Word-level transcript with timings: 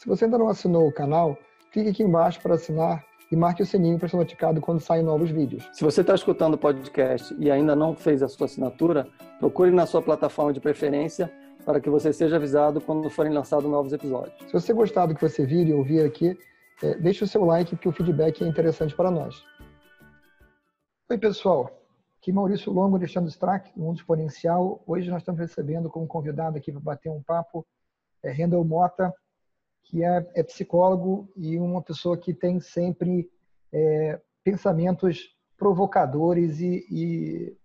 Se 0.00 0.08
você 0.08 0.24
ainda 0.24 0.38
não 0.38 0.48
assinou 0.48 0.88
o 0.88 0.92
canal, 0.92 1.36
clique 1.70 1.90
aqui 1.90 2.02
embaixo 2.02 2.40
para 2.40 2.54
assinar 2.54 3.04
e 3.30 3.36
marque 3.36 3.62
o 3.62 3.66
sininho 3.66 3.98
para 3.98 4.08
ser 4.08 4.16
notificado 4.16 4.58
quando 4.58 4.80
saem 4.80 5.02
novos 5.02 5.30
vídeos. 5.30 5.68
Se 5.74 5.84
você 5.84 6.00
está 6.00 6.14
escutando 6.14 6.54
o 6.54 6.58
podcast 6.58 7.36
e 7.38 7.50
ainda 7.50 7.76
não 7.76 7.94
fez 7.94 8.22
a 8.22 8.28
sua 8.28 8.46
assinatura, 8.46 9.06
procure 9.38 9.70
na 9.70 9.84
sua 9.84 10.00
plataforma 10.00 10.54
de 10.54 10.58
preferência 10.58 11.30
para 11.66 11.78
que 11.82 11.90
você 11.90 12.14
seja 12.14 12.36
avisado 12.36 12.80
quando 12.80 13.10
forem 13.10 13.30
lançados 13.30 13.70
novos 13.70 13.92
episódios. 13.92 14.34
Se 14.46 14.52
você 14.54 14.72
gostar 14.72 15.04
do 15.04 15.14
que 15.14 15.20
você 15.20 15.44
vir 15.44 15.68
e 15.68 15.74
ouvir 15.74 16.00
aqui, 16.00 16.34
é, 16.82 16.94
deixe 16.94 17.22
o 17.22 17.28
seu 17.28 17.44
like, 17.44 17.76
porque 17.76 17.90
o 17.90 17.92
feedback 17.92 18.42
é 18.42 18.48
interessante 18.48 18.96
para 18.96 19.10
nós. 19.10 19.44
Oi, 21.10 21.18
pessoal. 21.18 21.70
Aqui 22.18 22.32
Maurício 22.32 22.72
Longo, 22.72 22.96
Alexandre 22.96 23.28
Strack, 23.28 23.70
do 23.76 23.82
Mundo 23.82 23.98
Exponencial. 23.98 24.82
Hoje 24.86 25.10
nós 25.10 25.20
estamos 25.20 25.38
recebendo 25.38 25.90
como 25.90 26.06
convidado 26.06 26.56
aqui 26.56 26.72
para 26.72 26.80
bater 26.80 27.10
um 27.10 27.22
papo 27.22 27.66
é 28.22 28.30
Rendel 28.30 28.64
Mota, 28.64 29.14
que 29.84 30.04
é, 30.04 30.30
é 30.34 30.42
psicólogo 30.42 31.30
e 31.36 31.58
uma 31.58 31.82
pessoa 31.82 32.16
que 32.16 32.32
tem 32.32 32.60
sempre 32.60 33.30
é, 33.72 34.20
pensamentos 34.44 35.34
provocadores 35.56 36.60
e, 36.60 36.86
e, 36.90 37.56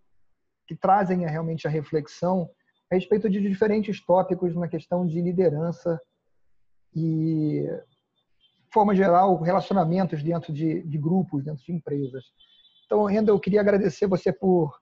que 0.67 0.75
trazem 0.75 1.19
realmente 1.19 1.67
a 1.67 1.69
reflexão 1.69 2.49
a 2.91 2.95
respeito 2.95 3.29
de 3.29 3.41
diferentes 3.41 4.03
tópicos 4.05 4.55
na 4.55 4.67
questão 4.67 5.05
de 5.07 5.21
liderança 5.21 5.99
e, 6.95 7.63
de 7.63 8.73
forma 8.73 8.95
geral, 8.95 9.41
relacionamentos 9.41 10.21
dentro 10.21 10.53
de, 10.53 10.83
de 10.83 10.97
grupos, 10.97 11.43
dentro 11.43 11.63
de 11.63 11.71
empresas. 11.71 12.23
Então, 12.85 13.05
Renda, 13.05 13.31
eu 13.31 13.39
queria 13.39 13.61
agradecer 13.61 14.07
você 14.07 14.31
por 14.31 14.79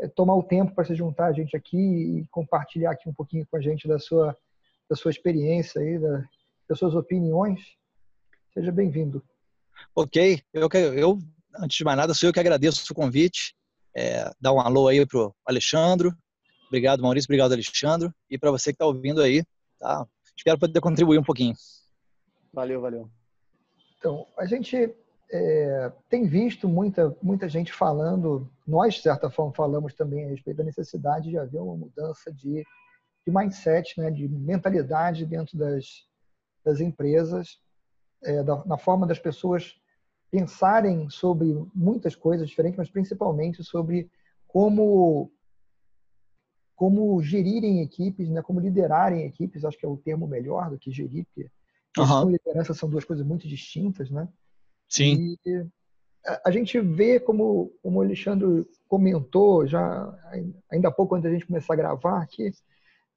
é, 0.00 0.08
tomar 0.08 0.34
o 0.34 0.42
tempo 0.42 0.74
para 0.74 0.84
se 0.84 0.94
juntar 0.94 1.26
a 1.26 1.32
gente 1.32 1.56
aqui 1.56 1.76
e 1.76 2.26
compartilhar 2.28 2.90
aqui 2.90 3.08
um 3.08 3.14
pouquinho 3.14 3.46
com 3.48 3.56
a 3.56 3.60
gente 3.60 3.86
da 3.86 3.98
sua, 3.98 4.36
da 4.90 4.96
sua 4.96 5.10
experiência 5.10 5.80
aí, 5.80 5.98
da, 5.98 6.24
das 6.68 6.78
suas 6.78 6.94
opiniões. 6.94 7.60
Seja 8.52 8.72
bem-vindo. 8.72 9.22
Ok, 9.94 10.42
eu, 10.52 10.68
eu, 10.94 11.18
antes 11.56 11.76
de 11.76 11.84
mais 11.84 11.96
nada, 11.96 12.14
sou 12.14 12.28
eu 12.28 12.32
que 12.32 12.40
agradeço 12.40 12.84
o 12.90 12.94
convite. 12.94 13.54
É, 13.96 14.30
dar 14.40 14.52
um 14.52 14.60
alô 14.60 14.88
aí 14.88 15.06
para 15.06 15.18
o 15.18 15.34
Alexandre. 15.46 16.10
Obrigado, 16.66 17.02
Maurício. 17.02 17.26
Obrigado, 17.26 17.52
Alexandre. 17.52 18.10
E 18.28 18.38
para 18.38 18.50
você 18.50 18.72
que 18.72 18.76
está 18.76 18.86
ouvindo 18.86 19.22
aí, 19.22 19.44
tá? 19.78 20.06
Espero 20.36 20.58
poder 20.58 20.80
contribuir 20.80 21.18
um 21.18 21.24
pouquinho. 21.24 21.54
Valeu, 22.52 22.80
valeu. 22.80 23.08
Então, 23.98 24.26
a 24.36 24.46
gente 24.46 24.94
é, 25.30 25.92
tem 26.08 26.26
visto 26.26 26.68
muita, 26.68 27.16
muita 27.22 27.48
gente 27.48 27.72
falando, 27.72 28.50
nós, 28.66 28.94
de 28.94 29.02
certa 29.02 29.30
forma, 29.30 29.52
falamos 29.54 29.94
também 29.94 30.24
a 30.24 30.28
respeito 30.28 30.58
da 30.58 30.64
necessidade 30.64 31.30
de 31.30 31.38
haver 31.38 31.60
uma 31.60 31.76
mudança 31.76 32.32
de, 32.32 32.64
de 33.26 33.32
mindset, 33.32 33.98
né, 33.98 34.10
de 34.10 34.28
mentalidade 34.28 35.24
dentro 35.24 35.56
das, 35.56 36.04
das 36.64 36.80
empresas, 36.80 37.60
é, 38.22 38.42
da, 38.42 38.64
na 38.64 38.78
forma 38.78 39.06
das 39.06 39.18
pessoas 39.18 39.74
pensarem 40.30 41.08
sobre 41.10 41.54
muitas 41.74 42.16
coisas 42.16 42.48
diferentes, 42.48 42.78
mas 42.78 42.90
principalmente 42.90 43.62
sobre 43.62 44.10
como 44.48 45.30
como 46.74 47.22
gerirem 47.22 47.82
equipes, 47.82 48.28
né, 48.28 48.42
como 48.42 48.58
liderarem 48.58 49.24
equipes, 49.24 49.64
acho 49.64 49.78
que 49.78 49.86
é 49.86 49.88
o 49.88 49.96
termo 49.96 50.26
melhor 50.26 50.70
do 50.70 50.78
que 50.78 50.90
gerir, 50.90 51.24
porque 51.26 51.48
e 51.96 52.32
liderança 52.32 52.74
são 52.74 52.90
duas 52.90 53.04
coisas 53.04 53.24
muito 53.24 53.46
distintas, 53.46 54.10
né? 54.10 54.28
Sim. 54.88 55.36
E 55.46 55.66
a 56.44 56.50
gente 56.50 56.80
vê, 56.80 57.20
como, 57.20 57.70
como 57.82 57.98
o 57.98 58.02
Alexandre 58.02 58.66
comentou, 58.88 59.66
já 59.66 60.12
ainda 60.70 60.88
há 60.88 60.90
pouco 60.90 61.14
antes 61.14 61.30
da 61.30 61.32
gente 61.32 61.46
começar 61.46 61.74
a 61.74 61.76
gravar 61.76 62.22
aqui, 62.22 62.50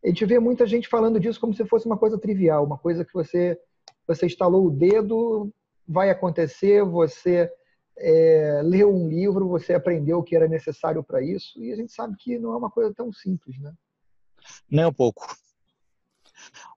a 0.04 0.08
gente 0.08 0.26
vê 0.26 0.40
muita 0.40 0.66
gente 0.66 0.88
falando 0.88 1.20
disso 1.20 1.40
como 1.40 1.54
se 1.54 1.66
fosse 1.66 1.86
uma 1.86 1.98
coisa 1.98 2.18
trivial, 2.18 2.64
uma 2.64 2.78
coisa 2.78 3.04
que 3.04 3.14
você, 3.14 3.60
você 4.08 4.26
instalou 4.26 4.66
o 4.66 4.72
dedo, 4.72 5.52
vai 5.88 6.10
acontecer, 6.10 6.84
você 6.84 7.52
é, 7.98 8.62
leu 8.64 8.94
um 8.94 9.08
livro, 9.08 9.48
você 9.48 9.74
aprendeu 9.74 10.20
o 10.20 10.24
que 10.24 10.36
era 10.36 10.48
necessário 10.48 11.04
para 11.04 11.22
isso, 11.22 11.62
e 11.62 11.72
a 11.72 11.76
gente 11.76 11.92
sabe 11.92 12.16
que 12.18 12.38
não 12.38 12.54
é 12.54 12.58
uma 12.58 12.70
coisa 12.70 12.94
tão 12.94 13.12
simples, 13.12 13.60
né? 13.60 13.74
Nem 14.70 14.86
um 14.86 14.94
pouco. 14.94 15.26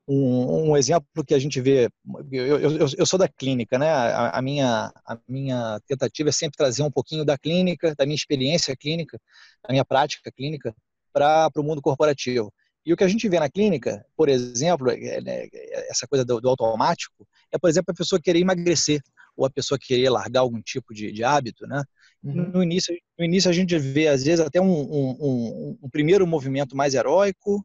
Um, 0.08 0.70
um 0.70 0.76
exemplo 0.76 1.24
que 1.24 1.34
a 1.34 1.38
gente 1.38 1.60
vê, 1.60 1.88
eu, 2.32 2.58
eu, 2.58 2.86
eu 2.98 3.06
sou 3.06 3.18
da 3.18 3.28
clínica, 3.28 3.78
né? 3.78 3.90
A, 3.90 4.38
a, 4.38 4.42
minha, 4.42 4.90
a 5.06 5.18
minha 5.28 5.78
tentativa 5.86 6.30
é 6.30 6.32
sempre 6.32 6.56
trazer 6.56 6.82
um 6.82 6.90
pouquinho 6.90 7.24
da 7.24 7.36
clínica, 7.36 7.94
da 7.94 8.06
minha 8.06 8.16
experiência 8.16 8.74
clínica, 8.74 9.20
da 9.62 9.72
minha 9.72 9.84
prática 9.84 10.32
clínica, 10.32 10.74
para 11.12 11.50
o 11.56 11.62
mundo 11.62 11.82
corporativo. 11.82 12.52
E 12.84 12.92
o 12.92 12.96
que 12.96 13.04
a 13.04 13.08
gente 13.08 13.28
vê 13.28 13.38
na 13.38 13.50
clínica, 13.50 14.04
por 14.16 14.28
exemplo, 14.28 14.90
é, 14.90 15.20
né, 15.20 15.48
essa 15.90 16.06
coisa 16.06 16.24
do, 16.24 16.40
do, 16.40 16.48
automático, 16.48 17.26
é, 17.52 17.58
por 17.58 17.68
exemplo, 17.68 17.92
a 17.92 17.94
pessoa 17.94 18.20
querer 18.20 18.40
emagrecer 18.40 19.02
ou 19.36 19.44
a 19.44 19.50
pessoa 19.50 19.78
querer 19.78 20.08
largar 20.08 20.40
algum 20.40 20.60
tipo 20.60 20.94
de, 20.94 21.12
de 21.12 21.22
hábito, 21.22 21.66
né? 21.66 21.82
Uhum. 22.22 22.50
No, 22.52 22.62
início, 22.62 22.94
no 23.18 23.24
início 23.24 23.50
a 23.50 23.52
gente 23.52 23.78
vê, 23.78 24.08
às 24.08 24.24
vezes, 24.24 24.40
até 24.44 24.60
um, 24.60 24.70
um, 24.70 25.16
um, 25.20 25.78
um, 25.82 25.90
primeiro 25.90 26.26
movimento 26.26 26.76
mais 26.76 26.94
heróico, 26.94 27.64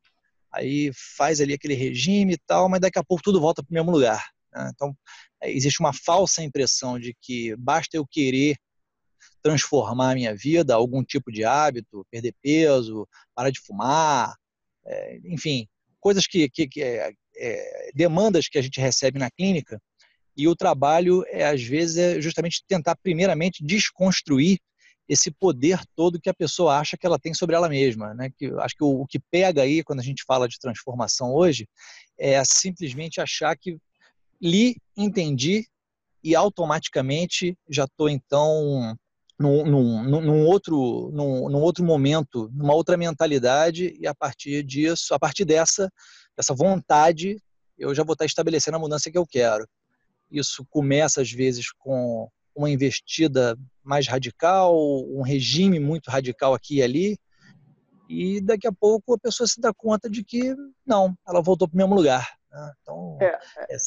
aí 0.52 0.92
faz 1.18 1.42
ali 1.42 1.54
aquele 1.54 1.74
regime 1.74 2.34
e 2.34 2.38
tal, 2.46 2.70
mas 2.70 2.80
daqui 2.80 3.00
a 3.00 3.04
pouco 3.04 3.24
tudo 3.24 3.42
volta 3.42 3.62
para 3.64 3.72
o 3.72 3.74
mesmo 3.74 3.92
lugar. 3.92 4.30
Né? 4.54 4.72
Então, 4.74 4.96
é, 5.42 5.52
existe 5.52 5.80
uma 5.80 5.94
falsa 5.94 6.44
impressão 6.44 7.00
de 7.00 7.16
que 7.22 7.56
basta 7.58 7.98
eu 7.98 8.06
querer 8.06 8.56
transformar 9.42 10.12
a 10.12 10.16
minha 10.16 10.36
vida, 10.36 10.74
algum 10.74 11.04
tipo 11.04 11.32
de 11.32 11.44
hábito, 11.44 12.06
perder 12.10 12.34
peso, 12.42 13.08
parar 13.36 13.50
de 13.50 13.60
fumar, 13.60 14.36
é, 14.86 15.20
enfim, 15.26 15.68
coisas 16.00 16.28
que, 16.28 16.50
que, 16.50 16.68
que 16.68 16.82
é, 16.82 17.12
é, 17.38 17.92
demandas 17.94 18.48
que 18.48 18.58
a 18.58 18.62
gente 18.62 18.80
recebe 18.80 19.20
na 19.20 19.32
clínica 19.32 19.82
e 20.38 20.48
o 20.48 20.56
trabalho 20.56 21.24
é 21.28 21.46
às 21.46 21.64
vezes 21.64 21.98
é 21.98 22.22
justamente 22.22 22.64
tentar 22.68 22.96
primeiramente 22.98 23.64
desconstruir 23.64 24.60
esse 25.08 25.32
poder 25.32 25.80
todo 25.96 26.20
que 26.20 26.30
a 26.30 26.34
pessoa 26.34 26.80
acha 26.80 26.98
que 26.98 27.06
ela 27.06 27.20
tem 27.20 27.34
sobre 27.34 27.56
ela 27.56 27.70
mesma, 27.70 28.14
né? 28.16 28.32
Que 28.36 28.48
acho 28.60 28.76
que 28.76 28.84
o, 28.84 29.02
o 29.02 29.06
que 29.06 29.20
pega 29.20 29.62
aí 29.62 29.84
quando 29.84 30.00
a 30.00 30.04
gente 30.04 30.24
fala 30.26 30.48
de 30.48 30.60
transformação 30.60 31.34
hoje 31.34 31.68
é 32.18 32.44
simplesmente 32.44 33.22
achar 33.22 33.56
que 33.56 33.78
li, 34.42 34.78
entendi 34.98 35.66
e 36.24 36.36
automaticamente 36.36 37.56
já 37.70 37.86
estou 37.86 38.10
então 38.10 38.98
num, 39.40 39.66
num, 39.66 40.22
num, 40.22 40.46
outro, 40.46 41.12
num, 41.14 41.50
num, 41.50 41.62
outro 41.62 41.84
momento, 41.84 42.50
numa 42.54 42.74
outra 42.74 42.98
mentalidade, 42.98 43.96
e 44.00 44.08
a 44.08 44.16
partir 44.16 44.64
disso, 44.64 45.14
a 45.14 45.20
partir 45.20 45.46
dessa, 45.46 45.92
dessa 46.36 46.54
vontade, 46.54 47.42
eu 47.78 47.94
já 47.94 48.04
vou 48.04 48.14
estar 48.14 48.26
estabelecendo 48.26 48.78
a 48.78 48.80
mudança 48.80 49.12
que 49.12 49.18
eu 49.18 49.26
quero. 49.26 49.68
Isso 50.32 50.66
começa, 50.70 51.22
às 51.22 51.32
vezes, 51.32 51.72
com 51.72 52.30
uma 52.56 52.70
investida 52.70 53.58
mais 53.84 54.08
radical, 54.08 54.76
um 55.10 55.22
regime 55.22 55.80
muito 55.80 56.10
radical 56.10 56.54
aqui 56.54 56.78
e 56.78 56.84
ali, 56.84 57.18
e 58.08 58.40
daqui 58.40 58.68
a 58.68 58.72
pouco 58.72 59.16
a 59.16 59.20
pessoa 59.20 59.48
se 59.48 59.60
dá 59.60 59.74
conta 59.74 60.10
de 60.10 60.24
que 60.24 60.56
não, 60.86 61.16
ela 61.28 61.42
voltou 61.42 61.68
para 61.68 61.76
o 61.76 61.78
mesmo 61.78 61.96
lugar. 61.96 62.36
Né? 62.52 62.72
Então, 62.82 63.18
é, 63.22 63.38
é. 63.70 63.78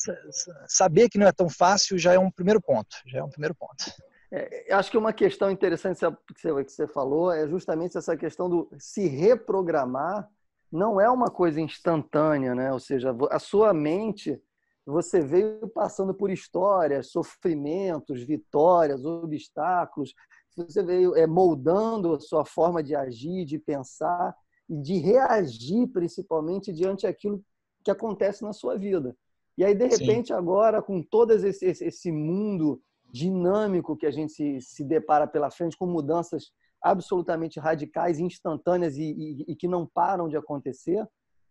Saber 0.67 1.09
que 1.09 1.19
não 1.19 1.27
é 1.27 1.33
tão 1.33 1.49
fácil 1.49 1.99
já 1.99 2.13
é 2.13 2.19
um 2.19 2.31
primeiro 2.31 2.61
ponto. 2.61 2.97
Já 3.07 3.21
é 3.21 3.23
um 3.23 3.31
primeiro 3.31 3.55
ponto. 3.55 3.85
É, 4.31 4.75
acho 4.75 4.91
que 4.91 4.99
uma 4.99 5.13
questão 5.13 5.51
interessante 5.51 5.99
que 5.99 6.41
você, 6.41 6.65
que 6.65 6.73
você 6.73 6.87
falou 6.87 7.33
é 7.33 7.49
justamente 7.49 7.97
essa 7.97 8.17
questão 8.17 8.49
do 8.49 8.69
se 8.79 9.07
reprogramar 9.07 10.29
não 10.71 11.01
é 11.01 11.09
uma 11.11 11.31
coisa 11.31 11.61
instantânea, 11.61 12.55
né? 12.55 12.73
Ou 12.73 12.79
seja, 12.79 13.17
a 13.31 13.39
sua 13.39 13.73
mente, 13.73 14.39
você 14.85 15.21
veio 15.21 15.67
passando 15.69 16.13
por 16.13 16.31
histórias, 16.31 17.11
sofrimentos, 17.11 18.23
vitórias, 18.23 19.05
obstáculos, 19.05 20.13
você 20.55 20.83
veio 20.83 21.15
é, 21.17 21.27
moldando 21.27 22.15
a 22.15 22.21
sua 22.21 22.45
forma 22.45 22.83
de 22.83 22.95
agir, 22.95 23.45
de 23.45 23.59
pensar 23.59 24.35
e 24.69 24.77
de 24.77 24.99
reagir, 24.99 25.87
principalmente, 25.89 26.73
diante 26.73 27.07
daquilo 27.07 27.43
que 27.83 27.91
acontece 27.91 28.43
na 28.43 28.53
sua 28.53 28.77
vida. 28.77 29.17
E 29.57 29.65
aí, 29.65 29.75
de 29.75 29.87
repente, 29.87 30.29
Sim. 30.29 30.35
agora, 30.35 30.83
com 30.83 31.03
todo 31.03 31.33
esse, 31.33 31.65
esse 31.65 32.13
mundo 32.13 32.81
dinâmico 33.11 33.97
que 33.97 34.07
a 34.07 34.11
gente 34.11 34.33
se, 34.33 34.61
se 34.61 34.85
depara 34.85 35.27
pela 35.27 35.51
frente, 35.51 35.77
com 35.77 35.87
mudanças 35.87 36.53
absolutamente 36.83 37.59
radicais, 37.59 38.21
instantâneas 38.21 38.97
e, 38.97 39.03
e, 39.03 39.45
e 39.53 39.57
que 39.57 39.67
não 39.67 39.87
param 39.87 40.29
de 40.29 40.37
acontecer, 40.37 41.07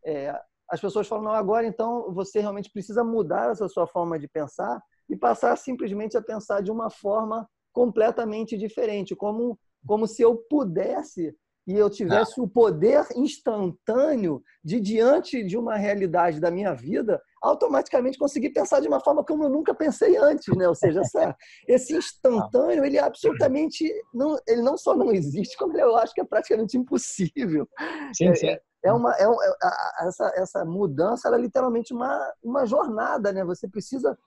é, 0.06 0.34
as 0.70 0.82
pessoas 0.82 1.08
falam, 1.08 1.26
não, 1.26 1.32
agora 1.32 1.66
então 1.66 2.14
você 2.14 2.40
realmente 2.40 2.72
precisa 2.72 3.04
mudar 3.04 3.52
essa 3.52 3.68
sua 3.68 3.88
forma 3.88 4.20
de 4.20 4.28
pensar 4.28 4.82
e 5.10 5.16
passar 5.16 5.56
simplesmente 5.58 6.18
a 6.18 6.22
pensar 6.22 6.62
de 6.62 6.72
uma 6.72 6.90
forma 6.90 7.50
completamente 7.72 8.58
diferente, 8.58 9.16
como, 9.16 9.58
como 9.86 10.08
se 10.08 10.22
eu 10.22 10.36
pudesse 10.50 11.36
e 11.68 11.74
eu 11.78 11.90
tivesse 11.90 12.38
não. 12.38 12.46
o 12.46 12.50
poder 12.50 13.06
instantâneo 13.16 14.42
de, 14.64 14.80
diante 14.80 15.44
de 15.44 15.58
uma 15.58 15.76
realidade 15.76 16.40
da 16.40 16.50
minha 16.50 16.74
vida, 16.74 17.22
automaticamente 17.42 18.18
conseguir 18.18 18.52
pensar 18.52 18.80
de 18.80 18.88
uma 18.88 19.02
forma 19.02 19.24
como 19.24 19.44
eu 19.44 19.50
nunca 19.50 19.76
pensei 19.76 20.16
antes, 20.16 20.56
né? 20.56 20.68
Ou 20.68 20.74
seja, 20.74 21.02
essa, 21.02 21.36
esse 21.68 21.94
instantâneo, 21.96 22.86
ele 22.86 22.98
é 22.98 23.04
absolutamente 23.04 23.86
não, 24.14 24.40
ele 24.48 24.62
não 24.62 24.78
só 24.78 24.96
não 24.96 25.12
existe, 25.12 25.58
como 25.58 25.78
eu 25.78 25.98
acho 25.98 26.14
que 26.14 26.22
é 26.22 26.26
praticamente 26.26 26.78
impossível. 26.78 27.68
Sim, 28.14 28.34
sim. 28.34 28.48
É, 28.48 28.62
é 28.86 28.94
uma, 28.94 29.14
é, 29.16 29.26
é 29.26 30.08
essa, 30.08 30.32
essa 30.36 30.66
mudança 30.66 31.28
é 31.28 31.38
literalmente 31.38 31.94
uma, 31.94 32.34
uma 32.42 32.66
jornada, 32.66 33.34
né? 33.34 33.44
Você 33.44 33.68
precisa 33.68 34.18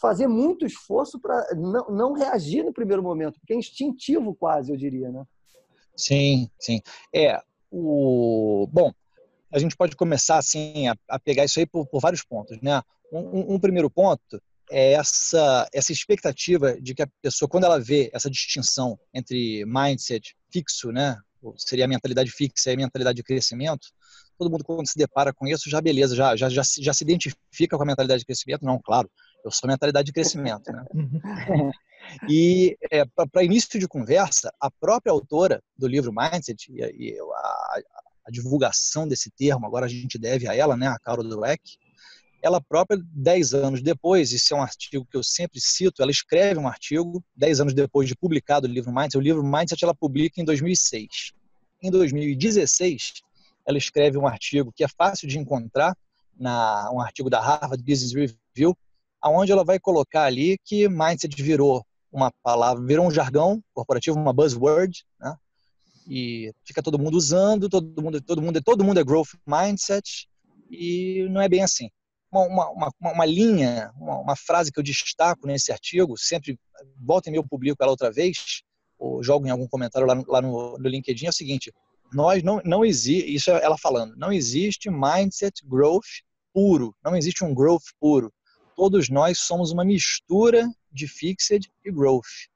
fazer 0.00 0.26
muito 0.26 0.66
esforço 0.66 1.20
para 1.20 1.46
não, 1.54 1.86
não 1.88 2.12
reagir 2.12 2.64
no 2.64 2.72
primeiro 2.72 3.02
momento, 3.02 3.38
porque 3.38 3.54
é 3.54 3.56
instintivo 3.56 4.34
quase, 4.34 4.72
eu 4.72 4.76
diria, 4.76 5.10
né? 5.10 5.24
Sim, 5.98 6.48
sim. 6.60 6.80
É, 7.12 7.40
o... 7.70 8.68
Bom, 8.72 8.92
a 9.52 9.58
gente 9.58 9.76
pode 9.76 9.96
começar 9.96 10.38
assim 10.38 10.86
a, 10.86 10.96
a 11.08 11.18
pegar 11.18 11.44
isso 11.44 11.58
aí 11.58 11.66
por, 11.66 11.86
por 11.86 12.00
vários 12.00 12.22
pontos, 12.22 12.56
né? 12.62 12.80
Um, 13.12 13.54
um, 13.54 13.58
primeiro 13.58 13.90
ponto 13.90 14.40
é 14.70 14.92
essa 14.92 15.66
essa 15.72 15.92
expectativa 15.92 16.78
de 16.78 16.94
que 16.94 17.02
a 17.02 17.08
pessoa 17.22 17.48
quando 17.48 17.64
ela 17.64 17.80
vê 17.80 18.10
essa 18.12 18.30
distinção 18.30 18.98
entre 19.14 19.64
mindset 19.64 20.36
fixo, 20.52 20.92
né? 20.92 21.16
Seria 21.56 21.86
a 21.86 21.88
mentalidade 21.88 22.30
fixa 22.30 22.70
e 22.70 22.74
a 22.74 22.76
mentalidade 22.76 23.16
de 23.16 23.22
crescimento. 23.22 23.88
Todo 24.38 24.50
mundo 24.50 24.62
quando 24.62 24.86
se 24.86 24.98
depara 24.98 25.32
com 25.32 25.46
isso 25.46 25.70
já 25.70 25.80
beleza, 25.80 26.14
já 26.14 26.36
já 26.36 26.48
já, 26.48 26.62
já 26.80 26.92
se 26.92 27.02
identifica 27.02 27.76
com 27.76 27.82
a 27.82 27.86
mentalidade 27.86 28.20
de 28.20 28.26
crescimento. 28.26 28.64
Não, 28.64 28.78
claro, 28.78 29.10
eu 29.44 29.50
sou 29.50 29.68
mentalidade 29.68 30.06
de 30.06 30.12
crescimento, 30.12 30.70
né? 30.72 30.84
e 32.28 32.76
é, 32.90 33.04
para 33.04 33.44
início 33.44 33.78
de 33.78 33.88
conversa, 33.88 34.52
a 34.60 34.70
própria 34.70 35.12
autora 35.12 35.62
do 35.76 35.86
livro 35.86 36.12
Mindset 36.12 36.70
e, 36.72 36.80
e 36.80 37.18
a, 37.20 37.80
a 38.26 38.30
divulgação 38.30 39.08
desse 39.08 39.30
termo, 39.30 39.66
agora 39.66 39.86
a 39.86 39.88
gente 39.88 40.18
deve 40.18 40.46
a 40.46 40.54
ela, 40.54 40.76
né, 40.76 40.86
a 40.86 40.98
Carol 40.98 41.24
Dweck, 41.24 41.78
ela 42.40 42.60
própria, 42.60 43.00
dez 43.12 43.52
anos 43.52 43.82
depois, 43.82 44.32
isso 44.32 44.54
é 44.54 44.56
um 44.56 44.62
artigo 44.62 45.06
que 45.10 45.16
eu 45.16 45.24
sempre 45.24 45.60
cito, 45.60 46.02
ela 46.02 46.10
escreve 46.10 46.60
um 46.60 46.68
artigo, 46.68 47.24
dez 47.34 47.60
anos 47.60 47.74
depois 47.74 48.08
de 48.08 48.14
publicado 48.14 48.66
o 48.66 48.70
livro 48.70 48.92
Mindset, 48.92 49.18
o 49.18 49.20
livro 49.20 49.42
Mindset 49.42 49.82
ela 49.82 49.94
publica 49.94 50.40
em 50.40 50.44
2006. 50.44 51.32
Em 51.82 51.90
2016, 51.90 53.14
ela 53.66 53.78
escreve 53.78 54.16
um 54.18 54.26
artigo 54.26 54.72
que 54.74 54.84
é 54.84 54.88
fácil 54.88 55.26
de 55.28 55.38
encontrar, 55.38 55.96
na, 56.38 56.90
um 56.92 57.00
artigo 57.00 57.28
da 57.28 57.40
Harvard 57.40 57.82
Business 57.82 58.14
Review, 58.14 58.76
aonde 59.20 59.52
ela 59.52 59.64
vai 59.64 59.78
colocar 59.78 60.24
ali 60.24 60.58
que 60.64 60.88
Mindset 60.88 61.42
virou 61.42 61.84
uma 62.10 62.32
palavra, 62.42 62.84
virou 62.84 63.06
um 63.06 63.10
jargão 63.10 63.62
corporativo, 63.74 64.18
uma 64.18 64.32
buzzword, 64.32 65.04
né? 65.20 65.36
e 66.08 66.52
fica 66.64 66.82
todo 66.82 66.98
mundo 66.98 67.16
usando, 67.16 67.68
todo 67.68 68.02
mundo, 68.02 68.20
todo 68.20 68.42
mundo, 68.42 68.62
todo 68.62 68.84
mundo 68.84 68.98
é 68.98 69.04
growth 69.04 69.34
mindset 69.46 70.26
e 70.70 71.26
não 71.30 71.40
é 71.40 71.48
bem 71.48 71.62
assim. 71.62 71.90
Uma, 72.32 72.46
uma, 72.46 72.90
uma, 73.00 73.12
uma 73.12 73.26
linha, 73.26 73.90
uma, 73.96 74.18
uma, 74.18 74.36
frase 74.36 74.72
que 74.72 74.78
eu 74.78 74.82
destaco 74.82 75.46
nesse 75.46 75.70
artigo, 75.70 76.16
sempre 76.16 76.58
volta 76.98 77.28
e 77.28 77.32
meio 77.32 77.46
publico 77.46 77.82
ela 77.82 77.90
outra 77.90 78.10
vez, 78.10 78.62
ou 78.98 79.22
jogo 79.22 79.46
em 79.46 79.50
algum 79.50 79.66
comentário 79.66 80.06
lá 80.06 80.14
lá 80.26 80.42
no, 80.42 80.78
no 80.78 80.88
LinkedIn, 80.88 81.26
é 81.26 81.30
o 81.30 81.32
seguinte: 81.32 81.72
nós 82.12 82.42
não, 82.42 82.60
não 82.64 82.84
existe, 82.84 83.34
isso 83.34 83.50
é 83.50 83.62
ela 83.62 83.78
falando, 83.78 84.14
não 84.16 84.32
existe 84.32 84.90
mindset 84.90 85.64
growth 85.66 86.22
puro, 86.52 86.94
não 87.04 87.16
existe 87.16 87.44
um 87.44 87.54
growth 87.54 87.84
puro. 88.00 88.32
Todos 88.78 89.10
nós 89.10 89.40
somos 89.40 89.72
uma 89.72 89.84
mistura 89.84 90.70
de 90.92 91.08
fixed 91.08 91.68
e 91.84 91.90
growth 91.90 92.48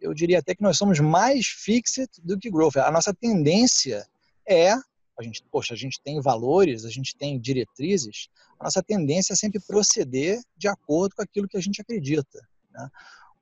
eu 0.00 0.14
diria 0.14 0.38
até 0.38 0.54
que 0.54 0.62
nós 0.62 0.78
somos 0.78 1.00
mais 1.00 1.46
fixed 1.46 2.08
do 2.22 2.38
que 2.38 2.50
growth. 2.50 2.76
A 2.76 2.90
nossa 2.90 3.12
tendência 3.12 4.06
é, 4.46 4.72
a 4.72 5.22
gente, 5.22 5.44
poxa, 5.50 5.74
a 5.74 5.76
gente 5.76 6.00
tem 6.00 6.20
valores, 6.20 6.84
a 6.84 6.90
gente 6.90 7.16
tem 7.16 7.38
diretrizes, 7.38 8.28
a 8.58 8.64
nossa 8.64 8.82
tendência 8.82 9.32
é 9.32 9.36
sempre 9.36 9.60
proceder 9.60 10.40
de 10.56 10.68
acordo 10.68 11.16
com 11.16 11.22
aquilo 11.22 11.48
que 11.48 11.56
a 11.56 11.60
gente 11.60 11.80
acredita. 11.80 12.40
Né? 12.72 12.88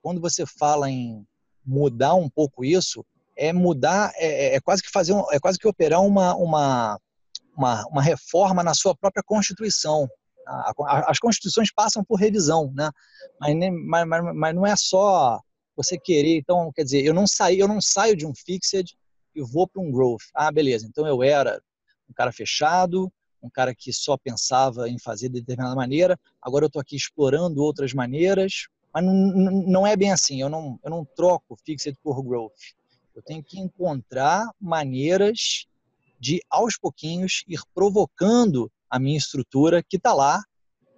Quando 0.02 0.20
você 0.20 0.44
fala 0.46 0.90
em 0.90 1.26
mudar 1.64 2.14
um 2.14 2.28
pouco 2.28 2.64
isso, 2.64 3.04
é 3.36 3.52
mudar, 3.52 4.12
é, 4.16 4.26
é, 4.26 4.54
é 4.54 4.60
quase 4.60 4.82
que 4.82 4.90
fazer, 4.90 5.12
um, 5.12 5.30
é 5.30 5.38
quase 5.38 5.58
que 5.58 5.68
operar 5.68 6.02
uma, 6.02 6.34
uma, 6.34 6.98
uma, 7.54 7.86
uma 7.88 8.02
reforma 8.02 8.62
na 8.62 8.72
sua 8.72 8.94
própria 8.94 9.22
constituição. 9.22 10.08
As 11.06 11.18
constituições 11.18 11.72
passam 11.72 12.04
por 12.04 12.20
revisão, 12.20 12.72
né? 12.74 12.90
mas, 13.40 13.54
mas, 13.72 14.06
mas, 14.06 14.34
mas 14.34 14.54
não 14.54 14.66
é 14.66 14.76
só 14.76 15.40
você 15.76 15.98
querer, 15.98 16.38
então, 16.38 16.72
quer 16.72 16.84
dizer, 16.84 17.04
eu 17.04 17.12
não 17.12 17.26
saio, 17.26 17.60
eu 17.60 17.68
não 17.68 17.80
saio 17.80 18.16
de 18.16 18.26
um 18.26 18.34
fixed 18.34 18.96
e 19.34 19.42
vou 19.42 19.68
para 19.68 19.82
um 19.82 19.92
growth. 19.92 20.22
Ah, 20.34 20.50
beleza. 20.50 20.86
Então 20.86 21.06
eu 21.06 21.22
era 21.22 21.60
um 22.08 22.14
cara 22.14 22.32
fechado, 22.32 23.12
um 23.42 23.50
cara 23.50 23.74
que 23.74 23.92
só 23.92 24.16
pensava 24.16 24.88
em 24.88 24.98
fazer 24.98 25.28
de 25.28 25.40
determinada 25.40 25.74
maneira. 25.74 26.18
Agora 26.40 26.64
eu 26.64 26.68
estou 26.68 26.80
aqui 26.80 26.96
explorando 26.96 27.62
outras 27.62 27.92
maneiras, 27.92 28.68
mas 28.92 29.04
não, 29.04 29.12
não 29.14 29.86
é 29.86 29.94
bem 29.94 30.12
assim. 30.12 30.40
Eu 30.40 30.48
não, 30.48 30.78
eu 30.82 30.90
não 30.90 31.04
troco 31.04 31.56
fixed 31.64 31.96
por 32.02 32.22
growth. 32.22 32.52
Eu 33.14 33.22
tenho 33.22 33.42
que 33.42 33.58
encontrar 33.58 34.48
maneiras 34.60 35.66
de, 36.18 36.40
aos 36.48 36.78
pouquinhos, 36.78 37.44
ir 37.46 37.60
provocando 37.74 38.70
a 38.90 38.98
minha 38.98 39.18
estrutura 39.18 39.82
que 39.82 39.96
está 39.96 40.12
lá. 40.12 40.42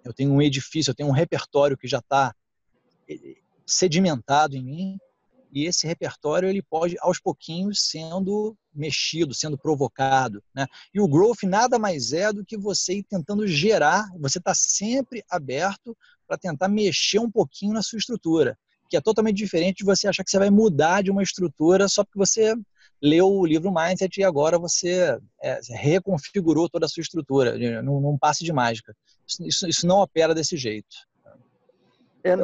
Eu 0.05 0.13
tenho 0.13 0.33
um 0.33 0.43
edifício, 0.43 0.91
eu 0.91 0.95
tenho 0.95 1.09
um 1.09 1.13
repertório 1.13 1.77
que 1.77 1.89
já 1.89 1.99
está 1.99 2.35
sedimentado 3.67 4.57
em 4.57 4.65
mim 4.65 4.99
e 5.53 5.67
esse 5.67 5.87
repertório 5.87 6.49
ele 6.49 6.63
pode 6.63 6.97
aos 7.01 7.19
pouquinhos 7.19 7.81
sendo 7.89 8.57
mexido, 8.75 9.35
sendo 9.35 9.57
provocado, 9.57 10.43
né? 10.55 10.67
E 10.95 11.01
o 11.01 11.09
growth 11.09 11.43
nada 11.45 11.79
mais 11.79 12.13
é 12.13 12.33
do 12.33 12.45
que 12.45 12.57
você 12.57 12.99
ir 12.99 13.03
tentando 13.05 13.47
gerar, 13.47 14.09
você 14.19 14.39
está 14.39 14.55
sempre 14.55 15.25
aberto 15.29 15.97
para 16.27 16.37
tentar 16.37 16.69
mexer 16.69 17.19
um 17.19 17.31
pouquinho 17.31 17.73
na 17.73 17.83
sua 17.83 17.99
estrutura, 17.99 18.59
que 18.89 18.97
é 18.97 19.01
totalmente 19.01 19.37
diferente 19.37 19.79
de 19.79 19.85
você 19.85 20.07
achar 20.07 20.23
que 20.23 20.31
você 20.31 20.39
vai 20.39 20.51
mudar 20.51 21.03
de 21.03 21.11
uma 21.11 21.23
estrutura 21.23 21.89
só 21.89 22.05
porque 22.05 22.19
você 22.19 22.55
leu 23.03 23.29
o 23.29 23.47
livro 23.47 23.73
Mindset 23.73 24.21
e 24.21 24.25
agora 24.25 24.59
você 24.59 25.19
é, 25.43 25.61
reconfigurou 25.71 26.69
toda 26.69 26.87
a 26.87 26.89
sua 26.89 27.01
estrutura, 27.01 27.57
num, 27.83 28.01
num 28.01 28.19
passe 28.19 28.45
de 28.45 28.53
mágica. 28.53 28.95
Isso, 29.41 29.69
isso, 29.69 29.87
não 29.87 30.01
opera 30.01 30.35
desse 30.35 30.57
jeito. 30.57 30.97
É, 32.25 32.35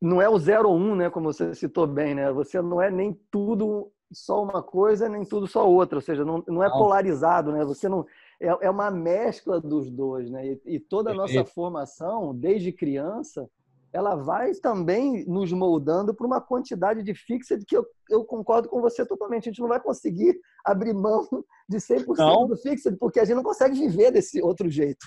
não 0.00 0.20
é 0.20 0.28
o 0.28 0.38
zero 0.38 0.68
ou 0.68 0.76
um, 0.76 0.94
né? 0.94 1.08
Como 1.10 1.32
você 1.32 1.54
citou 1.54 1.86
bem, 1.86 2.14
né? 2.14 2.30
Você 2.32 2.60
não 2.60 2.80
é 2.80 2.90
nem 2.90 3.18
tudo 3.30 3.90
só 4.12 4.42
uma 4.42 4.62
coisa, 4.62 5.08
nem 5.08 5.24
tudo 5.24 5.46
só 5.46 5.68
outra. 5.68 5.98
Ou 5.98 6.02
seja, 6.02 6.24
não, 6.24 6.42
não 6.46 6.62
é 6.62 6.68
polarizado, 6.68 7.52
né? 7.52 7.64
Você 7.64 7.88
não 7.88 8.06
é, 8.40 8.48
é 8.66 8.70
uma 8.70 8.90
mescla 8.90 9.60
dos 9.60 9.88
dois, 9.88 10.28
né? 10.28 10.46
E, 10.46 10.60
e 10.74 10.80
toda 10.80 11.12
a 11.12 11.14
nossa 11.14 11.44
formação, 11.44 12.34
desde 12.34 12.72
criança, 12.72 13.48
ela 13.92 14.16
vai 14.16 14.52
também 14.54 15.24
nos 15.26 15.52
moldando 15.52 16.14
para 16.14 16.26
uma 16.26 16.40
quantidade 16.40 17.02
de 17.02 17.14
fixa 17.14 17.58
que 17.66 17.76
eu, 17.76 17.86
eu, 18.08 18.24
concordo 18.24 18.68
com 18.68 18.80
você 18.80 19.04
totalmente. 19.04 19.48
A 19.48 19.52
gente 19.52 19.60
não 19.60 19.68
vai 19.68 19.80
conseguir 19.80 20.38
abrir 20.64 20.94
mão 20.94 21.28
de 21.68 21.76
100% 21.76 22.16
não. 22.16 22.46
do 22.46 22.56
fixed, 22.56 22.96
porque 22.96 23.20
a 23.20 23.24
gente 23.24 23.36
não 23.36 23.42
consegue 23.42 23.78
viver 23.78 24.10
desse 24.10 24.40
outro 24.40 24.68
jeito. 24.70 25.06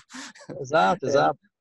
Exato, 0.60 1.04
é. 1.04 1.08
exato. 1.08 1.40
Ah, 1.42 1.55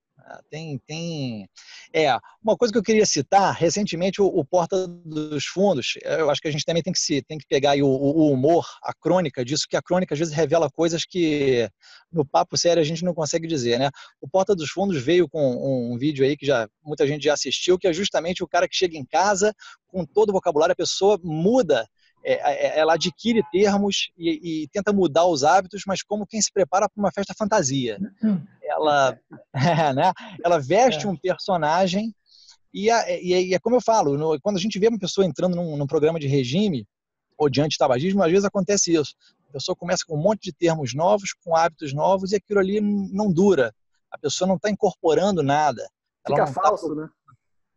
tem, 0.50 0.80
tem. 0.88 1.50
É, 1.94 2.18
uma 2.44 2.58
coisa 2.58 2.72
que 2.72 2.78
eu 2.78 2.84
queria 2.84 3.06
citar, 3.06 3.54
recentemente 3.54 4.22
o, 4.22 4.26
o, 4.26 4.44
Porta 4.44 4.88
dos 4.88 5.46
Fundos, 5.46 5.94
eu 6.04 6.30
acho 6.30 6.42
que 6.42 6.48
a 6.48 6.52
gente 6.52 6.66
também 6.66 6.82
tem 6.84 6.94
que, 6.94 7.00
se, 7.00 7.22
tem 7.22 7.38
que 7.38 7.46
pegar 7.48 7.76
o, 7.78 7.88
o, 7.88 8.32
humor, 8.32 8.66
a 8.84 8.94
crônica 8.94 9.44
disso, 9.44 9.68
que 9.70 9.78
a 9.78 9.82
crônica 9.82 10.14
às 10.14 10.20
vezes 10.20 10.34
revela 10.34 10.70
coisas 10.70 11.06
que 11.06 11.70
no 12.12 12.26
papo 12.26 12.58
sério 12.58 12.82
a 12.82 12.86
gente 12.86 13.04
não 13.04 13.14
consegue 13.14 13.48
dizer, 13.48 13.80
né? 13.80 13.90
O 14.20 14.28
Porta 14.28 14.56
dos 14.56 14.70
Fundos 14.70 15.02
veio 15.02 15.28
com 15.30 15.94
um, 15.94 15.98
vídeo 15.98 16.26
aí 16.26 16.36
que 16.36 16.46
já 16.46 16.68
muita 16.84 17.06
gente 17.08 17.24
já 17.24 17.34
assistiu, 17.34 17.78
que 17.78 17.88
é 17.88 17.94
justamente 17.94 18.44
o 18.44 18.48
cara 18.48 18.68
que 18.68 18.76
chega 18.76 18.98
em 18.98 19.06
casa 19.06 19.54
com 19.88 20.06
todo 20.06 20.30
o 20.30 20.34
vocabulário, 20.34 20.74
a 20.74 20.76
pessoa 20.76 21.20
muda 21.24 21.88
é, 22.26 22.34
é, 22.34 22.68
é, 22.68 22.80
ela 22.80 22.96
adquire 22.96 23.44
termos 23.52 24.10
e, 24.18 24.64
e, 24.64 24.68
tenta 24.70 24.92
mudar 24.92 25.28
os 25.28 25.44
hábitos, 25.44 25.84
mas 25.86 26.02
como 26.02 26.26
quem 26.26 26.42
se 26.42 26.52
prepara 26.52 26.90
para 26.90 27.00
uma 27.00 27.12
festa 27.12 27.36
fantasia. 27.38 28.00
Uhum. 28.24 28.42
Ela, 28.66 29.18
é, 29.54 29.94
né? 29.94 30.12
ela 30.44 30.60
veste 30.60 31.06
é. 31.06 31.10
um 31.10 31.16
personagem 31.16 32.14
e, 32.76 32.90
e, 32.90 33.54
é 33.54 33.60
como 33.60 33.78
eu 33.78 33.82
falo, 33.82 34.18
no, 34.18 34.38
quando 34.42 34.58
a 34.58 34.60
gente 34.60 34.78
vê 34.78 34.90
uma 34.90 35.00
pessoa 35.00 35.26
entrando 35.26 35.56
num, 35.56 35.78
num 35.78 35.88
programa 35.88 36.20
de 36.20 36.28
regime 36.28 36.86
ou 37.38 37.50
de 37.50 37.62
antitabagismo, 37.62 38.22
às 38.22 38.30
vezes 38.30 38.44
acontece 38.44 38.94
isso. 38.94 39.16
A 39.50 39.54
pessoa 39.54 39.78
começa 39.78 40.04
com 40.06 40.18
um 40.18 40.22
monte 40.22 40.42
de 40.44 40.54
termos 40.54 40.94
novos, 40.94 41.34
com 41.42 41.56
hábitos 41.56 41.94
novos, 41.94 42.34
e 42.34 42.36
aquilo 42.36 42.60
ali 42.60 42.82
não 42.82 43.32
dura. 43.32 43.74
A 44.12 44.18
pessoa 44.18 44.46
não 44.46 44.58
está 44.58 44.70
incorporando 44.70 45.42
nada. 45.42 45.88
Fica 46.28 46.46
tá 46.46 46.52
falso, 46.52 46.90
tá... 46.90 47.02
né? 47.02 47.10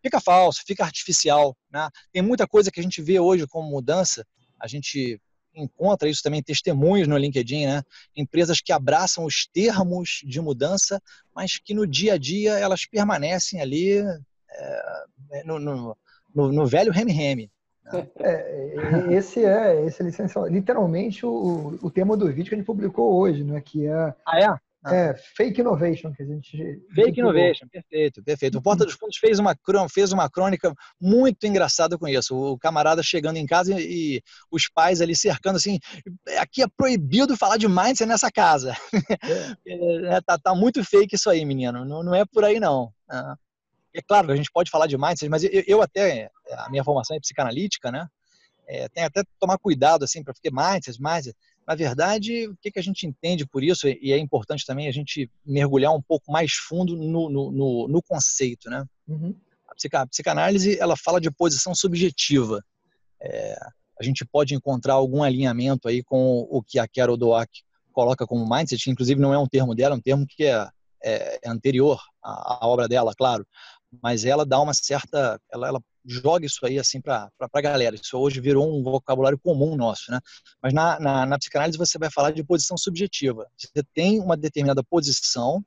Fica 0.02 0.20
falso, 0.20 0.62
fica 0.66 0.84
artificial. 0.84 1.56
Né? 1.70 1.88
Tem 2.12 2.20
muita 2.20 2.48
coisa 2.48 2.68
que 2.68 2.80
a 2.80 2.82
gente 2.82 3.00
vê 3.00 3.20
hoje 3.20 3.46
como 3.46 3.70
mudança 3.70 4.26
a 4.60 4.66
gente 4.66 5.20
encontra 5.54 6.08
isso 6.08 6.22
também 6.22 6.42
testemunhos 6.42 7.08
no 7.08 7.16
LinkedIn, 7.16 7.66
né? 7.66 7.82
Empresas 8.16 8.60
que 8.60 8.72
abraçam 8.72 9.24
os 9.24 9.46
termos 9.52 10.20
de 10.24 10.40
mudança, 10.40 11.00
mas 11.34 11.58
que 11.58 11.74
no 11.74 11.86
dia 11.86 12.14
a 12.14 12.18
dia 12.18 12.58
elas 12.58 12.86
permanecem 12.86 13.60
ali 13.60 13.98
é, 13.98 15.44
no, 15.44 15.58
no, 15.58 15.96
no, 16.34 16.52
no, 16.52 16.66
velho 16.66 16.92
reme-reme. 16.92 17.50
Né? 17.84 18.06
É, 18.20 19.14
esse 19.14 19.44
é 19.44 19.84
esse 19.86 20.02
é 20.02 20.04
licenciado. 20.04 20.46
Literalmente 20.48 21.24
o, 21.24 21.78
o 21.82 21.90
tema 21.90 22.16
do 22.16 22.26
vídeo 22.26 22.50
que 22.50 22.54
a 22.54 22.58
gente 22.58 22.66
publicou 22.66 23.14
hoje, 23.14 23.42
né? 23.42 23.62
Que 23.62 23.86
é, 23.86 24.14
ah, 24.26 24.38
é? 24.38 24.67
Ah. 24.84 24.94
É, 24.94 25.14
fake 25.36 25.60
innovation 25.60 26.12
que 26.12 26.22
a 26.22 26.26
gente. 26.26 26.80
Fake 26.94 27.18
innovation, 27.18 27.66
perfeito, 27.68 28.22
perfeito. 28.22 28.58
O 28.58 28.62
Porta 28.62 28.84
dos 28.84 28.94
Fundos 28.94 29.16
fez 29.16 29.38
uma, 29.38 29.56
fez 29.90 30.12
uma 30.12 30.30
crônica 30.30 30.72
muito 31.00 31.46
engraçada 31.46 31.98
com 31.98 32.06
isso. 32.06 32.36
O 32.36 32.58
camarada 32.58 33.02
chegando 33.02 33.36
em 33.36 33.46
casa 33.46 33.74
e, 33.78 34.22
os 34.50 34.68
pais 34.68 35.00
ali 35.00 35.16
cercando 35.16 35.56
assim: 35.56 35.80
aqui 36.38 36.62
é 36.62 36.68
proibido 36.68 37.36
falar 37.36 37.56
de 37.56 37.66
mindset 37.66 38.06
nessa 38.06 38.30
casa. 38.30 38.72
É. 39.66 39.72
é, 40.16 40.20
tá, 40.20 40.38
tá, 40.38 40.54
muito 40.54 40.84
fake 40.84 41.16
isso 41.16 41.28
aí, 41.28 41.44
menino. 41.44 41.84
Não, 41.84 42.02
não 42.04 42.14
é 42.14 42.24
por 42.24 42.44
aí, 42.44 42.60
não. 42.60 42.92
Ah. 43.08 43.36
É 43.92 44.02
claro, 44.02 44.30
a 44.30 44.36
gente 44.36 44.50
pode 44.52 44.70
falar 44.70 44.86
de 44.86 44.96
mindset, 44.96 45.28
mas 45.28 45.42
eu, 45.42 45.64
eu 45.66 45.82
até, 45.82 46.30
a 46.52 46.70
minha 46.70 46.84
formação 46.84 47.16
é 47.16 47.20
psicanalítica, 47.20 47.90
né? 47.90 48.06
É, 48.68 48.86
tem 48.90 49.02
até 49.02 49.22
tomar 49.40 49.58
cuidado 49.58 50.04
assim 50.04 50.22
para 50.22 50.34
porque 50.34 50.50
mindset, 50.52 51.00
mindset 51.00 51.36
na 51.68 51.74
verdade, 51.74 52.48
o 52.48 52.56
que, 52.56 52.70
que 52.70 52.78
a 52.78 52.82
gente 52.82 53.06
entende 53.06 53.46
por 53.46 53.62
isso, 53.62 53.86
e 53.86 54.10
é 54.10 54.16
importante 54.16 54.64
também 54.64 54.88
a 54.88 54.90
gente 54.90 55.30
mergulhar 55.44 55.94
um 55.94 56.00
pouco 56.00 56.32
mais 56.32 56.54
fundo 56.54 56.96
no, 56.96 57.28
no, 57.28 57.52
no, 57.52 57.88
no 57.88 58.02
conceito, 58.02 58.70
né? 58.70 58.86
Uhum. 59.06 59.34
A, 59.92 60.06
psicanálise, 60.06 60.78
ela 60.80 60.96
fala 60.96 61.20
de 61.20 61.30
posição 61.30 61.74
subjetiva. 61.74 62.64
É, 63.20 63.54
a 64.00 64.02
gente 64.02 64.24
pode 64.24 64.54
encontrar 64.54 64.94
algum 64.94 65.22
alinhamento 65.22 65.88
aí 65.88 66.02
com 66.02 66.48
o 66.50 66.62
que 66.62 66.78
a 66.78 66.88
Carol 66.88 67.18
Dweck 67.18 67.60
coloca 67.92 68.26
como 68.26 68.48
mindset, 68.48 68.90
inclusive 68.90 69.20
não 69.20 69.34
é 69.34 69.38
um 69.38 69.46
termo 69.46 69.74
dela, 69.74 69.94
é 69.94 69.98
um 69.98 70.00
termo 70.00 70.26
que 70.26 70.44
é, 70.44 70.66
é, 71.04 71.38
é 71.44 71.50
anterior 71.50 72.00
à, 72.24 72.64
à, 72.64 72.66
obra 72.66 72.88
dela, 72.88 73.12
claro, 73.14 73.46
mas 74.02 74.24
ela 74.24 74.44
dá 74.44 74.60
uma 74.60 74.74
certa, 74.74 75.40
ela, 75.50 75.68
ela 75.68 75.82
joga 76.04 76.46
isso 76.46 76.64
aí 76.64 76.78
assim 76.78 77.00
para 77.00 77.30
a 77.40 77.60
galera. 77.60 77.96
Isso 77.96 78.16
hoje 78.18 78.40
virou 78.40 78.78
um 78.78 78.82
vocabulário 78.82 79.38
comum 79.38 79.76
nosso, 79.76 80.10
né? 80.10 80.20
Mas 80.62 80.72
na, 80.72 80.98
na, 81.00 81.26
na, 81.26 81.38
psicanálise 81.38 81.78
você 81.78 81.98
vai 81.98 82.10
falar 82.10 82.32
de 82.32 82.44
posição 82.44 82.76
subjetiva. 82.76 83.46
Você 83.56 83.82
tem 83.94 84.20
uma 84.20 84.36
determinada 84.36 84.82
posição 84.82 85.64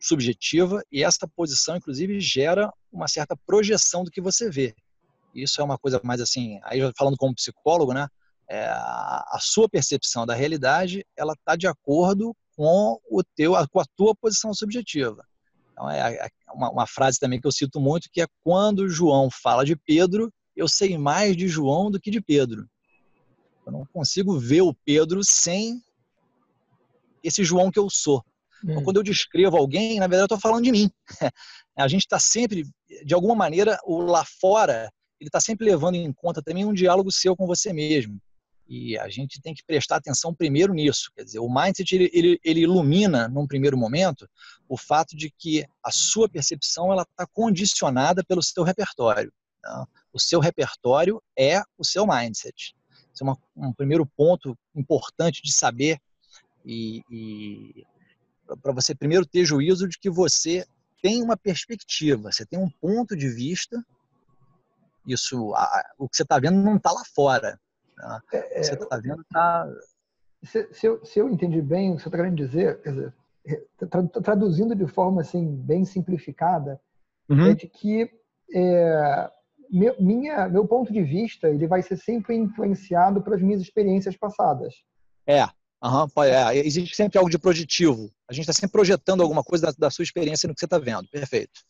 subjetiva 0.00 0.82
e 0.92 1.02
essa 1.02 1.26
posição, 1.26 1.76
inclusive, 1.76 2.20
gera 2.20 2.72
uma 2.92 3.08
certa 3.08 3.36
projeção 3.46 4.04
do 4.04 4.10
que 4.10 4.20
você 4.20 4.50
vê. 4.50 4.74
Isso 5.34 5.60
é 5.60 5.64
uma 5.64 5.78
coisa 5.78 6.00
mais 6.04 6.20
assim, 6.20 6.60
aí 6.62 6.80
falando 6.96 7.16
como 7.16 7.34
psicólogo, 7.34 7.92
né? 7.92 8.06
É, 8.46 8.66
a 8.66 9.38
sua 9.40 9.68
percepção 9.68 10.26
da 10.26 10.34
realidade, 10.34 11.04
ela 11.16 11.32
está 11.32 11.56
de 11.56 11.66
acordo 11.66 12.36
com 12.54 13.00
o 13.10 13.22
teu, 13.24 13.54
com 13.68 13.80
a 13.80 13.86
tua 13.96 14.14
posição 14.14 14.52
subjetiva. 14.52 15.26
Então, 15.74 15.90
é 15.90 16.28
uma, 16.54 16.70
uma, 16.70 16.86
frase 16.86 17.18
também 17.18 17.40
que 17.40 17.46
eu 17.46 17.52
cito 17.52 17.80
muito, 17.80 18.08
que 18.12 18.22
é 18.22 18.26
quando 18.44 18.88
João 18.88 19.28
fala 19.28 19.64
de 19.64 19.74
Pedro, 19.74 20.32
eu 20.56 20.68
sei 20.68 20.96
mais 20.96 21.36
de 21.36 21.48
João 21.48 21.90
do 21.90 22.00
que 22.00 22.12
de 22.12 22.20
Pedro. 22.20 22.68
Eu 23.66 23.72
não 23.72 23.86
consigo 23.86 24.38
ver 24.38 24.62
o 24.62 24.72
Pedro 24.72 25.20
sem 25.24 25.82
esse 27.24 27.42
João 27.42 27.72
que 27.72 27.78
eu 27.78 27.90
sou. 27.90 28.24
Então, 28.62 28.78
hum. 28.78 28.84
quando 28.84 28.98
eu 28.98 29.02
descrevo 29.02 29.56
alguém, 29.56 29.98
na 29.98 30.06
verdade, 30.06 30.22
eu 30.22 30.36
estou 30.36 30.40
falando 30.40 30.64
de 30.64 30.70
mim. 30.70 30.90
A 31.76 31.88
gente 31.88 32.02
está 32.02 32.20
sempre, 32.20 32.62
de 33.04 33.14
alguma 33.14 33.34
maneira, 33.34 33.76
o 33.84 34.00
lá 34.00 34.24
fora, 34.40 34.88
ele 35.20 35.28
está 35.28 35.40
sempre 35.40 35.66
levando 35.66 35.96
em 35.96 36.12
conta 36.12 36.40
também 36.40 36.64
um 36.64 36.72
diálogo 36.72 37.10
seu 37.10 37.36
com 37.36 37.48
você 37.48 37.72
mesmo. 37.72 38.20
E 38.66 38.98
a 38.98 39.08
gente 39.08 39.40
tem 39.42 39.54
que 39.54 39.64
prestar 39.64 39.96
atenção 39.96 40.34
primeiro 40.34 40.72
nisso. 40.72 41.10
Quer 41.14 41.24
dizer, 41.24 41.38
o 41.38 41.48
mindset 41.48 41.94
ele, 41.94 42.10
ele, 42.12 42.40
ele 42.42 42.60
ilumina, 42.60 43.28
num 43.28 43.46
primeiro 43.46 43.76
momento, 43.76 44.28
o 44.68 44.76
fato 44.76 45.16
de 45.16 45.30
que 45.30 45.66
a 45.82 45.90
sua 45.90 46.28
percepção 46.28 46.90
ela 46.90 47.02
está 47.02 47.26
condicionada 47.26 48.24
pelo 48.24 48.42
seu 48.42 48.62
repertório. 48.62 49.32
Tá? 49.62 49.86
O 50.12 50.18
seu 50.18 50.40
repertório 50.40 51.22
é 51.38 51.60
o 51.76 51.84
seu 51.84 52.06
mindset. 52.06 52.74
Esse 53.12 53.22
é 53.22 53.24
uma, 53.24 53.38
um 53.56 53.72
primeiro 53.72 54.06
ponto 54.06 54.58
importante 54.74 55.42
de 55.42 55.52
saber 55.52 56.00
e, 56.64 57.02
e 57.10 57.86
para 58.62 58.72
você 58.72 58.94
primeiro 58.94 59.26
ter 59.26 59.44
juízo 59.44 59.88
de 59.88 59.98
que 59.98 60.10
você 60.10 60.66
tem 61.02 61.22
uma 61.22 61.36
perspectiva, 61.36 62.32
você 62.32 62.46
tem 62.46 62.58
um 62.58 62.70
ponto 62.70 63.14
de 63.14 63.28
vista. 63.28 63.84
Isso, 65.06 65.54
a, 65.54 65.92
o 65.98 66.08
que 66.08 66.16
você 66.16 66.22
está 66.22 66.38
vendo 66.38 66.56
não 66.56 66.76
está 66.76 66.90
lá 66.90 67.02
fora. 67.14 67.60
Tá? 67.96 68.22
É, 68.32 68.62
você 68.62 68.74
está 68.74 68.96
vendo 68.96 69.22
está. 69.22 69.68
Se, 70.42 70.68
se, 70.72 70.86
eu, 70.86 71.04
se 71.04 71.18
eu 71.18 71.28
entendi 71.28 71.62
bem 71.62 71.92
o 71.92 71.96
que 71.96 72.02
você 72.02 72.08
está 72.08 72.18
querendo 72.18 72.36
dizer, 72.36 72.80
quer 72.82 72.90
dizer, 72.90 73.14
traduzindo 74.22 74.74
de 74.74 74.86
forma 74.86 75.22
assim 75.22 75.56
bem 75.56 75.84
simplificada, 75.84 76.80
uhum. 77.28 77.46
é 77.46 77.54
de 77.54 77.66
que 77.66 78.10
é, 78.54 79.30
meu, 79.70 79.94
minha, 80.00 80.48
meu 80.48 80.66
ponto 80.66 80.92
de 80.92 81.02
vista 81.02 81.48
ele 81.48 81.66
vai 81.66 81.82
ser 81.82 81.96
sempre 81.96 82.36
influenciado 82.36 83.22
pelas 83.22 83.40
minhas 83.40 83.60
experiências 83.60 84.16
passadas. 84.16 84.74
É, 85.26 85.44
uhum, 85.82 86.06
é 86.24 86.58
existe 86.58 86.94
sempre 86.94 87.18
algo 87.18 87.30
de 87.30 87.38
projetivo. 87.38 88.10
A 88.28 88.32
gente 88.32 88.42
está 88.42 88.52
sempre 88.52 88.72
projetando 88.72 89.22
alguma 89.22 89.42
coisa 89.42 89.66
da, 89.66 89.74
da, 89.78 89.90
sua 89.90 90.02
experiência 90.02 90.46
no 90.46 90.54
que 90.54 90.60
você 90.60 90.66
está 90.66 90.78
vendo. 90.78 91.08
Perfeito. 91.08 91.60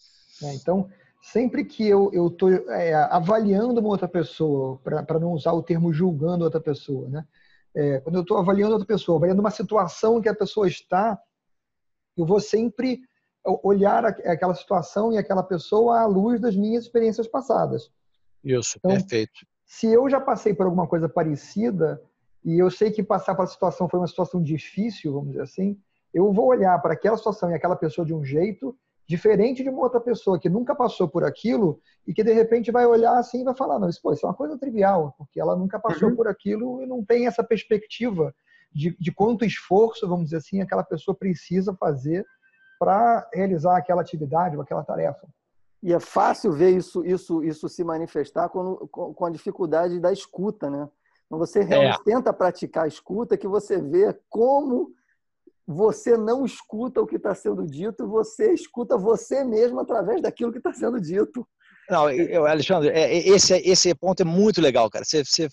É, 0.42 0.54
então, 0.54 0.88
sempre 1.24 1.64
que 1.64 1.88
eu 1.88 2.10
estou 2.12 2.50
é, 2.50 2.92
avaliando 2.94 3.80
uma 3.80 3.88
outra 3.88 4.06
pessoa, 4.06 4.78
para 4.84 5.18
não 5.18 5.32
usar 5.32 5.52
o 5.52 5.62
termo 5.62 5.90
julgando 5.90 6.44
outra 6.44 6.60
pessoa, 6.60 7.08
né? 7.08 7.26
É, 7.74 7.98
quando 8.00 8.16
eu 8.16 8.20
estou 8.20 8.36
avaliando 8.36 8.74
outra 8.74 8.86
pessoa, 8.86 9.16
avaliando 9.16 9.40
uma 9.40 9.50
situação 9.50 10.20
que 10.20 10.28
a 10.28 10.34
pessoa 10.34 10.68
está, 10.68 11.18
eu 12.14 12.26
vou 12.26 12.38
sempre 12.38 13.00
olhar 13.62 14.04
aquela 14.04 14.54
situação 14.54 15.12
e 15.12 15.18
aquela 15.18 15.42
pessoa 15.42 16.00
à 16.00 16.06
luz 16.06 16.40
das 16.40 16.54
minhas 16.54 16.84
experiências 16.84 17.26
passadas. 17.26 17.90
Isso, 18.44 18.76
então, 18.78 18.90
perfeito. 18.90 19.46
Se 19.64 19.86
eu 19.86 20.08
já 20.10 20.20
passei 20.20 20.52
por 20.52 20.66
alguma 20.66 20.86
coisa 20.86 21.08
parecida 21.08 22.02
e 22.44 22.58
eu 22.58 22.70
sei 22.70 22.90
que 22.90 23.02
passar 23.02 23.34
para 23.34 23.44
a 23.44 23.48
situação 23.48 23.88
foi 23.88 23.98
uma 23.98 24.06
situação 24.06 24.42
difícil, 24.42 25.14
vamos 25.14 25.30
dizer 25.30 25.42
assim, 25.42 25.80
eu 26.12 26.30
vou 26.32 26.46
olhar 26.46 26.78
para 26.80 26.92
aquela 26.92 27.16
situação 27.16 27.50
e 27.50 27.54
aquela 27.54 27.76
pessoa 27.76 28.06
de 28.06 28.14
um 28.14 28.22
jeito 28.22 28.76
diferente 29.06 29.62
de 29.62 29.68
uma 29.68 29.82
outra 29.82 30.00
pessoa 30.00 30.38
que 30.38 30.48
nunca 30.48 30.74
passou 30.74 31.08
por 31.08 31.24
aquilo 31.24 31.80
e 32.06 32.14
que 32.14 32.24
de 32.24 32.32
repente 32.32 32.70
vai 32.70 32.86
olhar 32.86 33.18
assim 33.18 33.42
e 33.42 33.44
vai 33.44 33.54
falar, 33.54 33.78
não, 33.78 33.88
isso, 33.88 34.00
pô, 34.02 34.12
isso 34.12 34.24
é 34.24 34.28
uma 34.28 34.34
coisa 34.34 34.58
trivial, 34.58 35.14
porque 35.18 35.40
ela 35.40 35.54
nunca 35.54 35.78
passou 35.78 36.08
uhum. 36.08 36.16
por 36.16 36.26
aquilo 36.26 36.82
e 36.82 36.86
não 36.86 37.04
tem 37.04 37.26
essa 37.26 37.44
perspectiva 37.44 38.34
de, 38.72 38.96
de 38.98 39.12
quanto 39.12 39.44
esforço, 39.44 40.08
vamos 40.08 40.26
dizer 40.26 40.38
assim, 40.38 40.60
aquela 40.60 40.82
pessoa 40.82 41.14
precisa 41.14 41.74
fazer 41.74 42.24
para 42.78 43.28
realizar 43.32 43.76
aquela 43.76 44.02
atividade 44.02 44.56
ou 44.56 44.62
aquela 44.62 44.82
tarefa. 44.82 45.26
E 45.82 45.92
é 45.92 46.00
fácil 46.00 46.50
ver 46.50 46.70
isso, 46.70 47.04
isso, 47.04 47.44
isso 47.44 47.68
se 47.68 47.84
manifestar 47.84 48.48
com, 48.48 48.74
com 48.88 49.24
a 49.24 49.30
dificuldade 49.30 50.00
da 50.00 50.10
escuta, 50.12 50.70
né? 50.70 50.88
Quando 51.28 51.46
você 51.46 51.62
realmente 51.62 52.00
é. 52.00 52.04
tenta 52.04 52.32
praticar 52.32 52.84
a 52.84 52.88
escuta, 52.88 53.36
que 53.36 53.46
você 53.46 53.80
vê 53.80 54.18
como 54.28 54.92
você 55.66 56.16
não 56.16 56.44
escuta 56.44 57.00
o 57.00 57.06
que 57.06 57.16
está 57.16 57.34
sendo 57.34 57.64
dito, 57.66 58.06
você 58.06 58.52
escuta 58.52 58.96
você 58.96 59.44
mesmo 59.44 59.80
através 59.80 60.20
daquilo 60.20 60.52
que 60.52 60.58
está 60.58 60.72
sendo 60.72 61.00
dito. 61.00 61.46
Não, 61.90 62.10
eu, 62.10 62.46
Alexandre, 62.46 62.90
é, 62.90 63.16
esse, 63.28 63.54
esse 63.56 63.94
ponto 63.94 64.22
é 64.22 64.24
muito 64.24 64.60
legal, 64.60 64.88
cara. 64.88 65.04
Você, 65.04 65.22
você 65.24 65.48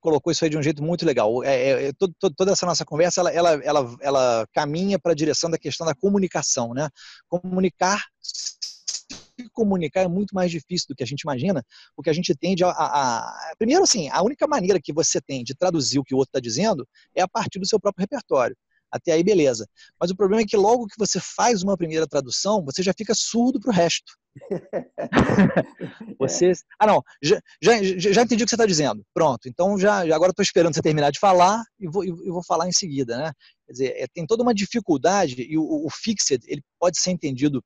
colocou 0.00 0.30
isso 0.32 0.44
aí 0.44 0.50
de 0.50 0.58
um 0.58 0.62
jeito 0.62 0.82
muito 0.82 1.04
legal. 1.04 1.42
É, 1.44 1.54
é, 1.54 1.88
é 1.88 1.92
todo, 1.92 2.14
toda 2.36 2.52
essa 2.52 2.66
nossa 2.66 2.84
conversa, 2.84 3.20
ela, 3.20 3.30
ela, 3.32 3.50
ela, 3.64 3.96
ela 4.00 4.46
caminha 4.52 4.98
para 4.98 5.12
a 5.12 5.16
direção 5.16 5.50
da 5.50 5.58
questão 5.58 5.86
da 5.86 5.94
comunicação, 5.94 6.72
né? 6.74 6.88
Comunicar 7.28 8.02
comunicar 9.52 10.02
é 10.02 10.08
muito 10.08 10.34
mais 10.34 10.50
difícil 10.50 10.86
do 10.88 10.94
que 10.94 11.02
a 11.02 11.06
gente 11.06 11.22
imagina, 11.22 11.64
porque 11.94 12.10
a 12.10 12.12
gente 12.12 12.34
tende 12.34 12.64
a, 12.64 12.68
a, 12.68 13.18
a, 13.18 13.54
Primeiro, 13.58 13.82
assim, 13.82 14.08
a 14.08 14.22
única 14.22 14.46
maneira 14.46 14.80
que 14.82 14.92
você 14.92 15.20
tem 15.20 15.44
de 15.44 15.54
traduzir 15.54 15.98
o 15.98 16.04
que 16.04 16.14
o 16.14 16.18
outro 16.18 16.30
está 16.30 16.40
dizendo 16.40 16.86
é 17.14 17.22
a 17.22 17.28
partir 17.28 17.58
do 17.58 17.66
seu 17.66 17.78
próprio 17.80 18.02
repertório. 18.02 18.56
Até 18.90 19.12
aí, 19.12 19.22
beleza. 19.22 19.66
Mas 20.00 20.10
o 20.10 20.16
problema 20.16 20.42
é 20.42 20.46
que 20.46 20.56
logo 20.56 20.86
que 20.86 20.98
você 20.98 21.20
faz 21.20 21.62
uma 21.62 21.76
primeira 21.76 22.06
tradução, 22.06 22.64
você 22.64 22.82
já 22.82 22.92
fica 22.96 23.14
surdo 23.14 23.60
para 23.60 23.70
o 23.70 23.74
resto. 23.74 24.12
você... 26.18 26.52
Ah, 26.78 26.86
não, 26.86 27.02
já, 27.22 27.40
já, 27.60 27.72
já 27.82 28.22
entendi 28.22 28.42
o 28.42 28.46
que 28.46 28.50
você 28.50 28.54
está 28.54 28.66
dizendo. 28.66 29.04
Pronto, 29.12 29.48
então 29.48 29.78
já, 29.78 30.00
agora 30.14 30.30
estou 30.30 30.42
esperando 30.42 30.74
você 30.74 30.82
terminar 30.82 31.10
de 31.10 31.18
falar 31.18 31.62
e 31.80 31.88
vou, 31.88 32.04
e 32.04 32.10
vou 32.10 32.44
falar 32.44 32.68
em 32.68 32.72
seguida. 32.72 33.16
Né? 33.16 33.32
Quer 33.66 33.72
dizer, 33.72 33.94
é, 33.96 34.06
tem 34.12 34.26
toda 34.26 34.42
uma 34.42 34.54
dificuldade 34.54 35.42
e 35.42 35.58
o, 35.58 35.86
o 35.86 35.88
fixed 35.90 36.40
ele 36.46 36.62
pode 36.78 36.98
ser 37.00 37.10
entendido, 37.10 37.62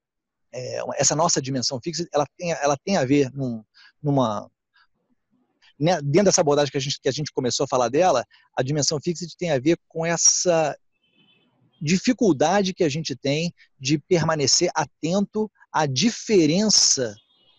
é, 0.53 0.81
essa 0.97 1.15
nossa 1.15 1.41
dimensão 1.41 1.79
fixed, 1.83 2.09
ela 2.13 2.27
tem, 2.37 2.53
ela 2.53 2.77
tem 2.85 2.97
a 2.97 3.05
ver 3.05 3.31
num, 3.33 3.63
numa, 4.03 4.51
né, 5.79 6.01
dentro 6.03 6.27
dessa 6.27 6.43
abordagem 6.43 6.71
que 6.71 6.77
a, 6.77 6.81
gente, 6.81 7.01
que 7.01 7.09
a 7.09 7.13
gente 7.13 7.33
começou 7.33 7.65
a 7.65 7.69
falar 7.69 7.89
dela, 7.89 8.25
a 8.57 8.63
dimensão 8.63 8.99
fixed 9.03 9.35
tem 9.39 9.51
a 9.51 9.59
ver 9.59 9.79
com 9.89 10.05
essa 10.05 10.77
dificuldade 11.81 12.75
que 12.75 12.85
a 12.85 12.89
gente 12.89 13.17
tem 13.17 13.53
de 13.79 13.99
permanecer 13.99 14.71
atento 14.75 15.51
à 15.73 15.87
diferença, 15.87 17.15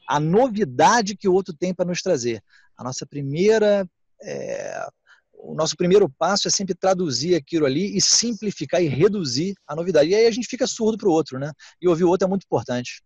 à 0.07 0.19
novidade 0.19 1.15
que 1.15 1.27
o 1.27 1.33
outro 1.33 1.53
tem 1.53 1.73
para 1.73 1.85
nos 1.85 2.01
trazer. 2.01 2.43
A 2.77 2.83
nossa 2.83 3.05
primeira. 3.05 3.87
É, 4.23 4.87
o 5.33 5.55
nosso 5.55 5.75
primeiro 5.75 6.07
passo 6.07 6.47
é 6.47 6.51
sempre 6.51 6.75
traduzir 6.75 7.33
aquilo 7.33 7.65
ali 7.65 7.97
e 7.97 7.99
simplificar 7.99 8.79
e 8.81 8.87
reduzir 8.87 9.55
a 9.67 9.75
novidade. 9.75 10.09
E 10.09 10.15
aí 10.15 10.27
a 10.27 10.31
gente 10.31 10.47
fica 10.47 10.67
surdo 10.67 10.99
para 10.99 11.09
o 11.09 11.11
outro, 11.11 11.39
né? 11.39 11.51
E 11.81 11.87
ouvir 11.87 12.03
o 12.03 12.09
outro 12.09 12.27
é 12.27 12.29
muito 12.29 12.43
importante. 12.43 13.01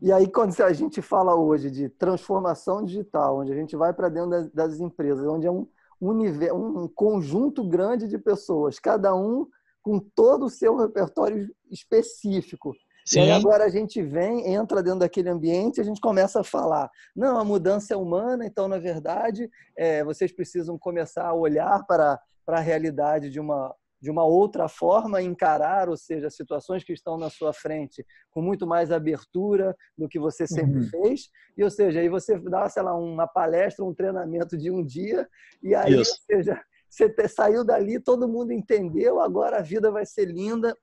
E 0.00 0.12
aí, 0.12 0.28
quando 0.28 0.60
a 0.62 0.72
gente 0.72 1.00
fala 1.00 1.34
hoje 1.34 1.70
de 1.70 1.88
transformação 1.88 2.84
digital, 2.84 3.40
onde 3.40 3.52
a 3.52 3.56
gente 3.56 3.74
vai 3.74 3.92
para 3.92 4.08
dentro 4.08 4.50
das, 4.54 4.78
empresas, 4.78 5.26
onde 5.26 5.46
é 5.46 5.50
um, 5.50 5.66
um, 6.00 6.82
um 6.82 6.88
conjunto 6.88 7.66
grande 7.66 8.06
de 8.06 8.18
pessoas, 8.18 8.78
cada 8.78 9.14
um 9.14 9.46
com 9.82 9.98
todo 9.98 10.46
o 10.46 10.50
seu 10.50 10.76
repertório 10.76 11.48
específico. 11.70 12.72
Sim. 13.04 13.18
E 13.18 13.22
aí 13.22 13.30
agora 13.32 13.64
a 13.64 13.68
gente 13.68 14.00
vem, 14.00 14.54
entra 14.54 14.82
dentro 14.82 15.00
daquele 15.00 15.28
ambiente, 15.28 15.80
a 15.80 15.84
gente 15.84 16.00
começa 16.00 16.40
a 16.40 16.44
falar, 16.44 16.88
não, 17.14 17.36
a 17.36 17.44
mudança 17.44 17.94
é 17.94 17.96
humana, 17.96 18.46
então 18.46 18.68
na 18.68 18.78
verdade 18.78 19.50
é, 19.76 20.04
vocês 20.04 20.32
precisam 20.32 20.78
começar 20.78 21.26
a 21.26 21.34
olhar 21.34 21.84
para, 21.84 22.20
para 22.46 22.58
a 22.58 22.60
realidade 22.60 23.28
de 23.28 23.40
uma 23.40 23.74
de 24.02 24.10
uma 24.10 24.24
outra 24.24 24.68
forma 24.68 25.22
encarar, 25.22 25.88
ou 25.88 25.96
seja, 25.96 26.28
situações 26.28 26.82
que 26.82 26.92
estão 26.92 27.16
na 27.16 27.30
sua 27.30 27.52
frente 27.52 28.04
com 28.32 28.42
muito 28.42 28.66
mais 28.66 28.90
abertura 28.90 29.76
do 29.96 30.08
que 30.08 30.18
você 30.18 30.44
sempre 30.44 30.80
uhum. 30.80 30.88
fez. 30.88 31.28
E, 31.56 31.62
ou 31.62 31.70
seja, 31.70 32.00
aí 32.00 32.08
você 32.08 32.36
dá, 32.36 32.68
sei 32.68 32.82
lá, 32.82 32.96
uma 32.96 33.28
palestra, 33.28 33.84
um 33.84 33.94
treinamento 33.94 34.58
de 34.58 34.72
um 34.72 34.84
dia, 34.84 35.28
e 35.62 35.72
aí, 35.72 36.00
Isso. 36.00 36.10
ou 36.10 36.36
seja, 36.36 36.60
você 36.92 37.10
saiu 37.26 37.64
dali, 37.64 37.98
todo 37.98 38.28
mundo 38.28 38.52
entendeu, 38.52 39.18
agora 39.18 39.58
a 39.58 39.62
vida 39.62 39.90
vai 39.90 40.04
ser 40.04 40.26
linda 40.26 40.76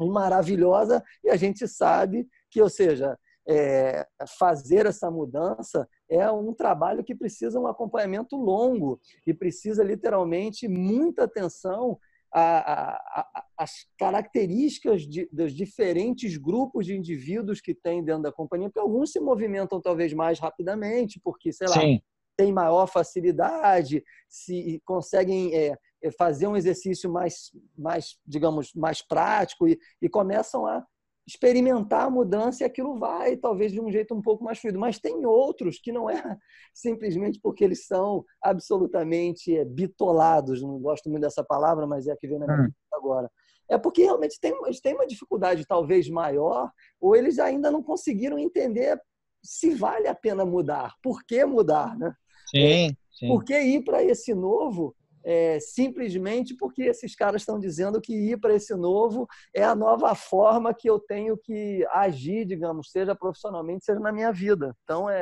e 0.00 0.08
maravilhosa, 0.08 1.02
e 1.24 1.28
a 1.28 1.36
gente 1.36 1.66
sabe 1.66 2.28
que, 2.48 2.62
ou 2.62 2.70
seja, 2.70 3.18
é, 3.48 4.06
fazer 4.38 4.86
essa 4.86 5.10
mudança 5.10 5.88
é 6.08 6.30
um 6.30 6.54
trabalho 6.54 7.02
que 7.02 7.14
precisa 7.14 7.58
um 7.58 7.66
acompanhamento 7.66 8.36
longo 8.36 9.00
e 9.26 9.34
precisa 9.34 9.82
literalmente 9.82 10.68
muita 10.68 11.24
atenção 11.24 11.98
as 12.30 13.86
características 13.98 15.02
de, 15.02 15.26
dos 15.32 15.54
diferentes 15.54 16.36
grupos 16.36 16.84
de 16.84 16.94
indivíduos 16.94 17.58
que 17.58 17.74
tem 17.74 18.04
dentro 18.04 18.22
da 18.22 18.32
companhia, 18.32 18.68
porque 18.68 18.78
alguns 18.78 19.12
se 19.12 19.18
movimentam 19.18 19.80
talvez 19.80 20.12
mais 20.12 20.38
rapidamente, 20.38 21.18
porque, 21.24 21.50
sei 21.52 21.68
lá, 21.68 21.80
Sim. 21.80 22.02
Tem 22.38 22.52
maior 22.52 22.86
facilidade, 22.86 24.04
se 24.28 24.80
conseguem 24.84 25.52
é, 25.56 25.76
é, 26.00 26.10
fazer 26.12 26.46
um 26.46 26.56
exercício 26.56 27.10
mais, 27.10 27.50
mais 27.76 28.16
digamos, 28.24 28.72
mais 28.74 29.02
prático 29.02 29.66
e, 29.66 29.76
e 30.00 30.08
começam 30.08 30.64
a 30.64 30.86
experimentar 31.26 32.06
a 32.06 32.10
mudança 32.10 32.62
e 32.62 32.66
aquilo 32.66 32.96
vai, 32.96 33.36
talvez 33.36 33.72
de 33.72 33.80
um 33.80 33.90
jeito 33.90 34.14
um 34.14 34.22
pouco 34.22 34.44
mais 34.44 34.60
fluido. 34.60 34.78
Mas 34.78 35.00
tem 35.00 35.26
outros 35.26 35.80
que 35.80 35.90
não 35.90 36.08
é 36.08 36.22
simplesmente 36.72 37.40
porque 37.42 37.64
eles 37.64 37.86
são 37.86 38.24
absolutamente 38.40 39.54
é, 39.54 39.64
bitolados, 39.64 40.62
não 40.62 40.78
gosto 40.78 41.10
muito 41.10 41.22
dessa 41.22 41.42
palavra, 41.42 41.88
mas 41.88 42.06
é 42.06 42.12
a 42.12 42.16
que 42.16 42.28
vem 42.28 42.38
na 42.38 42.46
minha 42.46 42.68
hum. 42.68 42.72
agora. 42.92 43.28
É 43.68 43.76
porque 43.76 44.04
realmente 44.04 44.38
tem, 44.40 44.56
eles 44.64 44.80
têm 44.80 44.94
uma 44.94 45.06
dificuldade 45.06 45.66
talvez 45.66 46.08
maior, 46.08 46.70
ou 47.00 47.16
eles 47.16 47.40
ainda 47.40 47.68
não 47.68 47.82
conseguiram 47.82 48.38
entender 48.38 48.98
se 49.42 49.74
vale 49.74 50.06
a 50.06 50.14
pena 50.14 50.44
mudar, 50.44 50.94
por 51.02 51.24
que 51.24 51.44
mudar, 51.44 51.96
né? 51.98 52.14
Sim, 52.50 52.96
sim. 53.12 53.28
Por 53.28 53.44
que 53.44 53.58
ir 53.58 53.84
para 53.84 54.02
esse 54.02 54.34
novo 54.34 54.94
é, 55.24 55.58
simplesmente 55.60 56.54
porque 56.54 56.82
esses 56.82 57.14
caras 57.14 57.42
estão 57.42 57.58
dizendo 57.58 58.00
que 58.00 58.14
ir 58.14 58.38
para 58.38 58.54
esse 58.54 58.74
novo 58.74 59.26
é 59.54 59.62
a 59.62 59.74
nova 59.74 60.14
forma 60.14 60.72
que 60.72 60.88
eu 60.88 60.98
tenho 60.98 61.36
que 61.36 61.86
agir, 61.90 62.46
digamos, 62.46 62.90
seja 62.90 63.14
profissionalmente, 63.14 63.84
seja 63.84 64.00
na 64.00 64.12
minha 64.12 64.32
vida. 64.32 64.74
Então, 64.84 65.10
é, 65.10 65.20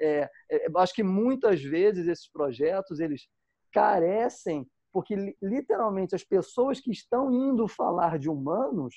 é, 0.00 0.30
é 0.50 0.66
acho 0.76 0.94
que 0.94 1.02
muitas 1.02 1.62
vezes 1.62 2.06
esses 2.06 2.30
projetos 2.30 2.98
eles 2.98 3.28
carecem, 3.72 4.66
porque 4.90 5.36
literalmente 5.42 6.14
as 6.14 6.24
pessoas 6.24 6.80
que 6.80 6.90
estão 6.90 7.30
indo 7.30 7.68
falar 7.68 8.18
de 8.18 8.30
humanos 8.30 8.94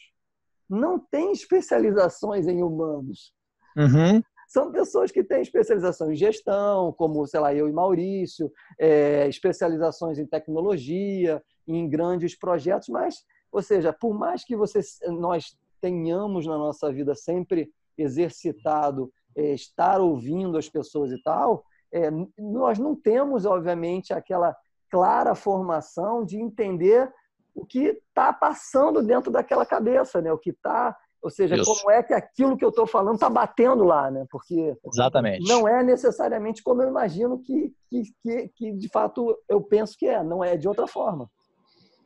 não 0.69 0.97
têm 0.99 1.33
especializações 1.33 2.47
em 2.47 2.63
humanos. 2.63 3.33
Uhum 3.75 4.21
são 4.49 4.71
pessoas 4.71 5.11
que 5.11 5.23
têm 5.23 5.43
especialização 5.43 6.11
em 6.11 6.15
gestão, 6.15 6.91
como, 6.93 7.23
sei 7.27 7.39
lá, 7.39 7.53
eu 7.53 7.69
e 7.69 7.71
Maurício, 7.71 8.51
é, 8.79 9.27
especializações 9.27 10.17
em 10.17 10.25
tecnologia, 10.25 11.41
em 11.67 11.87
grandes 11.87 12.35
projetos, 12.35 12.89
mas, 12.89 13.23
ou 13.51 13.61
seja, 13.61 13.93
por 13.93 14.11
mais 14.11 14.43
que 14.43 14.55
você, 14.55 14.79
nós 15.07 15.55
tenhamos 15.79 16.47
na 16.47 16.57
nossa 16.57 16.91
vida 16.91 17.13
sempre 17.13 17.71
exercitado 17.95 19.13
é, 19.37 19.53
estar 19.53 20.01
ouvindo 20.01 20.57
as 20.57 20.67
pessoas 20.67 21.11
e 21.11 21.21
tal, 21.21 21.63
é, 21.91 22.09
nós 22.39 22.79
não 22.79 22.95
temos, 22.95 23.45
obviamente, 23.45 24.13
aquela 24.13 24.57
clara 24.89 25.35
formação 25.35 26.25
de 26.25 26.37
entender 26.37 27.07
o 27.53 27.63
que 27.63 27.79
está 27.79 28.33
passando 28.33 29.03
dentro 29.03 29.31
daquela 29.31 29.65
cabeça, 29.65 30.19
né? 30.21 30.33
o 30.33 30.39
que 30.39 30.49
está 30.49 30.97
ou 31.21 31.29
seja, 31.29 31.55
Isso. 31.55 31.65
como 31.65 31.91
é 31.91 32.01
que 32.01 32.13
aquilo 32.13 32.57
que 32.57 32.63
eu 32.63 32.69
estou 32.69 32.87
falando 32.87 33.15
está 33.15 33.29
batendo 33.29 33.83
lá, 33.83 34.09
né? 34.09 34.25
Porque 34.29 34.75
Exatamente. 34.85 35.47
não 35.47 35.67
é 35.67 35.83
necessariamente 35.83 36.63
como 36.63 36.81
eu 36.81 36.89
imagino 36.89 37.39
que, 37.39 37.73
que, 37.89 38.03
que, 38.23 38.49
que 38.55 38.71
de 38.73 38.89
fato 38.89 39.37
eu 39.47 39.61
penso 39.61 39.97
que 39.97 40.07
é, 40.07 40.23
não 40.23 40.43
é 40.43 40.55
de 40.55 40.67
outra 40.67 40.87
forma. 40.87 41.29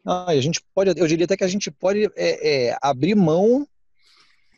Não, 0.03 0.27
a 0.27 0.35
gente 0.41 0.61
pode, 0.73 0.99
eu 0.99 1.07
diria 1.07 1.25
até 1.25 1.37
que 1.37 1.43
a 1.43 1.47
gente 1.47 1.71
pode 1.71 2.05
é, 2.15 2.69
é, 2.69 2.77
abrir 2.81 3.15
mão 3.15 3.65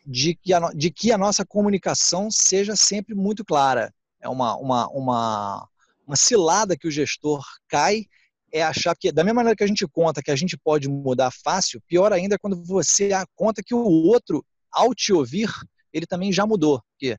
de 0.06 0.36
que, 0.36 0.54
a, 0.54 0.60
de 0.72 0.90
que 0.90 1.12
a 1.12 1.18
nossa 1.18 1.46
comunicação 1.46 2.32
seja 2.32 2.76
sempre 2.76 3.14
muito 3.14 3.44
clara. 3.44 3.94
É 4.22 4.30
uma, 4.30 4.56
uma, 4.56 4.88
uma, 4.90 5.68
uma 6.08 6.16
cilada 6.16 6.78
que 6.78 6.88
o 6.88 6.92
gestor 6.92 7.44
cai 7.68 8.06
é 8.52 8.64
achar 8.64 8.96
que, 8.96 9.12
da 9.12 9.24
mesma 9.24 9.38
maneira 9.38 9.56
que 9.56 9.64
a 9.64 9.68
gente 9.68 9.86
conta 9.88 10.22
que 10.22 10.32
a 10.32 10.36
gente 10.36 10.58
pode 10.58 10.88
mudar 10.88 11.30
fácil, 11.44 11.82
pior 11.88 12.14
ainda 12.14 12.36
é 12.36 12.38
quando 12.38 12.64
você 12.64 13.10
conta 13.36 13.62
que 13.64 13.76
o 13.76 13.84
outro, 13.84 14.46
ao 14.76 14.94
te 14.94 15.14
ouvir, 15.14 15.50
ele 15.94 16.06
também 16.06 16.32
já 16.32 16.46
mudou. 16.46 16.82
Porque 16.92 17.18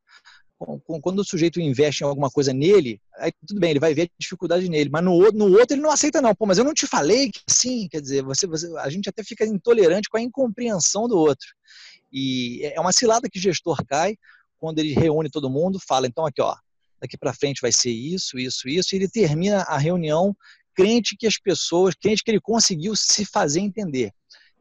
quando 1.02 1.18
o 1.18 1.24
sujeito 1.24 1.60
investe 1.60 2.02
em 2.02 2.06
alguma 2.06 2.30
coisa 2.30 2.52
nele, 2.52 3.00
aí 3.18 3.30
tudo 3.46 3.60
bem, 3.60 3.70
ele 3.70 3.80
vai 3.80 3.92
ver 3.92 4.02
a 4.02 4.08
dificuldade 4.18 4.68
nele, 4.68 4.88
mas 4.90 5.04
no 5.04 5.12
outro, 5.12 5.36
no 5.36 5.58
outro 5.58 5.74
ele 5.74 5.82
não 5.82 5.90
aceita 5.90 6.22
não. 6.22 6.34
Pô, 6.34 6.46
mas 6.46 6.58
eu 6.58 6.64
não 6.64 6.72
te 6.72 6.86
falei 6.86 7.30
que 7.30 7.40
sim, 7.48 7.88
quer 7.88 8.00
dizer, 8.00 8.22
você, 8.22 8.46
você, 8.46 8.66
a 8.78 8.88
gente 8.88 9.08
até 9.08 9.22
fica 9.22 9.44
intolerante 9.44 10.08
com 10.08 10.16
a 10.16 10.22
incompreensão 10.22 11.08
do 11.08 11.18
outro. 11.18 11.48
E 12.12 12.60
é 12.64 12.80
uma 12.80 12.92
cilada 12.92 13.28
que 13.28 13.38
o 13.38 13.42
gestor 13.42 13.84
cai 13.86 14.16
quando 14.58 14.78
ele 14.78 14.94
reúne 14.94 15.28
todo 15.28 15.50
mundo, 15.50 15.78
fala, 15.78 16.06
então 16.06 16.24
aqui, 16.24 16.40
ó, 16.40 16.56
daqui 17.00 17.18
para 17.18 17.34
frente 17.34 17.60
vai 17.60 17.72
ser 17.72 17.90
isso, 17.90 18.38
isso, 18.38 18.68
isso, 18.68 18.94
e 18.94 18.96
ele 18.96 19.08
termina 19.08 19.62
a 19.62 19.76
reunião 19.76 20.34
crente 20.74 21.16
que 21.16 21.26
as 21.26 21.38
pessoas, 21.38 21.94
crente 21.94 22.22
que 22.22 22.30
ele 22.30 22.40
conseguiu 22.40 22.94
se 22.96 23.24
fazer 23.24 23.60
entender. 23.60 24.12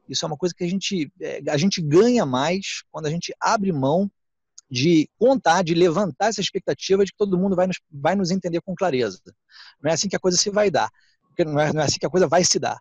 Isso 0.08 0.26
é 0.26 0.28
uma 0.28 0.38
coisa 0.38 0.54
que 0.56 0.64
a 0.64 0.68
gente, 0.68 1.12
é, 1.22 1.42
a 1.50 1.58
gente 1.58 1.82
ganha 1.82 2.26
mais 2.26 2.84
quando 2.92 3.08
a 3.08 3.10
gente 3.10 3.34
abre 3.40 3.72
mão 3.72 4.10
de 4.70 5.10
contar, 5.18 5.64
de 5.64 5.74
levantar 5.74 6.28
essa 6.28 6.42
expectativa 6.42 7.06
de 7.06 7.12
que 7.12 7.18
todo 7.18 7.38
mundo 7.38 7.56
vai 7.56 7.68
nos, 7.68 7.80
vai 7.92 8.16
nos 8.16 8.32
entender 8.32 8.62
com 8.62 8.76
clareza. 8.76 9.20
Não 9.82 9.92
é 9.92 9.94
assim 9.94 10.10
que 10.10 10.16
a 10.16 10.20
coisa 10.20 10.38
se 10.38 10.50
vai 10.50 10.72
dar. 10.72 10.90
Não 11.40 11.60
é, 11.60 11.74
não 11.74 11.82
é 11.82 11.86
assim 11.86 12.00
que 12.00 12.06
a 12.06 12.10
coisa 12.10 12.28
vai 12.28 12.44
se 12.44 12.60
dar. 12.60 12.80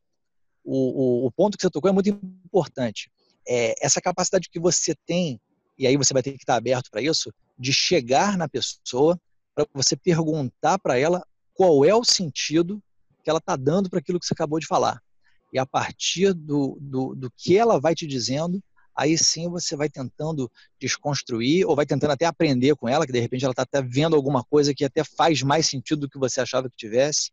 O, 0.62 1.24
o, 1.24 1.26
o 1.26 1.32
ponto 1.32 1.56
que 1.56 1.62
você 1.62 1.70
tocou 1.70 1.90
é 1.90 1.92
muito 1.92 2.08
importante. 2.08 3.10
É 3.46 3.74
essa 3.84 4.00
capacidade 4.00 4.48
que 4.48 4.58
você 4.58 4.94
tem, 5.06 5.40
e 5.78 5.86
aí 5.86 5.96
você 5.96 6.14
vai 6.14 6.22
ter 6.22 6.32
que 6.32 6.38
estar 6.38 6.56
aberto 6.56 6.90
para 6.90 7.02
isso, 7.02 7.32
de 7.58 7.72
chegar 7.72 8.38
na 8.38 8.48
pessoa, 8.48 9.20
para 9.54 9.66
você 9.74 9.96
perguntar 9.96 10.78
para 10.78 10.98
ela 10.98 11.22
qual 11.52 11.84
é 11.84 11.94
o 11.94 12.04
sentido 12.04 12.82
que 13.22 13.30
ela 13.30 13.38
está 13.38 13.56
dando 13.56 13.88
para 13.88 13.98
aquilo 13.98 14.18
que 14.18 14.26
você 14.26 14.34
acabou 14.34 14.58
de 14.58 14.66
falar. 14.66 15.00
E 15.54 15.58
a 15.58 15.64
partir 15.64 16.34
do, 16.34 16.76
do, 16.80 17.14
do 17.14 17.30
que 17.30 17.56
ela 17.56 17.80
vai 17.80 17.94
te 17.94 18.08
dizendo, 18.08 18.60
aí 18.94 19.16
sim 19.16 19.48
você 19.48 19.76
vai 19.76 19.88
tentando 19.88 20.50
desconstruir 20.80 21.64
ou 21.64 21.76
vai 21.76 21.86
tentando 21.86 22.10
até 22.10 22.26
aprender 22.26 22.74
com 22.74 22.88
ela, 22.88 23.06
que 23.06 23.12
de 23.12 23.20
repente 23.20 23.44
ela 23.44 23.52
está 23.52 23.62
até 23.62 23.80
vendo 23.80 24.16
alguma 24.16 24.42
coisa 24.42 24.74
que 24.74 24.84
até 24.84 25.04
faz 25.04 25.42
mais 25.42 25.66
sentido 25.66 26.00
do 26.00 26.08
que 26.10 26.18
você 26.18 26.40
achava 26.40 26.68
que 26.68 26.76
tivesse. 26.76 27.30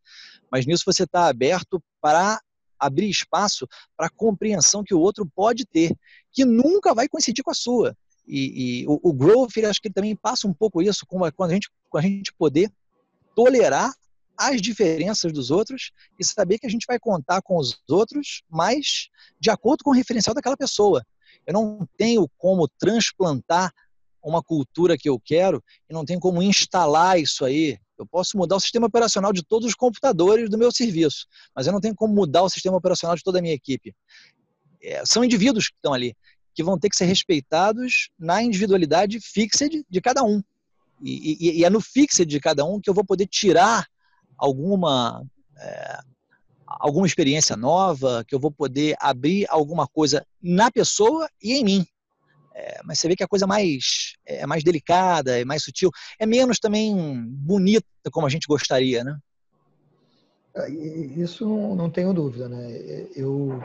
Mas 0.52 0.68
nisso 0.68 0.84
você 0.86 1.04
está 1.04 1.28
aberto 1.28 1.84
para 2.00 2.40
abrir 2.80 3.10
espaço 3.10 3.68
para 3.98 4.06
a 4.06 4.12
compreensão 4.12 4.84
que 4.84 4.94
o 4.94 5.00
outro 5.00 5.28
pode 5.36 5.66
ter, 5.66 5.96
que 6.32 6.46
nunca 6.46 6.94
vai 6.94 7.08
coincidir 7.08 7.44
com 7.44 7.52
a 7.52 7.56
sua. 7.56 7.98
E, 8.28 8.82
e 8.82 8.88
o, 8.88 9.00
o 9.04 9.68
acho 9.68 9.82
que 9.82 9.88
ele 9.88 9.94
também 9.96 10.16
passa 10.16 10.48
um 10.48 10.54
pouco 10.54 10.80
isso, 10.80 11.08
com 11.08 11.26
a, 11.26 11.32
a 11.32 11.50
gente, 11.50 11.70
com 11.90 11.98
a 11.98 12.02
gente 12.02 12.32
poder 12.34 12.72
tolerar 13.36 13.92
as 14.50 14.62
diferenças 14.62 15.32
dos 15.32 15.52
outros 15.52 15.92
e 16.20 16.26
saber 16.26 16.58
que 16.60 16.66
a 16.66 16.70
gente 16.70 16.86
vai 16.88 17.00
contar 17.00 17.42
com 17.42 17.58
os 17.58 17.80
outros, 17.90 18.42
mas 18.50 19.10
de 19.40 19.50
acordo 19.50 19.84
com 19.84 19.92
o 19.92 19.94
referencial 19.94 20.34
daquela 20.34 20.58
pessoa. 20.58 21.06
Eu 21.46 21.54
não 21.54 21.88
tenho 21.98 22.28
como 22.38 22.68
transplantar 22.68 23.72
uma 24.24 24.42
cultura 24.42 24.98
que 24.98 25.10
eu 25.10 25.20
quero 25.20 25.64
e 25.90 25.94
não 25.94 26.06
tenho 26.06 26.20
como 26.20 26.42
instalar 26.42 27.20
isso 27.20 27.46
aí. 27.46 27.78
Eu 27.98 28.06
posso 28.06 28.38
mudar 28.38 28.56
o 28.56 28.60
sistema 28.60 28.88
operacional 28.88 29.32
de 29.32 29.44
todos 29.44 29.68
os 29.68 29.76
computadores 29.76 30.50
do 30.50 30.58
meu 30.58 30.72
serviço, 30.72 31.28
mas 31.56 31.68
eu 31.68 31.74
não 31.74 31.80
tenho 31.80 31.96
como 31.96 32.14
mudar 32.14 32.44
o 32.44 32.50
sistema 32.50 32.78
operacional 32.78 33.16
de 33.16 33.24
toda 33.24 33.40
a 33.40 33.42
minha 33.42 33.54
equipe. 33.54 33.96
É, 34.82 35.04
são 35.06 35.24
indivíduos 35.24 35.68
que 35.68 35.76
estão 35.76 35.94
ali, 35.94 36.16
que 36.54 36.64
vão 36.64 36.80
ter 36.80 36.90
que 36.90 36.96
ser 36.96 37.06
respeitados 37.06 38.10
na 38.18 38.42
individualidade 38.42 39.20
fixa 39.20 39.70
de, 39.70 40.02
cada 40.02 40.24
um. 40.24 40.42
E, 41.02 41.50
e, 41.50 41.60
e, 41.60 41.66
é 41.66 41.70
no 41.70 41.82
fixed 41.82 42.26
de 42.26 42.40
cada 42.40 42.66
um 42.66 42.80
que 42.80 42.90
eu 42.90 42.94
vou 42.94 43.06
poder 43.06 43.28
tirar 43.28 43.88
alguma 44.42 45.24
é, 45.58 46.00
alguma 46.66 47.06
experiência 47.06 47.56
nova, 47.56 48.24
que 48.26 48.34
eu 48.34 48.40
vou 48.40 48.52
poder 48.52 48.96
abrir 49.00 49.46
alguma 49.50 49.88
coisa 49.88 50.26
na 50.42 50.72
pessoa 50.72 51.30
e 51.42 51.54
em 51.54 51.64
mim. 51.64 51.86
É, 52.56 52.82
mas 52.84 53.00
você 53.00 53.08
vê 53.08 53.16
que 53.16 53.24
a 53.24 53.28
coisa 53.28 53.46
mais 53.46 54.14
é 54.26 54.46
mais 54.48 54.64
delicada, 54.64 55.40
é 55.40 55.46
mais 55.46 55.64
sutil, 55.64 55.92
é 56.20 56.26
menos 56.26 56.60
também 56.60 56.96
bonita 57.28 57.86
como 58.12 58.26
a 58.26 58.30
gente 58.30 58.48
gostaria, 58.48 59.04
né? 59.04 59.18
É, 60.56 60.70
isso 60.70 61.46
não, 61.76 61.90
tenho 61.90 62.14
dúvida, 62.14 62.50
né? 62.50 62.72
Eu 63.16 63.62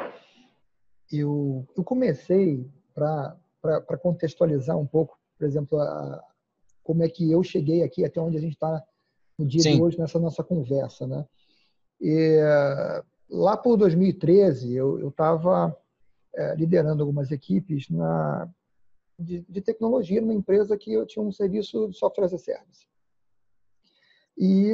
eu, 1.10 1.66
eu 1.76 1.84
comecei 1.84 2.68
para 2.92 3.36
contextualizar 4.02 4.76
um 4.76 4.86
pouco, 4.86 5.16
por 5.38 5.46
exemplo, 5.46 5.78
a, 5.80 6.22
como 6.82 7.02
é 7.02 7.08
que 7.08 7.30
eu 7.30 7.42
cheguei 7.42 7.82
aqui 7.82 8.04
até 8.04 8.20
onde 8.20 8.36
a 8.36 8.40
gente 8.40 8.54
está 8.54 8.82
no 9.38 9.46
dia 9.46 9.60
Sim. 9.60 9.76
de 9.76 9.82
hoje 9.82 9.98
nessa 9.98 10.18
nossa 10.18 10.42
conversa, 10.42 11.06
né? 11.06 11.26
E, 12.00 12.38
lá 13.28 13.56
por 13.56 13.76
2013 13.76 14.74
eu 14.74 15.08
estava 15.08 15.76
é, 16.34 16.54
liderando 16.54 17.02
algumas 17.02 17.30
equipes 17.30 17.88
na 17.90 18.48
de, 19.18 19.40
de, 19.48 19.62
tecnologia 19.62 20.20
numa 20.20 20.34
empresa 20.34 20.76
que 20.76 20.92
eu 20.92 21.06
tinha 21.06 21.24
um 21.24 21.32
serviço 21.32 21.88
de 21.88 21.96
software 21.96 22.26
as 22.26 22.34
a 22.34 22.38
service. 22.38 22.86
E 24.36 24.70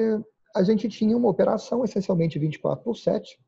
a 0.55 0.65
gente 0.65 0.89
tinha 0.89 1.17
uma 1.17 1.29
operação 1.29 1.85
essencialmente 1.85 2.41
24 2.41 2.83
por 2.83 2.97
7, 2.97 3.39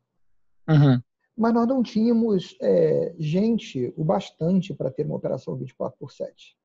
uhum. 0.69 1.01
mas 1.37 1.53
nós 1.53 1.67
não 1.67 1.83
tínhamos 1.83 2.57
é, 2.61 3.13
gente 3.19 3.93
o 3.97 4.05
bastante 4.05 4.73
para 4.73 4.89
ter 4.89 5.05
uma 5.05 5.17
operação 5.17 5.57
24 5.57 5.99
por 5.99 6.11
7. 6.11 6.57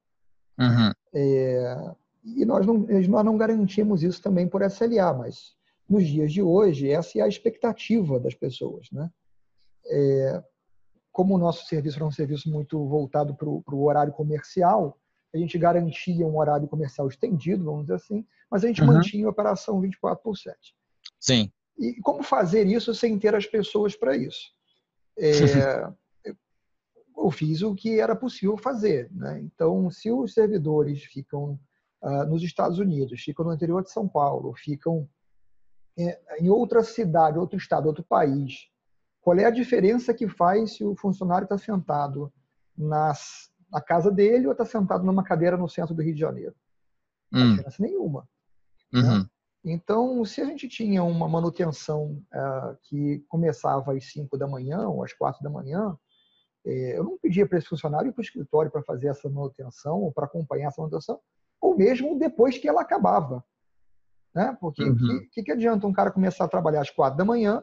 Uhum. 0.61 0.93
É, 1.13 1.95
e 2.25 2.45
nós 2.45 2.67
não, 2.67 2.79
nós 2.79 3.25
não 3.25 3.37
garantimos 3.37 4.03
isso 4.03 4.21
também 4.21 4.47
por 4.49 4.63
SLA, 4.63 5.13
mas 5.15 5.55
nos 5.89 6.07
dias 6.07 6.33
de 6.33 6.43
hoje, 6.43 6.91
essa 6.91 7.19
é 7.19 7.23
a 7.23 7.29
expectativa 7.29 8.21
das 8.21 8.35
pessoas. 8.35 8.89
Né? 8.93 9.11
É, 9.87 10.45
como 11.11 11.35
o 11.35 11.39
nosso 11.39 11.67
serviço 11.67 11.97
era 11.97 12.07
um 12.07 12.13
serviço 12.13 12.51
muito 12.51 12.87
voltado 12.87 13.35
para 13.35 13.49
o 13.49 13.85
horário 13.85 14.13
comercial, 14.13 14.97
a 15.35 15.39
gente 15.39 15.59
garantia 15.59 16.27
um 16.27 16.39
horário 16.39 16.69
comercial 16.69 17.09
estendido, 17.09 17.65
vamos 17.65 17.83
dizer 17.83 17.95
assim, 17.95 18.27
mas 18.51 18.65
a 18.65 18.67
gente 18.69 18.81
uhum. 18.83 18.89
mantinha 18.89 19.27
a 19.27 19.31
operação 19.31 19.81
24 19.81 20.23
por 20.23 20.37
7. 20.37 20.57
Sim. 21.19 21.51
E 21.79 22.01
como 22.03 22.23
fazer 22.23 22.67
isso 22.67 22.95
sem 22.95 23.19
ter 23.19 23.35
as 23.35 23.47
pessoas 23.47 23.97
para 23.97 24.17
isso? 24.17 24.53
É, 25.19 25.31
eu 27.17 27.31
fiz 27.31 27.63
o 27.63 27.75
que 27.75 27.99
era 27.99 28.15
possível 28.15 28.57
fazer. 28.57 29.11
Né? 29.13 29.41
Então, 29.41 29.91
se 29.91 30.11
os 30.11 30.35
servidores 30.35 31.03
ficam 31.05 31.59
uh, 32.03 32.25
nos 32.27 32.43
Estados 32.43 32.79
Unidos, 32.79 33.21
ficam 33.21 33.45
no 33.45 33.53
interior 33.53 33.83
de 33.83 33.91
São 33.91 34.09
Paulo, 34.09 34.55
ficam 34.55 35.09
é, 35.99 36.21
em 36.41 36.49
outra 36.49 36.83
cidade, 36.83 37.39
outro 37.39 37.59
estado, 37.59 37.87
outro 37.87 38.05
país, 38.05 38.69
qual 39.21 39.39
é 39.39 39.45
a 39.45 39.51
diferença 39.51 40.15
que 40.15 40.29
faz 40.29 40.77
se 40.77 40.85
o 40.85 40.97
funcionário 40.97 41.45
está 41.45 41.59
sentado 41.59 42.33
nas, 42.77 43.51
na 43.71 43.81
casa 43.81 44.11
dele 44.11 44.47
ou 44.47 44.53
está 44.53 44.65
sentado 44.65 45.05
numa 45.05 45.23
cadeira 45.23 45.57
no 45.57 45.69
centro 45.69 45.95
do 45.95 46.03
Rio 46.03 46.15
de 46.15 46.21
Janeiro? 46.21 46.55
Não 47.31 47.43
hum. 47.43 47.51
diferença 47.51 47.83
nenhuma. 47.83 48.29
Né? 48.93 49.01
Uhum. 49.01 49.19
Né? 49.19 49.27
Então, 49.63 50.25
se 50.25 50.41
a 50.41 50.45
gente 50.47 50.69
tinha 50.69 51.05
uma 51.05 51.29
manutenção 51.29 52.23
uh, 52.33 52.77
que 52.85 53.23
começava 53.29 53.93
às 53.93 54.11
5 54.11 54.39
da 54.39 54.49
manhã 54.49 54.89
ou 54.89 55.05
às 55.05 55.13
4 55.13 55.43
da 55.43 55.51
manhã, 55.51 55.99
eh, 56.65 56.97
eu 56.97 57.05
não 57.05 57.19
pedia 57.19 57.47
para 57.47 57.59
esse 57.59 57.69
funcionário 57.69 58.09
ir 58.09 58.13
para 58.13 58.21
o 58.21 58.25
escritório 58.25 58.71
para 58.71 58.83
fazer 58.83 59.09
essa 59.09 59.29
manutenção 59.29 60.01
ou 60.01 60.13
para 60.13 60.25
acompanhar 60.25 60.69
essa 60.69 60.81
manutenção, 60.81 61.21
ou 61.61 61.77
mesmo 61.77 62.19
depois 62.19 62.59
que 62.59 62.69
ela 62.69 62.81
acabava. 62.81 63.45
Né? 64.35 64.57
Porque 64.61 64.83
o 64.83 64.89
uhum. 64.89 65.29
que, 65.33 65.43
que 65.43 65.53
adianta 65.53 65.87
um 65.87 65.93
cara 65.93 66.11
começar 66.11 66.45
a 66.45 66.49
trabalhar 66.49 66.81
às 66.81 66.91
quatro 66.91 67.19
da 67.19 67.25
manhã, 67.25 67.63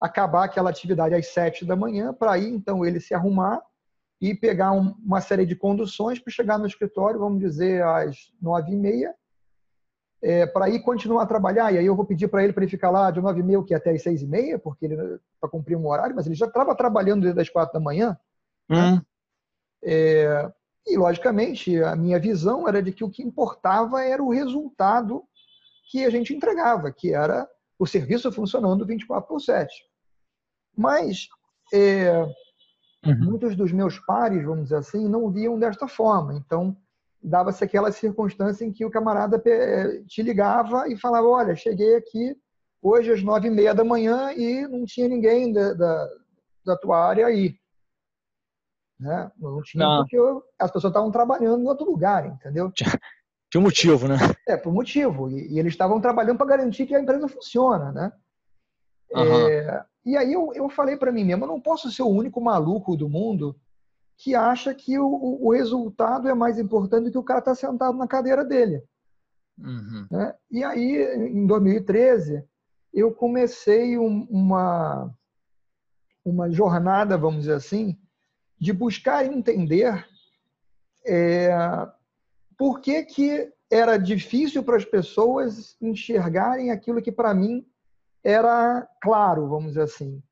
acabar 0.00 0.44
aquela 0.44 0.70
atividade 0.70 1.14
às 1.14 1.26
sete 1.28 1.64
da 1.64 1.74
manhã, 1.74 2.12
para 2.12 2.32
aí 2.32 2.48
então 2.48 2.84
ele 2.84 3.00
se 3.00 3.14
arrumar 3.14 3.62
e 4.20 4.34
pegar 4.34 4.72
um, 4.72 4.94
uma 5.04 5.20
série 5.20 5.44
de 5.44 5.56
conduções 5.56 6.18
para 6.18 6.32
chegar 6.32 6.58
no 6.58 6.66
escritório, 6.66 7.20
vamos 7.20 7.40
dizer, 7.40 7.82
às 7.82 8.32
nove 8.40 8.72
e 8.72 8.76
meia, 8.76 9.14
é, 10.22 10.46
para 10.46 10.68
ir 10.70 10.80
continuar 10.80 11.22
a 11.22 11.26
trabalhar. 11.26 11.72
E 11.72 11.78
aí 11.78 11.86
eu 11.86 11.96
vou 11.96 12.04
pedir 12.04 12.28
para 12.28 12.42
ele 12.42 12.52
para 12.52 12.62
ele 12.62 12.70
ficar 12.70 12.90
lá 12.90 13.10
de 13.10 13.20
nove 13.20 13.40
e 13.40 13.42
meia, 13.42 13.62
que 13.62 13.74
até 13.74 13.90
às 13.90 14.02
seis 14.02 14.22
e 14.22 14.26
meia, 14.26 14.58
porque 14.58 14.86
ele 14.86 14.96
para 15.40 15.50
cumprir 15.50 15.76
um 15.76 15.86
horário, 15.86 16.16
mas 16.16 16.26
ele 16.26 16.34
já 16.34 16.46
estava 16.46 16.74
trabalhando 16.74 17.22
desde 17.22 17.40
as 17.40 17.48
quatro 17.48 17.74
da 17.74 17.80
manhã. 17.80 18.16
Uhum. 18.70 18.96
Né? 18.96 19.02
É, 19.84 20.52
e, 20.86 20.96
logicamente, 20.96 21.82
a 21.82 21.96
minha 21.96 22.18
visão 22.18 22.68
era 22.68 22.82
de 22.82 22.92
que 22.92 23.02
o 23.02 23.10
que 23.10 23.22
importava 23.22 24.04
era 24.04 24.22
o 24.22 24.30
resultado 24.30 25.24
que 25.90 26.04
a 26.04 26.10
gente 26.10 26.34
entregava, 26.34 26.92
que 26.92 27.12
era 27.12 27.48
o 27.78 27.86
serviço 27.86 28.30
funcionando 28.30 28.86
24 28.86 29.28
por 29.28 29.40
7. 29.40 29.68
Mas 30.76 31.28
é, 31.72 32.22
uhum. 33.04 33.18
muitos 33.18 33.56
dos 33.56 33.72
meus 33.72 33.98
pares, 34.00 34.44
vamos 34.44 34.64
dizer 34.64 34.76
assim, 34.76 35.08
não 35.08 35.30
viam 35.30 35.58
desta 35.58 35.88
forma. 35.88 36.34
Então, 36.34 36.76
dava-se 37.22 37.64
aquela 37.64 37.90
circunstância 37.90 38.64
em 38.64 38.72
que 38.72 38.84
o 38.84 38.90
camarada 38.90 39.42
é, 39.44 40.02
te 40.04 40.22
ligava 40.22 40.88
e 40.88 40.96
falava: 40.96 41.26
Olha, 41.26 41.56
cheguei 41.56 41.96
aqui 41.96 42.36
hoje 42.80 43.12
às 43.12 43.22
nove 43.22 43.48
e 43.48 43.50
meia 43.50 43.74
da 43.74 43.84
manhã 43.84 44.32
e 44.32 44.66
não 44.68 44.84
tinha 44.84 45.08
ninguém 45.08 45.52
da, 45.52 45.72
da, 45.72 46.08
da 46.64 46.76
tua 46.76 47.04
área 47.04 47.26
aí. 47.26 47.56
Né? 48.98 49.30
Não 49.38 49.60
tinha 49.62 49.84
não. 49.84 49.98
porque 49.98 50.18
eu, 50.18 50.42
as 50.58 50.70
pessoas 50.70 50.90
estavam 50.90 51.10
trabalhando 51.10 51.62
em 51.62 51.68
outro 51.68 51.84
lugar, 51.84 52.26
entendeu? 52.26 52.72
Tinha 52.72 53.60
um 53.60 53.64
motivo, 53.64 54.08
né? 54.08 54.16
É, 54.48 54.56
por 54.56 54.72
motivo. 54.72 55.30
E, 55.30 55.54
e 55.54 55.58
eles 55.58 55.72
estavam 55.72 56.00
trabalhando 56.00 56.38
para 56.38 56.46
garantir 56.46 56.86
que 56.86 56.94
a 56.94 57.00
empresa 57.00 57.28
funciona, 57.28 57.92
né? 57.92 58.12
Uhum. 59.12 59.48
É, 59.48 59.84
e 60.04 60.16
aí 60.16 60.32
eu, 60.32 60.52
eu 60.54 60.68
falei 60.68 60.96
para 60.96 61.12
mim 61.12 61.24
mesmo, 61.24 61.44
eu 61.44 61.48
não 61.48 61.60
posso 61.60 61.90
ser 61.90 62.02
o 62.02 62.08
único 62.08 62.40
maluco 62.40 62.96
do 62.96 63.08
mundo 63.08 63.56
que 64.16 64.34
acha 64.34 64.74
que 64.74 64.98
o, 64.98 65.38
o 65.40 65.52
resultado 65.52 66.28
é 66.28 66.34
mais 66.34 66.58
importante 66.58 67.04
do 67.04 67.12
que 67.12 67.18
o 67.18 67.24
cara 67.24 67.40
estar 67.40 67.52
tá 67.52 67.54
sentado 67.54 67.96
na 67.96 68.06
cadeira 68.06 68.44
dele. 68.44 68.82
Uhum. 69.58 70.06
Né? 70.10 70.34
E 70.50 70.64
aí, 70.64 71.16
em 71.16 71.46
2013, 71.46 72.44
eu 72.92 73.12
comecei 73.12 73.98
um, 73.98 74.26
uma, 74.30 75.12
uma 76.24 76.50
jornada, 76.50 77.18
vamos 77.18 77.40
dizer 77.40 77.54
assim, 77.54 77.98
de 78.58 78.72
buscar 78.72 79.26
entender 79.26 80.06
é, 81.06 81.50
por 82.58 82.80
que, 82.80 83.04
que 83.04 83.52
era 83.70 83.96
difícil 83.96 84.62
para 84.62 84.76
as 84.76 84.84
pessoas 84.84 85.76
enxergarem 85.80 86.70
aquilo 86.70 87.02
que 87.02 87.12
para 87.12 87.34
mim 87.34 87.66
era 88.24 88.86
claro, 89.00 89.48
vamos 89.48 89.68
dizer 89.68 89.82
assim, 89.82 90.22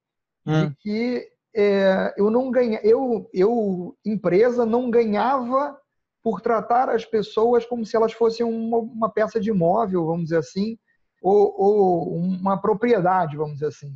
hum. 0.46 0.68
de 0.68 0.74
que 0.76 1.28
é, 1.54 2.14
eu 2.16 2.30
não 2.30 2.50
ganha, 2.50 2.80
eu, 2.82 3.28
eu 3.32 3.96
empresa 4.04 4.66
não 4.66 4.90
ganhava 4.90 5.78
por 6.22 6.40
tratar 6.40 6.88
as 6.88 7.04
pessoas 7.04 7.66
como 7.66 7.84
se 7.84 7.94
elas 7.94 8.12
fossem 8.12 8.44
uma, 8.44 8.78
uma 8.78 9.10
peça 9.10 9.38
de 9.38 9.50
imóvel, 9.50 10.06
vamos 10.06 10.24
dizer 10.24 10.38
assim, 10.38 10.78
ou, 11.22 11.54
ou, 11.56 12.16
uma 12.16 12.60
propriedade, 12.60 13.36
vamos 13.36 13.54
dizer 13.54 13.66
assim. 13.68 13.94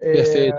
É, 0.00 0.12
Perfeito 0.12 0.56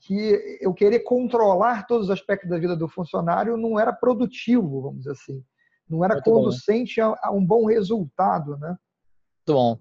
que 0.00 0.58
eu 0.60 0.72
querer 0.72 1.00
controlar 1.00 1.86
todos 1.86 2.06
os 2.06 2.10
aspectos 2.10 2.48
da 2.48 2.58
vida 2.58 2.76
do 2.76 2.88
funcionário 2.88 3.56
não 3.56 3.78
era 3.78 3.92
produtivo, 3.92 4.82
vamos 4.82 4.98
dizer 4.98 5.12
assim. 5.12 5.42
Não 5.88 6.04
era 6.04 6.14
Muito 6.14 6.30
conducente 6.30 7.00
a, 7.00 7.14
a, 7.22 7.32
um 7.32 7.44
bom 7.44 7.66
resultado, 7.66 8.56
né? 8.58 8.68
Muito 8.68 9.58
bom. 9.58 9.78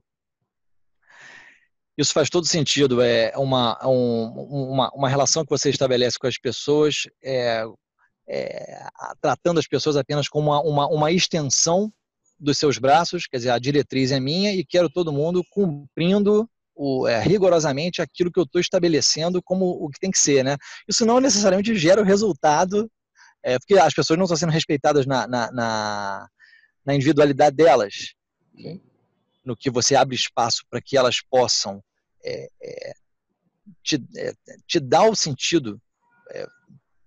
Isso 1.97 2.13
faz 2.13 2.29
todo 2.29 2.45
sentido. 2.45 3.01
É 3.01 3.33
uma, 3.35 3.77
um, 3.85 4.71
uma, 4.71 4.91
uma 4.93 5.09
relação 5.09 5.43
que 5.43 5.49
você 5.49 5.69
estabelece 5.69 6.17
com 6.17 6.27
as 6.27 6.37
pessoas, 6.37 7.07
é, 7.23 7.65
é, 8.27 8.87
tratando 9.19 9.59
as 9.59 9.67
pessoas 9.67 9.97
apenas 9.97 10.29
como 10.29 10.51
uma, 10.51 10.61
uma, 10.61 10.87
uma 10.87 11.11
extensão 11.11 11.91
dos 12.39 12.57
seus 12.57 12.77
braços, 12.77 13.25
quer 13.25 13.37
dizer, 13.37 13.49
a 13.49 13.57
diretriz 13.57 14.11
é 14.11 14.19
minha 14.19 14.53
e 14.53 14.63
quero 14.63 14.89
todo 14.89 15.11
mundo 15.11 15.43
cumprindo 15.49 16.47
o, 16.77 17.07
é, 17.07 17.19
rigorosamente 17.19 18.01
aquilo 18.01 18.31
que 18.31 18.39
eu 18.39 18.43
estou 18.43 18.61
estabelecendo 18.61 19.41
como 19.41 19.65
o 19.65 19.89
que 19.89 19.99
tem 19.99 20.11
que 20.11 20.19
ser, 20.19 20.43
né? 20.43 20.55
Isso 20.87 21.05
não 21.05 21.19
necessariamente 21.19 21.75
gera 21.75 22.01
o 22.01 22.05
resultado, 22.05 22.89
é, 23.43 23.57
porque 23.57 23.73
as 23.73 23.93
pessoas 23.93 24.17
não 24.17 24.25
estão 24.25 24.37
sendo 24.37 24.51
respeitadas 24.51 25.05
na, 25.05 25.27
na, 25.27 25.51
na, 25.51 26.27
na 26.85 26.95
individualidade 26.95 27.55
delas, 27.55 28.13
no 29.43 29.55
que 29.55 29.69
você 29.69 29.95
abre 29.95 30.15
espaço 30.15 30.63
para 30.69 30.81
que 30.81 30.95
elas 30.97 31.19
possam 31.21 31.81
é, 32.23 32.47
é 32.61 32.93
te, 33.83 33.95
é, 34.17 34.33
te 34.65 34.79
dar 34.79 35.09
o 35.09 35.15
sentido, 35.15 35.81
é, 36.31 36.45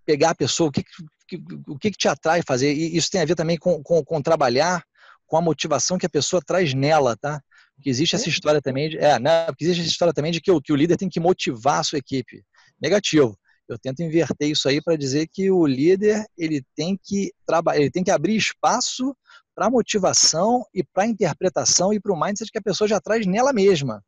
pegar 0.05 0.31
a 0.31 0.35
pessoa, 0.35 0.69
o 0.69 0.73
que, 0.73 0.83
que, 0.83 1.37
o 1.69 1.79
que, 1.79 1.91
que 1.91 1.99
te 1.99 2.09
atrai 2.09 2.43
fazer, 2.47 2.73
e 2.73 2.97
isso 2.97 3.11
tem 3.11 3.21
a 3.21 3.25
ver 3.25 3.35
também 3.35 3.57
com, 3.57 3.83
com, 3.83 4.05
com 4.05 4.23
trabalhar 4.23 4.85
com 5.27 5.37
a 5.37 5.41
motivação 5.41 5.97
que 5.97 6.07
a 6.07 6.11
pessoa 6.11 6.43
traz 6.45 6.75
nela, 6.75 7.17
tá? 7.17 7.41
Porque 7.81 7.89
existe 7.89 8.15
essa 8.15 8.29
história 8.29 8.61
também 8.61 8.91
de, 8.91 8.99
é, 8.99 9.19
né? 9.19 9.47
Porque 9.47 9.65
existe 9.65 9.81
essa 9.81 9.91
história 9.91 10.13
também 10.13 10.31
de 10.31 10.41
que 10.41 10.51
o, 10.51 10.61
que 10.61 10.71
o 10.71 10.77
líder 10.77 10.99
tem 10.99 11.09
que 11.09 11.19
motivar 11.19 11.81
a 11.81 11.83
sua 11.83 11.99
equipe. 11.99 12.45
Negativo. 12.81 13.35
Eu 13.67 13.79
tento 13.79 14.03
inverter 14.03 14.51
isso 14.51 14.69
aí 14.69 14.83
para 14.83 14.97
dizer 14.97 15.29
que 15.33 15.51
o 15.51 15.67
líder 15.67 16.27
ele 16.37 16.63
tem 16.77 16.99
que 17.03 17.33
trabalhar, 17.47 17.81
ele 17.81 17.91
tem 17.91 18.05
que 18.05 18.11
abrir 18.11 18.37
espaço 18.37 19.17
para 19.55 19.71
motivação 19.71 20.63
e 20.75 20.85
para 20.85 21.07
interpretação 21.07 21.93
e 21.93 22.01
para 22.01 22.13
o 22.13 22.21
mindset 22.21 22.51
que 22.51 22.59
a 22.59 22.63
pessoa 22.63 22.87
já 22.87 23.01
traz 23.01 23.27
nela 23.27 23.53
mesma. 23.53 24.05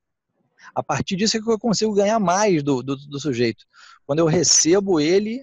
A 0.75 0.83
partir 0.83 1.17
disso 1.17 1.39
é 1.39 1.41
que 1.41 1.51
eu 1.51 1.59
consigo 1.59 1.95
ganhar 1.95 2.19
mais 2.19 2.63
do, 2.63 2.83
do, 2.83 2.95
do 2.95 3.21
sujeito. 3.21 3.65
Quando 4.05 4.19
eu 4.19 4.27
recebo 4.27 5.01
ele 5.01 5.43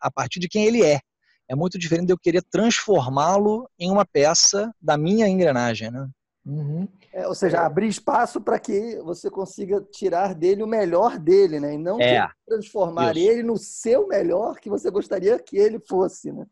a 0.00 0.10
partir 0.10 0.38
de 0.38 0.48
quem 0.48 0.66
ele 0.66 0.82
é. 0.82 1.00
É 1.48 1.56
muito 1.56 1.78
diferente 1.78 2.06
de 2.06 2.12
eu 2.12 2.18
querer 2.18 2.42
transformá-lo 2.42 3.68
em 3.78 3.90
uma 3.90 4.04
peça 4.04 4.72
da 4.80 4.96
minha 4.96 5.26
engrenagem, 5.26 5.90
né? 5.90 6.08
Uhum. 6.46 6.86
É, 7.10 7.26
ou 7.26 7.34
seja, 7.34 7.56
é. 7.56 7.60
abrir 7.60 7.88
espaço 7.88 8.38
para 8.38 8.58
que 8.58 8.96
você 9.02 9.30
consiga 9.30 9.80
tirar 9.80 10.34
dele 10.34 10.62
o 10.62 10.66
melhor 10.66 11.18
dele, 11.18 11.58
né? 11.58 11.74
E 11.74 11.78
não 11.78 11.98
é. 11.98 12.28
transformar 12.46 13.16
Isso. 13.16 13.30
ele 13.30 13.42
no 13.42 13.56
seu 13.56 14.06
melhor 14.06 14.60
que 14.60 14.68
você 14.68 14.90
gostaria 14.90 15.38
que 15.38 15.56
ele 15.56 15.78
fosse, 15.78 16.30
né? 16.30 16.46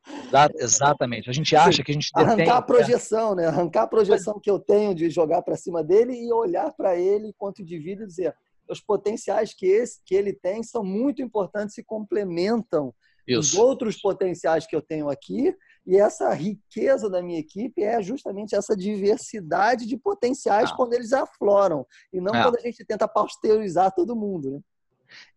Exatamente. 0.57 1.28
A 1.28 1.33
gente 1.33 1.55
acha 1.55 1.83
que 1.83 1.90
a 1.90 1.94
gente 1.94 2.11
arrancar 2.14 2.37
detém... 2.37 2.52
a 2.52 2.62
projeção, 2.62 3.35
né? 3.35 3.46
Arrancar 3.46 3.83
a 3.83 3.87
projeção 3.87 4.40
que 4.40 4.50
eu 4.50 4.59
tenho 4.59 4.94
de 4.94 5.11
jogar 5.11 5.42
para 5.42 5.57
cima 5.57 5.85
dele 5.85 6.14
e 6.14 6.33
olhar 6.33 6.72
para 6.72 6.96
ele 6.96 7.28
enquanto 7.28 7.61
indivíduo 7.61 8.05
e 8.05 8.09
dizer 8.09 8.35
os 8.68 8.81
potenciais 8.81 9.52
que 9.52 9.66
esse 9.66 10.00
que 10.07 10.14
ele 10.14 10.33
tem 10.33 10.62
são 10.62 10.83
muito 10.83 11.20
importantes 11.20 11.76
e 11.76 11.85
complementam 11.85 12.94
Isso. 13.26 13.40
os 13.40 13.55
outros 13.55 14.00
potenciais 14.00 14.66
que 14.66 14.74
eu 14.74 14.81
tenho 14.81 15.11
aqui 15.11 15.55
e 15.87 15.97
essa 15.97 16.33
riqueza 16.33 17.11
da 17.11 17.23
minha 17.23 17.40
equipe 17.40 17.83
é 17.83 18.01
justamente 18.03 18.55
essa 18.55 18.77
diversidade 18.77 19.87
de 19.87 19.97
potenciais 19.97 20.71
ah. 20.71 20.75
quando 20.77 20.92
eles 20.95 21.12
afloram, 21.12 21.87
e 22.12 22.21
não 22.21 22.33
ah. 22.35 22.45
quando 22.45 22.57
a 22.57 22.61
gente 22.61 22.85
tenta 22.85 23.09
pasteurizar 23.09 23.92
todo 23.92 24.16
mundo. 24.16 24.53
Né? 24.53 24.61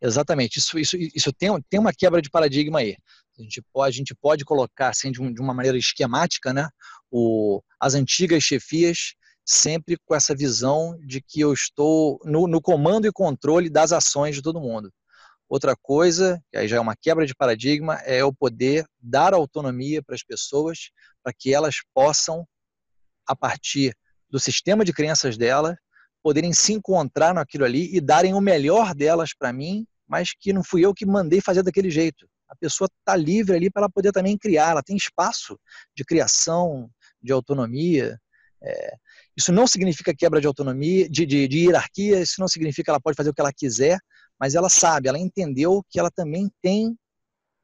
Exatamente. 0.01 0.59
Isso, 0.59 0.77
isso, 0.77 0.97
isso 0.97 1.33
tem, 1.33 1.49
tem 1.69 1.79
uma 1.79 1.93
quebra 1.93 2.21
de 2.21 2.29
paradigma 2.29 2.79
aí. 2.79 2.95
A 3.37 3.41
gente 3.41 3.61
pode, 3.73 3.95
a 3.95 3.97
gente 3.97 4.15
pode 4.15 4.45
colocar 4.45 4.89
assim, 4.89 5.11
de, 5.11 5.21
um, 5.21 5.33
de 5.33 5.41
uma 5.41 5.53
maneira 5.53 5.77
esquemática 5.77 6.53
né, 6.53 6.69
o, 7.11 7.61
as 7.79 7.93
antigas 7.93 8.43
chefias 8.43 9.15
sempre 9.45 9.97
com 10.05 10.15
essa 10.15 10.33
visão 10.33 10.97
de 11.05 11.21
que 11.21 11.39
eu 11.39 11.53
estou 11.53 12.19
no, 12.23 12.47
no 12.47 12.61
comando 12.61 13.05
e 13.05 13.11
controle 13.11 13.69
das 13.69 13.91
ações 13.91 14.35
de 14.35 14.41
todo 14.41 14.61
mundo. 14.61 14.91
Outra 15.47 15.75
coisa, 15.75 16.41
que 16.49 16.57
aí 16.57 16.67
já 16.67 16.77
é 16.77 16.79
uma 16.79 16.95
quebra 16.95 17.25
de 17.25 17.35
paradigma, 17.35 17.99
é 18.03 18.21
eu 18.21 18.33
poder 18.33 18.85
dar 18.99 19.33
autonomia 19.33 20.01
para 20.01 20.15
as 20.15 20.23
pessoas 20.23 20.89
para 21.23 21.33
que 21.37 21.53
elas 21.53 21.75
possam, 21.93 22.47
a 23.27 23.35
partir 23.35 23.95
do 24.29 24.39
sistema 24.39 24.83
de 24.83 24.91
crenças 24.91 25.37
dela, 25.37 25.77
poderem 26.23 26.53
se 26.53 26.73
encontrar 26.73 27.33
naquilo 27.33 27.65
ali 27.65 27.95
e 27.95 28.01
darem 28.01 28.33
o 28.33 28.41
melhor 28.41 28.95
delas 28.95 29.31
para 29.37 29.53
mim, 29.53 29.85
mas 30.07 30.33
que 30.33 30.51
não 30.51 30.63
fui 30.63 30.83
eu 30.83 30.93
que 30.93 31.05
mandei 31.05 31.39
fazer 31.39 31.61
daquele 31.61 31.91
jeito. 31.91 32.27
A 32.49 32.55
pessoa 32.55 32.87
está 32.87 33.15
livre 33.15 33.55
ali 33.55 33.69
para 33.69 33.83
ela 33.83 33.89
poder 33.89 34.11
também 34.11 34.37
criar, 34.37 34.71
ela 34.71 34.83
tem 34.83 34.95
espaço 34.95 35.59
de 35.95 36.03
criação, 36.03 36.89
de 37.21 37.31
autonomia. 37.31 38.19
É, 38.61 38.95
isso 39.37 39.51
não 39.51 39.67
significa 39.67 40.15
quebra 40.15 40.41
de 40.41 40.47
autonomia, 40.47 41.07
de, 41.07 41.25
de, 41.25 41.47
de 41.47 41.65
hierarquia, 41.65 42.21
isso 42.21 42.39
não 42.39 42.47
significa 42.47 42.85
que 42.85 42.89
ela 42.89 43.01
pode 43.01 43.15
fazer 43.15 43.29
o 43.29 43.33
que 43.33 43.41
ela 43.41 43.53
quiser, 43.53 43.99
mas 44.39 44.55
ela 44.55 44.69
sabe, 44.69 45.07
ela 45.07 45.19
entendeu 45.19 45.83
que 45.89 45.99
ela 45.99 46.11
também 46.11 46.51
tem, 46.61 46.97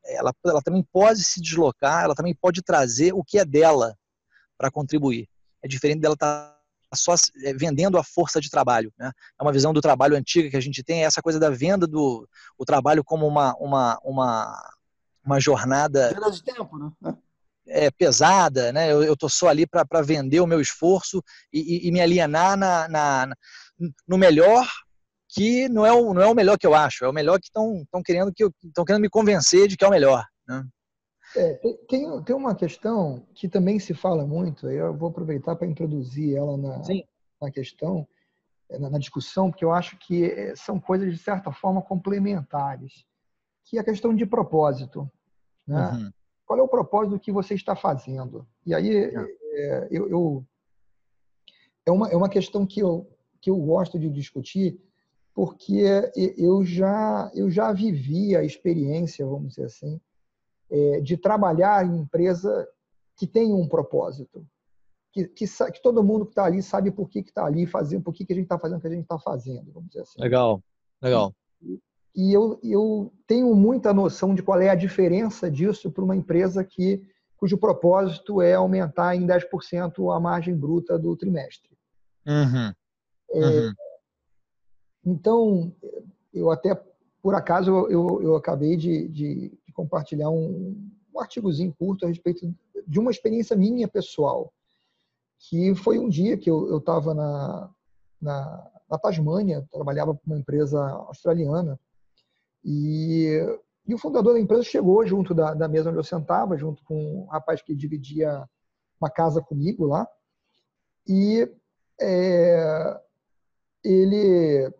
ela, 0.05 0.33
ela 0.45 0.61
também 0.61 0.85
pode 0.91 1.23
se 1.23 1.41
deslocar, 1.41 2.03
ela 2.03 2.15
também 2.15 2.35
pode 2.35 2.61
trazer 2.61 3.13
o 3.13 3.23
que 3.23 3.37
é 3.37 3.45
dela 3.45 3.95
para 4.57 4.71
contribuir. 4.71 5.27
É 5.61 5.67
diferente 5.67 6.01
dela 6.01 6.13
estar 6.13 6.51
tá 6.89 6.95
só 6.95 7.13
é, 7.43 7.53
vendendo 7.53 7.97
a 7.97 8.03
força 8.03 8.39
de 8.39 8.49
trabalho. 8.49 8.91
Né? 8.97 9.11
É 9.39 9.43
uma 9.43 9.51
visão 9.51 9.73
do 9.73 9.81
trabalho 9.81 10.15
antiga 10.15 10.49
que 10.49 10.57
a 10.57 10.61
gente 10.61 10.83
tem, 10.83 11.03
é 11.03 11.05
essa 11.05 11.21
coisa 11.21 11.39
da 11.39 11.49
venda 11.49 11.85
do 11.85 12.27
o 12.57 12.65
trabalho 12.65 13.03
como 13.03 13.27
uma, 13.27 13.53
uma, 13.55 13.99
uma, 14.03 14.73
uma 15.25 15.39
jornada. 15.39 16.13
Venda 16.13 16.31
de 16.31 16.43
tempo, 16.43 16.77
né? 16.77 17.15
É, 17.67 17.91
pesada, 17.91 18.71
né? 18.73 18.91
Eu, 18.91 19.13
estou 19.13 19.29
só 19.29 19.47
ali 19.47 19.65
para 19.67 20.01
vender 20.01 20.41
o 20.41 20.47
meu 20.47 20.59
esforço 20.59 21.23
e, 21.53 21.59
e, 21.59 21.87
e 21.87 21.91
me 21.91 22.01
alienar 22.01 22.57
na, 22.57 22.87
na, 22.87 23.35
no 24.07 24.17
melhor 24.17 24.67
que 25.33 25.69
não 25.69 25.85
é 25.85 25.93
o, 25.93 26.13
não 26.13 26.21
é 26.21 26.27
o 26.27 26.35
melhor 26.35 26.57
que 26.57 26.67
eu 26.67 26.75
acho, 26.75 27.05
é 27.05 27.09
o 27.09 27.13
melhor 27.13 27.39
que 27.39 27.47
estão 27.47 27.85
querendo 28.03 28.33
que 28.33 28.43
estão 28.65 28.83
querendo 28.83 29.01
me 29.01 29.09
convencer 29.09 29.67
de 29.67 29.77
que 29.77 29.85
é 29.85 29.87
o 29.87 29.91
melhor. 29.91 30.25
Né? 30.47 30.67
É, 31.35 31.53
tem, 31.87 32.21
tem 32.23 32.35
uma 32.35 32.53
questão 32.53 33.25
que 33.33 33.47
também 33.47 33.79
se 33.79 33.93
fala 33.93 34.27
muito, 34.27 34.69
eu 34.69 34.93
vou 34.93 35.09
aproveitar 35.09 35.55
para 35.55 35.67
introduzir 35.67 36.35
ela 36.35 36.57
na, 36.57 36.81
na 37.41 37.49
questão, 37.49 38.05
é, 38.69 38.77
na, 38.77 38.89
na, 38.89 38.99
discussão, 38.99 39.49
porque 39.49 39.63
eu 39.63 39.71
acho 39.71 39.97
que 39.97 40.25
é, 40.25 40.53
são 40.57 40.77
coisas, 40.77 41.09
de 41.09 41.17
certa 41.17 41.53
forma, 41.53 41.81
complementares, 41.81 43.05
que 43.63 43.77
é 43.77 43.81
a 43.81 43.85
questão 43.85 44.13
de 44.13 44.25
propósito. 44.25 45.09
Né? 45.65 45.91
Uhum. 45.91 46.11
Qual 46.45 46.59
é 46.59 46.61
o 46.61 46.67
propósito 46.67 47.17
que 47.17 47.31
você 47.31 47.53
está 47.53 47.77
fazendo? 47.77 48.45
E 48.65 48.75
aí, 48.75 48.93
é. 48.93 49.13
é, 49.53 49.87
eu, 49.89 50.09
eu, 50.09 50.45
é, 51.85 51.91
uma, 51.91 52.09
é 52.09 52.15
uma 52.17 52.27
questão 52.27 52.65
que 52.65 52.81
eu, 52.81 53.09
que 53.39 53.49
eu 53.49 53.55
gosto 53.55 53.97
de 53.97 54.09
discutir, 54.09 54.77
porque 55.33 55.81
eu 56.37 56.63
já, 56.63 57.31
eu 57.33 57.49
já 57.49 57.71
vivi 57.71 58.35
a 58.35 58.43
experiência, 58.43 59.25
vamos 59.25 59.49
dizer 59.49 59.65
assim, 59.65 59.99
é, 60.69 61.01
de 61.01 61.17
trabalhar 61.17 61.85
em 61.85 61.99
empresa 61.99 62.67
que 63.15 63.25
tem 63.25 63.53
um 63.53 63.67
propósito, 63.67 64.45
que, 65.11 65.27
que, 65.27 65.45
que 65.45 65.81
todo 65.81 66.03
mundo 66.03 66.25
que 66.25 66.31
está 66.31 66.45
ali 66.45 66.61
sabe 66.63 66.91
por 66.91 67.09
que 67.09 67.19
está 67.19 67.45
ali 67.45 67.65
fazendo, 67.65 68.03
por 68.03 68.13
que, 68.13 68.25
que 68.25 68.33
a 68.33 68.35
gente 68.35 68.45
está 68.45 68.57
fazendo 68.57 68.77
o 68.77 68.81
que 68.81 68.87
a 68.87 68.91
gente 68.91 69.03
está 69.03 69.19
fazendo, 69.19 69.71
vamos 69.71 69.89
dizer 69.89 70.01
assim. 70.01 70.21
Legal, 70.21 70.63
legal. 71.01 71.33
E, 71.61 71.79
e 72.15 72.33
eu, 72.33 72.59
eu 72.63 73.13
tenho 73.27 73.53
muita 73.55 73.93
noção 73.93 74.35
de 74.35 74.43
qual 74.43 74.59
é 74.61 74.69
a 74.69 74.75
diferença 74.75 75.49
disso 75.49 75.91
para 75.91 76.03
uma 76.03 76.15
empresa 76.15 76.63
que 76.63 77.01
cujo 77.37 77.57
propósito 77.57 78.41
é 78.41 78.53
aumentar 78.53 79.15
em 79.15 79.25
10% 79.25 80.15
a 80.15 80.19
margem 80.19 80.55
bruta 80.55 80.97
do 80.99 81.15
trimestre. 81.15 81.71
Uhum. 82.25 82.73
Uhum. 83.33 83.43
É, 83.43 83.71
então, 85.05 85.73
eu 86.33 86.51
até, 86.51 86.75
por 87.21 87.35
acaso, 87.35 87.71
eu, 87.89 88.21
eu 88.21 88.35
acabei 88.35 88.77
de, 88.77 89.07
de, 89.07 89.49
de 89.65 89.73
compartilhar 89.73 90.29
um, 90.29 90.89
um 91.13 91.19
artigozinho 91.19 91.73
curto 91.77 92.05
a 92.05 92.07
respeito 92.09 92.53
de 92.87 92.99
uma 92.99 93.11
experiência 93.11 93.55
minha 93.55 93.87
pessoal, 93.87 94.53
que 95.39 95.73
foi 95.75 95.97
um 95.97 96.07
dia 96.07 96.37
que 96.37 96.49
eu 96.49 96.77
estava 96.77 97.13
na, 97.13 97.69
na, 98.21 98.71
na 98.89 98.97
Tasmânia, 98.97 99.67
trabalhava 99.71 100.13
para 100.13 100.21
uma 100.25 100.37
empresa 100.37 100.79
australiana, 100.79 101.79
e, 102.63 103.39
e, 103.87 103.93
o 103.93 103.97
fundador 103.97 104.33
da 104.33 104.39
empresa 104.39 104.61
chegou 104.63 105.03
junto 105.05 105.33
da, 105.33 105.55
da 105.55 105.67
mesa 105.67 105.89
onde 105.89 105.97
eu 105.97 106.03
sentava, 106.03 106.55
junto 106.55 106.83
com 106.83 107.23
um 107.23 107.25
rapaz 107.25 107.59
que 107.61 107.75
dividia 107.75 108.47
uma 108.99 109.09
casa 109.09 109.41
comigo 109.41 109.85
lá, 109.85 110.07
e 111.07 111.49
é, 111.99 113.01
ele 113.83 114.71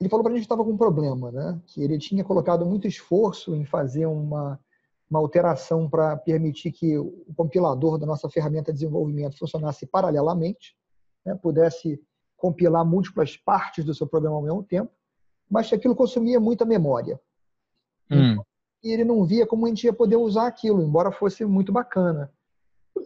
ele 0.00 0.08
falou 0.08 0.22
para 0.22 0.32
a 0.32 0.36
gente 0.36 0.42
que 0.42 0.46
estava 0.46 0.64
com 0.64 0.70
um 0.70 0.76
problema, 0.76 1.32
né? 1.32 1.60
que 1.66 1.82
ele 1.82 1.98
tinha 1.98 2.22
colocado 2.22 2.64
muito 2.64 2.86
esforço 2.86 3.54
em 3.54 3.64
fazer 3.64 4.06
uma, 4.06 4.58
uma 5.10 5.18
alteração 5.18 5.88
para 5.90 6.16
permitir 6.16 6.70
que 6.70 6.96
o 6.96 7.34
compilador 7.36 7.98
da 7.98 8.06
nossa 8.06 8.28
ferramenta 8.30 8.72
de 8.72 8.78
desenvolvimento 8.78 9.36
funcionasse 9.36 9.86
paralelamente, 9.86 10.76
né? 11.24 11.34
pudesse 11.34 12.00
compilar 12.36 12.84
múltiplas 12.84 13.36
partes 13.36 13.84
do 13.84 13.92
seu 13.92 14.06
programa 14.06 14.36
ao 14.36 14.42
mesmo 14.42 14.62
tempo, 14.62 14.92
mas 15.50 15.68
que 15.68 15.74
aquilo 15.74 15.96
consumia 15.96 16.38
muita 16.38 16.64
memória. 16.64 17.20
Hum. 18.10 18.40
E 18.82 18.92
ele 18.92 19.04
não 19.04 19.24
via 19.24 19.46
como 19.46 19.66
a 19.66 19.68
gente 19.68 19.84
ia 19.84 19.92
poder 19.92 20.16
usar 20.16 20.46
aquilo, 20.46 20.80
embora 20.80 21.10
fosse 21.10 21.44
muito 21.44 21.72
bacana. 21.72 22.32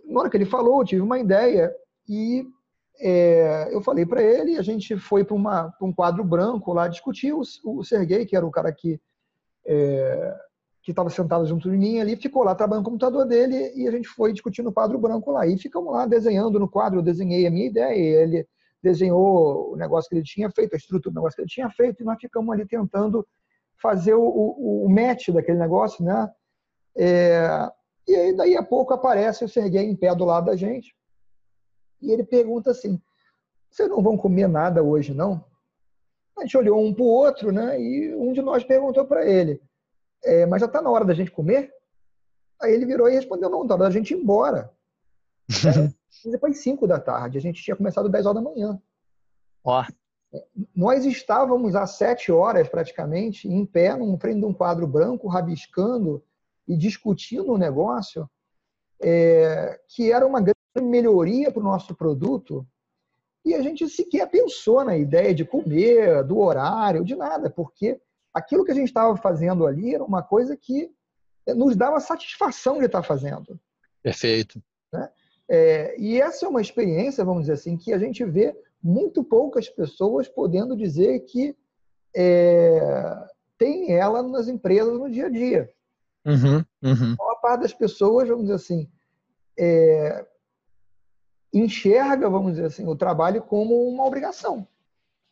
Na 0.05 0.21
hora 0.21 0.31
que 0.31 0.37
ele 0.37 0.45
falou, 0.45 0.81
eu 0.81 0.85
tive 0.85 1.01
uma 1.01 1.19
ideia 1.19 1.75
e 2.07 2.47
é, 3.01 3.69
eu 3.73 3.81
falei 3.81 4.07
para 4.07 4.23
ele, 4.23 4.57
a 4.57 4.63
gente 4.63 4.97
foi 4.97 5.25
para 5.25 5.35
um 5.81 5.93
quadro 5.93 6.25
branco 6.25 6.73
lá 6.73 6.89
discutir. 6.89 7.33
O, 7.33 7.43
o 7.65 7.85
Sergei, 7.85 8.27
que 8.27 8.37
era 8.37 8.47
o 8.47 8.51
cara 8.51 8.73
que 8.73 9.01
é, 9.67 10.35
que 10.83 10.91
estava 10.91 11.09
sentado 11.11 11.47
junto 11.47 11.71
de 11.71 11.77
mim 11.77 12.01
ali, 12.01 12.17
ficou 12.17 12.43
lá 12.43 12.55
trabalhando 12.55 12.85
no 12.85 12.91
computador 12.91 13.25
dele 13.25 13.73
e 13.77 13.87
a 13.87 13.91
gente 13.93 14.09
foi 14.09 14.33
discutindo 14.33 14.69
o 14.69 14.73
quadro 14.73 14.99
branco 14.99 15.31
lá. 15.31 15.47
E 15.47 15.57
ficamos 15.57 15.93
lá 15.93 16.07
desenhando 16.07 16.59
no 16.59 16.69
quadro, 16.69 16.99
eu 16.99 17.03
desenhei 17.05 17.47
a 17.47 17.51
minha 17.51 17.67
ideia, 17.67 18.23
ele 18.23 18.47
desenhou 18.83 19.73
o 19.73 19.77
negócio 19.77 20.09
que 20.09 20.17
ele 20.17 20.25
tinha 20.25 20.51
feito, 20.51 20.75
a 20.75 20.77
estrutura 20.77 21.13
do 21.13 21.15
negócio 21.15 21.37
que 21.37 21.43
ele 21.43 21.49
tinha 21.49 21.71
feito, 21.71 22.03
e 22.03 22.05
nós 22.05 22.19
ficamos 22.21 22.53
ali 22.53 22.67
tentando 22.67 23.25
fazer 23.81 24.15
o, 24.15 24.25
o, 24.25 24.85
o 24.85 24.89
match 24.89 25.29
daquele 25.29 25.59
negócio, 25.59 26.05
né? 26.05 26.29
É, 26.97 27.71
e 28.09 28.15
aí, 28.15 28.37
daí 28.37 28.57
a 28.57 28.63
pouco 28.63 28.93
aparece 28.93 29.45
o 29.45 29.49
Sergei 29.49 29.85
em 29.85 29.95
pé 29.95 30.13
do 30.17 30.25
lado 30.25 30.47
da 30.47 30.57
gente, 30.57 30.95
e 32.03 32.11
ele 32.11 32.25
pergunta 32.25 32.71
assim: 32.71 33.01
vocês 33.71 33.89
não 33.89 34.03
vão 34.03 34.17
comer 34.17 34.49
nada 34.49 34.83
hoje, 34.83 35.15
não? 35.15 35.45
A 36.37 36.43
gente 36.43 36.57
olhou 36.57 36.85
um 36.85 36.93
para 36.93 37.03
o 37.03 37.07
outro, 37.07 37.53
né? 37.53 37.81
E 37.81 38.15
um 38.15 38.33
de 38.33 38.43
nós 38.43 38.65
perguntou 38.65 39.05
para 39.07 39.25
ele: 39.27 39.61
é, 40.25 40.45
mas 40.47 40.61
já 40.61 40.67
está 40.67 40.83
na 40.83 40.91
hora 40.91 41.05
da 41.05 41.15
gente 41.15 41.31
comer? 41.31 41.73
Aí 42.61 42.73
ele 42.73 42.85
virou 42.85 43.09
e 43.09 43.15
respondeu: 43.15 43.49
não, 43.49 43.63
está 43.63 43.77
na 43.77 43.85
hora 43.85 43.93
da 43.93 43.99
gente 43.99 44.13
ir 44.13 44.19
embora. 44.19 44.73
é, 46.27 46.31
depois 46.31 46.59
5 46.59 46.87
da 46.87 46.99
tarde, 47.01 47.39
a 47.39 47.41
gente 47.41 47.63
tinha 47.63 47.77
começado 47.77 48.09
10 48.09 48.27
horas 48.27 48.43
da 48.43 48.51
manhã. 48.51 48.81
Ó. 49.65 49.85
Nós 50.75 51.05
estávamos 51.05 51.75
às 51.75 51.93
7 51.93 52.33
horas, 52.33 52.69
praticamente, 52.69 53.47
em 53.47 53.67
pé, 53.67 53.95
num 53.95 54.19
frente 54.19 54.41
de 54.41 54.47
um 54.47 54.55
quadro 54.55 54.87
branco, 54.87 55.29
rabiscando 55.29 56.25
e 56.67 56.75
discutindo 56.75 57.51
o 57.51 57.55
um 57.55 57.59
negócio 57.59 58.29
é, 59.03 59.81
que 59.89 60.13
era 60.13 60.27
uma 60.27 60.41
grande 60.41 60.62
melhoria 60.81 61.51
para 61.51 61.61
o 61.61 61.65
nosso 61.65 61.95
produto 61.95 62.67
e 63.45 63.55
a 63.55 63.63
gente 63.63 63.89
sequer 63.89 64.31
pensou 64.31 64.85
na 64.85 64.97
ideia 64.97 65.35
de 65.35 65.45
comer, 65.45 66.23
do 66.25 66.39
horário, 66.39 67.05
de 67.05 67.17
nada, 67.17 67.51
porque 67.51 68.01
aquilo 68.33 68.65
que 68.65 68.71
a 68.71 68.75
gente 68.75 68.89
estava 68.89 69.17
fazendo 69.17 69.67
ali 69.67 69.95
era 69.95 70.05
uma 70.05 70.23
coisa 70.23 70.57
que 70.57 70.91
nos 71.49 71.75
dava 71.75 71.99
satisfação 71.99 72.79
de 72.79 72.87
estar 72.87 73.03
fazendo. 73.03 73.59
Perfeito. 74.03 74.63
Né? 74.93 75.11
É, 75.49 76.01
e 76.01 76.21
essa 76.21 76.47
é 76.47 76.49
uma 76.49 76.61
experiência, 76.61 77.25
vamos 77.25 77.43
dizer 77.43 77.55
assim, 77.55 77.77
que 77.77 77.93
a 77.93 77.99
gente 77.99 78.25
vê 78.25 78.57
muito 78.83 79.25
poucas 79.25 79.69
pessoas 79.69 80.29
podendo 80.29 80.77
dizer 80.77 81.21
que 81.21 81.57
é, 82.15 83.27
tem 83.59 83.93
ela 83.93 84.23
nas 84.23 84.49
empresas 84.49 84.99
no 84.99 85.11
dia 85.11 85.27
a 85.27 85.31
dia. 85.31 85.71
Uhum, 86.25 86.65
uhum. 86.83 87.17
A 87.19 87.25
maior 87.25 87.41
parte 87.41 87.63
das 87.63 87.75
pessoas, 87.75 88.29
vamos 88.29 88.45
dizer 88.45 88.55
assim, 88.55 88.89
é, 89.59 90.27
enxerga, 91.53 92.31
vamos 92.31 92.53
dizer 92.53 92.67
assim, 92.67 92.87
o 92.87 92.97
trabalho 92.97 93.43
como 93.43 93.89
uma 93.89 94.05
obrigação. 94.05 94.67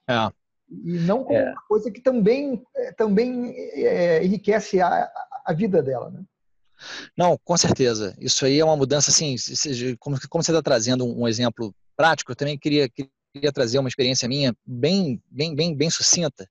É. 0.08 0.30
E 0.70 0.98
não 0.98 1.24
como 1.24 1.38
é. 1.38 1.50
uma 1.50 1.62
coisa 1.68 1.90
que 1.90 2.00
também, 2.00 2.62
é, 2.76 2.92
também 2.92 3.54
é, 3.56 4.24
enriquece 4.24 4.80
a, 4.80 5.10
a 5.44 5.52
vida 5.52 5.82
dela. 5.82 6.10
Né? 6.10 6.22
Não, 7.16 7.38
com 7.44 7.56
certeza. 7.56 8.16
Isso 8.20 8.44
aí 8.44 8.58
é 8.58 8.64
uma 8.64 8.76
mudança, 8.76 9.10
assim, 9.10 9.36
como, 9.98 10.16
como 10.28 10.44
você 10.44 10.50
está 10.50 10.62
trazendo 10.62 11.06
um 11.06 11.26
exemplo 11.26 11.74
prático, 11.96 12.32
eu 12.32 12.36
também 12.36 12.58
queria, 12.58 12.88
queria 12.88 13.52
trazer 13.52 13.78
uma 13.78 13.88
experiência 13.88 14.28
minha 14.28 14.54
bem, 14.64 15.22
bem, 15.30 15.54
bem, 15.54 15.76
bem 15.76 15.90
sucinta. 15.90 16.48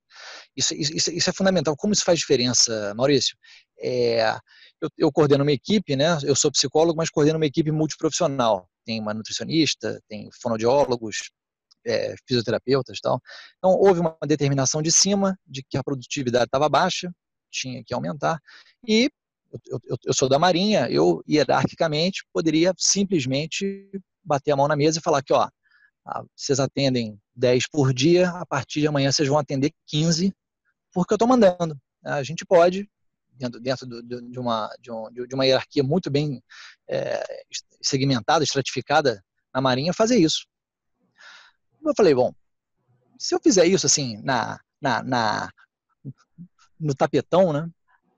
Isso, 0.55 0.73
isso, 0.73 1.11
isso 1.11 1.29
é 1.29 1.33
fundamental. 1.33 1.75
Como 1.75 1.93
isso 1.93 2.03
faz 2.03 2.19
diferença, 2.19 2.93
Maurício? 2.95 3.37
É, 3.81 4.35
eu, 4.81 4.89
eu, 4.97 5.11
coordeno 5.11 5.43
uma 5.43 5.51
equipe, 5.51 5.95
né? 5.95 6.17
Eu 6.23 6.35
sou 6.35 6.51
psicólogo, 6.51 6.97
mas 6.97 7.09
coordeno 7.09 7.39
uma 7.39 7.45
equipe 7.45 7.71
multiprofissional. 7.71 8.68
Tem 8.85 8.99
uma 8.99 9.13
nutricionista, 9.13 10.01
tem 10.07 10.29
fonoaudiólogos, 10.41 11.31
é, 11.85 12.15
fisioterapeutas 12.27 12.97
e 12.97 13.01
tal. 13.01 13.21
Então, 13.57 13.71
houve 13.71 13.99
uma 13.99 14.17
determinação 14.25 14.81
de 14.81 14.91
cima 14.91 15.37
de 15.45 15.63
que 15.63 15.77
a 15.77 15.83
produtividade 15.83 16.45
estava 16.45 16.69
baixa, 16.69 17.11
tinha 17.51 17.83
que 17.83 17.93
aumentar, 17.93 18.39
e 18.87 19.09
eu, 19.67 19.79
eu, 19.85 19.97
eu, 20.05 20.13
sou 20.13 20.29
da 20.29 20.37
Marinha, 20.37 20.87
eu 20.89 21.23
hierarquicamente 21.27 22.23
poderia 22.31 22.73
simplesmente 22.77 23.89
bater 24.23 24.51
a 24.51 24.55
mão 24.55 24.67
na 24.67 24.75
mesa 24.75 24.99
e 24.99 25.01
falar 25.01 25.23
que, 25.23 25.33
ó, 25.33 25.49
vocês 26.35 26.59
atendem 26.59 27.19
10 27.35 27.67
por 27.67 27.93
dia, 27.93 28.29
a 28.29 28.45
partir 28.45 28.81
de 28.81 28.87
amanhã 28.87 29.11
vocês 29.11 29.27
vão 29.27 29.37
atender 29.37 29.71
15, 29.87 30.33
porque 30.93 31.13
eu 31.13 31.15
estou 31.15 31.27
mandando. 31.27 31.77
A 32.03 32.23
gente 32.23 32.45
pode, 32.45 32.89
dentro, 33.39 33.59
dentro 33.59 34.03
de, 34.03 34.39
uma, 34.39 34.69
de, 34.79 34.91
um, 34.91 35.09
de 35.11 35.33
uma 35.33 35.45
hierarquia 35.45 35.81
muito 35.81 36.11
bem 36.11 36.43
é, 36.87 37.23
segmentada, 37.81 38.43
estratificada 38.43 39.23
na 39.53 39.61
Marinha, 39.61 39.93
fazer 39.93 40.17
isso. 40.17 40.45
Eu 41.83 41.93
falei, 41.95 42.13
bom, 42.13 42.33
se 43.17 43.33
eu 43.33 43.39
fizer 43.41 43.65
isso 43.65 43.85
assim, 43.85 44.21
na, 44.21 44.59
na, 44.81 45.01
na 45.01 45.49
no 46.79 46.93
tapetão, 46.93 47.51
né, 47.51 47.67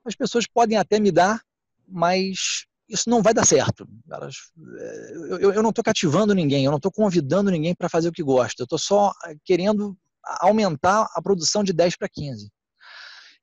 as 0.04 0.14
pessoas 0.14 0.46
podem 0.46 0.76
até 0.76 0.98
me 0.98 1.12
dar, 1.12 1.40
mas 1.86 2.64
isso 2.88 3.08
não 3.08 3.22
vai 3.22 3.32
dar 3.32 3.46
certo. 3.46 3.88
Elas, 4.10 4.34
é, 4.78 5.12
eu, 5.40 5.52
eu 5.52 5.62
não 5.62 5.70
estou 5.70 5.84
cativando 5.84 6.34
ninguém, 6.34 6.64
eu 6.64 6.70
não 6.70 6.78
estou 6.78 6.92
convidando 6.92 7.50
ninguém 7.50 7.74
para 7.74 7.88
fazer 7.88 8.08
o 8.08 8.12
que 8.12 8.22
gosta, 8.22 8.62
eu 8.62 8.64
estou 8.64 8.78
só 8.78 9.12
querendo 9.44 9.96
aumentar 10.40 11.08
a 11.14 11.22
produção 11.22 11.62
de 11.62 11.72
10 11.72 11.96
para 11.96 12.08
15. 12.08 12.50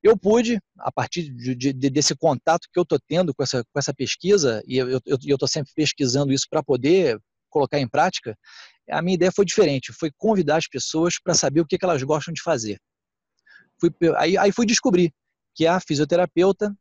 Eu 0.01 0.17
pude, 0.17 0.59
a 0.77 0.91
partir 0.91 1.29
de, 1.29 1.55
de, 1.55 1.73
desse 1.73 2.15
contato 2.15 2.67
que 2.71 2.79
eu 2.79 2.83
estou 2.83 2.99
tendo 3.07 3.33
com 3.33 3.43
essa, 3.43 3.63
com 3.63 3.79
essa 3.79 3.93
pesquisa, 3.93 4.63
e 4.65 4.77
eu 4.77 5.01
estou 5.05 5.47
sempre 5.47 5.73
pesquisando 5.75 6.31
isso 6.31 6.47
para 6.49 6.63
poder 6.63 7.19
colocar 7.49 7.79
em 7.79 7.87
prática, 7.87 8.37
a 8.89 9.01
minha 9.01 9.15
ideia 9.15 9.31
foi 9.31 9.45
diferente, 9.45 9.91
foi 9.91 10.11
convidar 10.17 10.57
as 10.57 10.67
pessoas 10.67 11.19
para 11.21 11.33
saber 11.33 11.61
o 11.61 11.65
que, 11.65 11.77
que 11.77 11.85
elas 11.85 12.01
gostam 12.03 12.33
de 12.33 12.41
fazer. 12.41 12.79
Fui, 13.79 13.91
aí, 14.17 14.37
aí 14.37 14.51
fui 14.51 14.65
descobrir 14.65 15.13
que 15.53 15.67
a 15.67 15.79
fisioterapeuta 15.79 16.73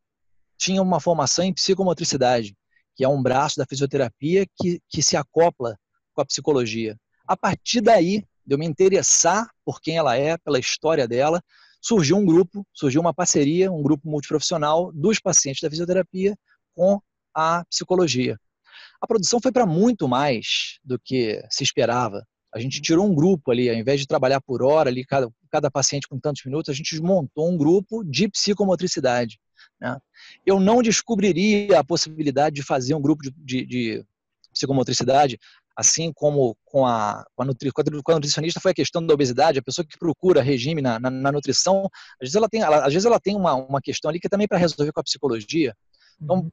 tinha 0.57 0.83
uma 0.83 1.01
formação 1.01 1.45
em 1.45 1.53
psicomotricidade, 1.53 2.57
que 2.95 3.05
é 3.05 3.09
um 3.09 3.23
braço 3.23 3.57
da 3.57 3.67
fisioterapia 3.67 4.47
que, 4.57 4.81
que 4.89 5.03
se 5.03 5.17
acopla 5.17 5.77
com 6.13 6.23
a 6.23 6.27
psicologia. 6.27 6.97
A 7.27 7.37
partir 7.37 7.81
daí, 7.81 8.25
de 8.45 8.55
eu 8.55 8.59
me 8.59 8.67
interessar 8.67 9.49
por 9.65 9.81
quem 9.81 9.97
ela 9.97 10.17
é, 10.17 10.37
pela 10.39 10.59
história 10.59 11.07
dela, 11.07 11.43
surgiu 11.89 12.19
um 12.19 12.27
grupo, 12.27 12.67
surgiu 12.75 13.01
uma 13.01 13.15
parceria, 13.15 13.73
um 13.73 13.83
grupo 13.83 14.07
multiprofissional 14.07 14.93
dos 14.93 15.19
pacientes 15.19 15.63
da 15.63 15.71
fisioterapia 15.71 16.37
com 16.75 17.01
a 17.35 17.65
psicologia. 17.65 18.39
A 19.01 19.07
produção 19.07 19.41
foi 19.41 19.51
para 19.51 19.65
muito 19.65 20.07
mais 20.07 20.79
do 20.85 20.99
que 20.99 21.43
se 21.51 21.65
esperava. 21.65 22.27
A 22.55 22.59
gente 22.59 22.83
tirou 22.83 23.07
um 23.07 23.15
grupo 23.15 23.51
ali, 23.51 23.71
ao 23.71 23.77
invés 23.77 24.01
de 24.01 24.07
trabalhar 24.07 24.41
por 24.43 24.63
hora 24.63 24.91
ali, 24.91 25.03
cada, 25.03 25.31
cada 25.51 25.71
paciente 25.71 26.07
com 26.07 26.21
tantos 26.21 26.45
minutos, 26.45 26.69
a 26.69 26.75
gente 26.75 27.01
montou 27.01 27.51
um 27.51 27.57
grupo 27.57 28.05
de 28.05 28.29
psicomotricidade. 28.29 29.39
Né? 29.81 29.97
Eu 30.45 30.61
não 30.61 30.83
descobriria 30.83 31.79
a 31.79 31.85
possibilidade 31.85 32.57
de 32.57 32.63
fazer 32.63 32.95
um 32.95 33.01
grupo 33.01 33.23
de, 33.23 33.31
de, 33.31 33.67
de 33.67 34.05
psicomotricidade, 34.53 35.39
assim 35.79 36.13
como 36.13 36.57
com 36.65 36.85
a, 36.85 37.25
com 37.37 37.43
a, 37.45 37.47
nutri, 37.47 37.71
com, 37.71 37.81
a, 37.81 38.15
nutricionista 38.15 38.59
foi 38.59 38.73
a 38.73 38.75
questão 38.75 39.07
da 39.07 39.15
obesidade, 39.15 39.61
a 39.61 39.63
pessoa 39.63 39.87
que 39.87 39.97
procura 39.97 40.43
regime 40.43 40.83
na, 40.83 40.99
na, 40.99 41.09
na 41.09 41.31
nutrição, 41.31 41.89
às 42.21 42.23
vezes 42.23 42.35
ela 42.35 42.49
tem, 42.49 42.63
ela, 42.63 42.79
às 42.85 42.93
vezes 42.93 43.07
ela 43.07 43.21
tem 43.21 43.37
uma, 43.37 43.55
uma 43.55 43.81
questão 43.81 44.09
ali 44.09 44.19
que 44.19 44.27
é 44.27 44.29
também 44.29 44.49
para 44.49 44.59
resolver 44.59 44.91
com 44.91 44.99
a 44.99 45.05
psicologia. 45.05 45.73
Então, 46.21 46.39
uhum. 46.39 46.51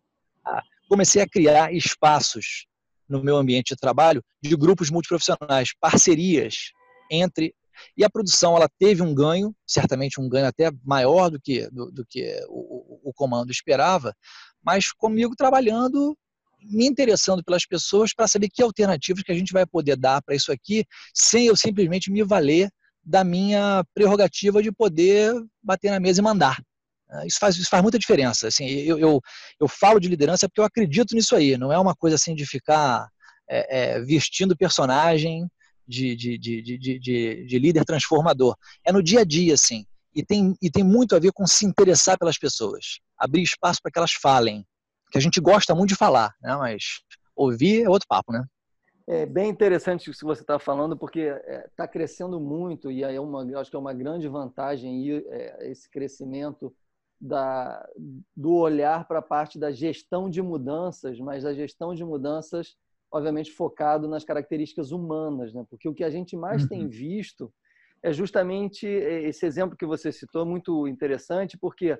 comecei 0.88 1.24
a 1.24 1.28
criar 1.28 1.74
espaços 1.74 2.68
no 3.10 3.24
meu 3.24 3.36
ambiente 3.36 3.70
de 3.70 3.78
trabalho 3.78 4.24
de 4.44 4.56
grupos 4.56 4.92
multiprofissionais, 4.92 5.70
parcerias 5.80 6.72
entre 7.10 7.52
e 7.98 8.06
a 8.06 8.10
produção 8.10 8.56
ela 8.56 8.70
teve 8.80 9.02
um 9.02 9.14
ganho, 9.14 9.54
certamente 9.68 10.22
um 10.22 10.30
ganho 10.30 10.46
até 10.46 10.72
maior 10.84 11.30
do 11.30 11.42
que, 11.42 11.68
do, 11.72 11.92
do 11.92 12.06
que 12.06 12.40
o, 12.48 13.10
o, 13.10 13.14
comando 13.14 13.52
esperava, 13.52 14.16
mas 14.64 14.92
comigo 14.94 15.36
trabalhando, 15.36 16.16
me 16.70 16.86
interessando 16.86 17.44
pelas 17.44 17.66
pessoas 17.66 18.14
para 18.14 18.28
saber 18.28 18.50
que 18.50 18.62
alternativas 18.62 19.24
que 19.24 19.32
a 19.32 19.36
gente 19.36 19.54
vai 19.54 19.66
poder 19.66 19.96
dar 19.96 20.22
para 20.22 20.36
isso 20.36 20.52
aqui, 20.52 20.86
sem 21.14 21.48
eu 21.48 21.56
simplesmente 21.56 22.12
me 22.12 22.24
valer 22.24 22.70
da 23.04 23.24
minha 23.24 23.84
prerrogativa 23.94 24.64
de 24.64 24.72
poder 24.72 25.34
bater 25.62 25.92
na 25.92 26.00
mesa 26.00 26.22
e 26.22 26.24
mandar. 26.24 26.60
Ah, 27.10 27.26
isso 27.26 27.38
faz, 27.40 27.56
isso 27.56 27.70
faz 27.70 27.84
muita 27.84 28.00
diferença. 28.00 28.48
Assim, 28.48 28.66
eu, 28.66 28.98
eu, 28.98 29.22
eu 29.60 29.68
falo 29.68 30.00
de 30.00 30.08
liderança 30.08 30.50
porque 30.50 30.60
eu 30.60 30.66
acredito 30.66 31.14
nisso 31.14 31.36
aí. 31.36 31.56
Não 31.58 31.72
é 31.72 31.78
uma 31.78 31.96
coisa 31.96 32.16
assim 32.16 32.34
de 32.34 32.46
ficar 32.46 33.08
é, 33.48 33.96
é, 33.98 34.02
vestindo 34.02 34.58
personagem 34.58 35.48
de, 35.88 36.16
de, 36.16 36.38
de, 36.38 36.62
de, 36.62 37.00
de, 37.00 37.46
de 37.46 37.60
líder 37.60 37.86
transformador. 37.86 38.56
É 38.84 38.92
no 38.92 39.04
dia 39.04 39.22
a 39.22 39.24
dia, 39.24 39.54
assim. 39.54 39.86
E 40.16 40.24
tem, 40.24 40.56
e 40.62 40.72
tem 40.72 40.84
muito 40.84 41.16
a 41.16 41.20
ver 41.20 41.32
com 41.32 41.46
se 41.46 41.66
interessar 41.66 42.18
pelas 42.18 42.38
pessoas. 42.38 43.00
Abrir 43.18 43.44
espaço 43.44 43.80
para 43.84 43.92
que 43.92 44.00
elas 44.00 44.14
falem. 44.14 44.66
Que 45.16 45.20
a 45.20 45.22
gente 45.22 45.40
gosta 45.40 45.74
muito 45.74 45.90
de 45.90 45.96
falar, 45.96 46.34
né? 46.42 46.56
mas 46.56 47.02
ouvir 47.36 47.84
é 47.84 47.90
outro 47.90 48.08
papo, 48.08 48.32
né? 48.32 48.46
É 49.08 49.26
bem 49.26 49.50
interessante 49.50 50.10
isso 50.10 50.20
que 50.20 50.26
você 50.26 50.42
está 50.42 50.58
falando, 50.58 50.98
porque 50.98 51.20
está 51.20 51.84
é, 51.84 51.88
crescendo 51.88 52.40
muito 52.40 52.92
e 52.92 53.04
aí 53.04 53.16
é 53.16 53.22
uma, 53.22 53.44
acho 53.60 53.70
que 53.70 53.76
é 53.76 53.80
uma 53.80 53.94
grande 53.94 54.28
vantagem 54.28 55.10
é, 55.30 55.70
esse 55.70 55.90
crescimento 55.90 56.76
da, 57.22 57.88
do 58.36 58.54
olhar 58.56 59.08
para 59.08 59.20
a 59.20 59.22
parte 59.22 59.60
da 59.60 59.72
gestão 59.72 60.30
de 60.30 60.42
mudanças, 60.42 61.20
mas 61.20 61.46
a 61.46 61.54
gestão 61.54 61.94
de 61.94 62.04
mudanças 62.04 62.76
obviamente 63.12 63.52
focado 63.52 64.10
nas 64.10 64.26
características 64.26 64.92
humanas, 64.92 65.54
né? 65.54 65.66
Porque 65.70 65.88
o 65.88 65.94
que 65.94 66.04
a 66.04 66.10
gente 66.10 66.36
mais 66.36 66.64
uhum. 66.64 66.68
tem 66.68 66.88
visto 66.88 67.54
é 68.04 68.12
justamente 68.12 68.86
esse 68.86 69.46
exemplo 69.46 69.78
que 69.78 69.86
você 69.86 70.12
citou, 70.12 70.46
muito 70.46 70.88
interessante, 70.88 71.58
porque 71.58 71.98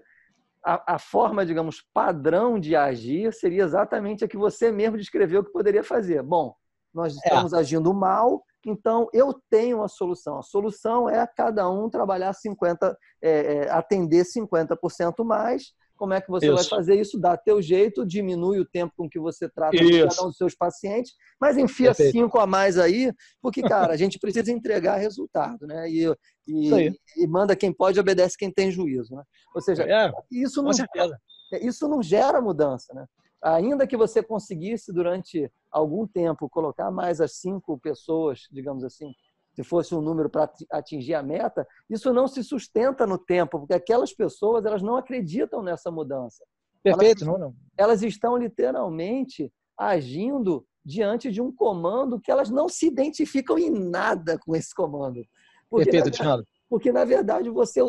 a, 0.66 0.96
a, 0.96 1.00
forma, 1.00 1.46
digamos, 1.46 1.84
padrão 1.94 2.60
de 2.60 2.76
agir 2.76 3.32
seria 3.32 3.64
exatamente 3.64 4.26
a 4.26 4.28
que 4.28 4.36
você 4.36 4.72
mesmo 4.72 4.98
descreveu 4.98 5.44
que 5.44 5.52
poderia 5.52 5.84
fazer. 5.84 6.24
Bom, 6.24 6.56
nós 6.92 7.14
é. 7.14 7.18
estamos 7.18 7.54
é. 7.54 7.58
agindo 7.58 7.94
mal, 7.94 8.44
então 8.66 9.08
eu 9.14 9.40
tenho 9.50 9.84
a 9.84 9.88
solução. 9.88 10.40
A 10.40 10.42
solução 10.42 11.08
é 11.08 11.26
cada 11.28 11.70
um 11.70 11.88
trabalhar 11.88 12.34
50, 12.34 12.98
é, 13.22 13.30
é, 13.30 13.72
atender 13.72 14.26
50% 14.26 15.24
mais 15.24 15.72
como 15.96 16.14
é 16.14 16.22
que 16.22 16.30
você 16.30 16.48
isso. 16.48 16.56
vai 16.56 16.64
fazer 16.64 17.00
isso? 17.00 17.20
Dá 17.20 17.38
teu 17.38 17.62
jeito, 17.62 18.06
diminui 18.06 18.60
o 18.60 18.66
tempo 18.66 18.94
com 18.96 19.10
que 19.10 19.20
você 19.20 19.50
trata 19.50 19.78
cada 19.78 20.24
um 20.24 20.28
dos 20.28 20.38
seus 20.38 20.54
pacientes, 20.54 21.14
mas 21.40 21.58
enfia 21.58 21.88
Perfeito. 21.88 22.12
cinco 22.12 22.40
a 22.40 22.46
mais 22.46 22.78
aí, 22.78 23.12
porque, 23.42 23.62
cara, 23.62 23.94
a 23.94 23.98
gente 23.98 24.20
precisa 24.20 24.52
entregar 24.52 24.98
resultado, 24.98 25.66
né? 25.66 25.90
E, 25.90 26.06
e, 26.48 26.94
e, 27.18 27.28
manda 27.28 27.56
quem 27.56 27.72
pode, 27.72 28.00
obedece 28.00 28.38
quem 28.38 28.52
tem 28.52 28.72
juízo, 28.72 29.16
né? 29.16 29.24
Ou 29.54 29.62
seja, 29.62 29.84
é, 29.84 30.12
isso, 30.32 30.62
não, 30.62 30.72
é, 30.72 31.66
isso 31.66 31.88
não 31.88 32.04
gera 32.04 32.42
mudança, 32.42 32.94
né? 32.94 33.06
Ainda 33.42 33.86
que 33.86 33.96
você 33.96 34.24
conseguisse, 34.24 34.92
durante 34.92 35.52
algum 35.72 36.08
tempo, 36.08 36.50
colocar 36.50 36.90
mais 36.90 37.22
as 37.22 37.34
cinco 37.34 37.78
pessoas, 37.78 38.48
digamos 38.52 38.84
assim, 38.84 39.14
se 39.56 39.64
fosse 39.64 39.96
um 39.96 40.02
número 40.02 40.30
para 40.30 40.52
atingir 40.72 41.14
a 41.14 41.24
meta, 41.24 41.66
isso 41.90 42.12
não 42.14 42.28
se 42.28 42.44
sustenta 42.44 43.08
no 43.08 43.18
tempo, 43.18 43.60
porque 43.60 43.74
aquelas 43.74 44.14
pessoas 44.14 44.66
elas 44.66 44.82
não 44.82 44.98
acreditam 44.98 45.64
nessa 45.64 45.90
mudança. 45.90 46.44
Perfeito, 46.84 47.24
elas, 47.24 47.40
não, 47.40 47.48
não. 47.48 47.56
Elas 47.78 48.04
estão 48.04 48.36
literalmente 48.36 49.52
agindo 49.78 50.66
diante 50.84 51.32
de 51.32 51.42
um 51.42 51.52
comando 51.52 52.20
que 52.20 52.30
elas 52.30 52.50
não 52.50 52.68
se 52.68 52.86
identificam 52.88 53.58
em 53.58 53.72
nada 53.72 54.38
com 54.38 54.56
esse 54.56 54.76
comando. 54.76 55.26
Porque, 55.70 55.90
Perfeito, 55.90 56.24
na, 56.24 56.44
porque 56.70 56.92
na 56.92 57.06
verdade 57.06 57.50
você 57.50 57.82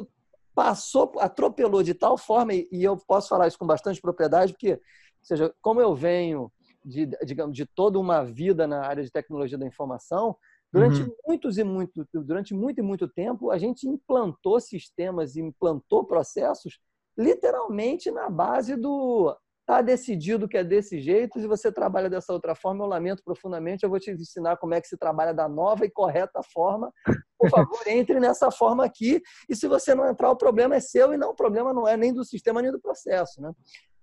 passou, 0.55 1.13
atropelou 1.19 1.83
de 1.83 1.93
tal 1.93 2.17
forma, 2.17 2.55
e 2.55 2.69
eu 2.73 2.97
posso 2.97 3.29
falar 3.29 3.49
isso 3.49 3.59
com 3.59 3.67
bastante 3.67 4.01
propriedade, 4.01 4.53
porque, 4.53 4.73
ou 4.73 4.81
seja, 5.21 5.55
como 5.61 5.81
eu 5.81 5.95
venho 5.95 6.51
de, 6.83 7.07
digamos, 7.27 7.55
de 7.55 7.67
toda 7.67 7.99
uma 7.99 8.25
vida 8.25 8.67
na 8.67 8.87
área 8.87 9.03
de 9.03 9.11
tecnologia 9.11 9.59
da 9.59 9.67
informação, 9.67 10.37
durante 10.77 11.03
uhum. 11.03 11.17
muitos 11.27 11.59
e 11.59 11.65
muito, 11.65 12.07
durante 12.13 12.55
muito 12.55 12.79
e 12.79 12.83
muito 12.83 13.09
tempo, 13.09 13.51
a 13.51 13.59
gente 13.59 13.89
implantou 13.89 14.61
sistemas, 14.61 15.37
implantou 15.37 16.05
processos, 16.05 16.79
literalmente 17.17 18.11
na 18.11 18.29
base 18.29 18.77
do 18.77 19.35
Está 19.67 19.83
decidido 19.83 20.47
que 20.47 20.57
é 20.57 20.63
desse 20.63 21.01
jeito, 21.01 21.41
se 21.41 21.47
você 21.49 21.73
trabalha 21.73 22.09
dessa 22.09 22.33
outra 22.33 22.55
forma, 22.55 22.85
eu 22.85 22.89
lamento 22.89 23.21
profundamente, 23.25 23.83
eu 23.83 23.91
vou 23.91 23.99
te 23.99 24.13
ensinar 24.13 24.57
como 24.59 24.75
é 24.75 24.81
que 24.81 24.87
se 24.87 24.97
trabalha 24.97 25.35
da 25.35 25.49
nova 25.49 25.85
e 25.85 25.91
correta 25.91 26.41
forma. 26.41 26.93
Por 27.37 27.51
favor, 27.51 27.81
entre 27.85 28.21
nessa 28.21 28.49
forma 28.53 28.85
aqui, 28.85 29.21
e 29.49 29.57
se 29.57 29.67
você 29.67 29.93
não 29.93 30.09
entrar, 30.09 30.31
o 30.31 30.37
problema 30.37 30.77
é 30.77 30.81
seu 30.81 31.13
e 31.13 31.17
não, 31.17 31.31
o 31.31 31.35
problema 31.35 31.73
não 31.73 31.89
é 31.89 31.97
nem 31.97 32.15
do 32.15 32.25
sistema 32.25 32.63
nem 32.63 32.71
do 32.71 32.81
processo. 32.81 33.43
Né? 33.43 33.53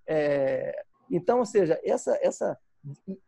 É, 0.06 0.82
então, 1.10 1.38
ou 1.38 1.46
seja, 1.46 1.80
essa, 1.82 2.14
essa, 2.20 2.58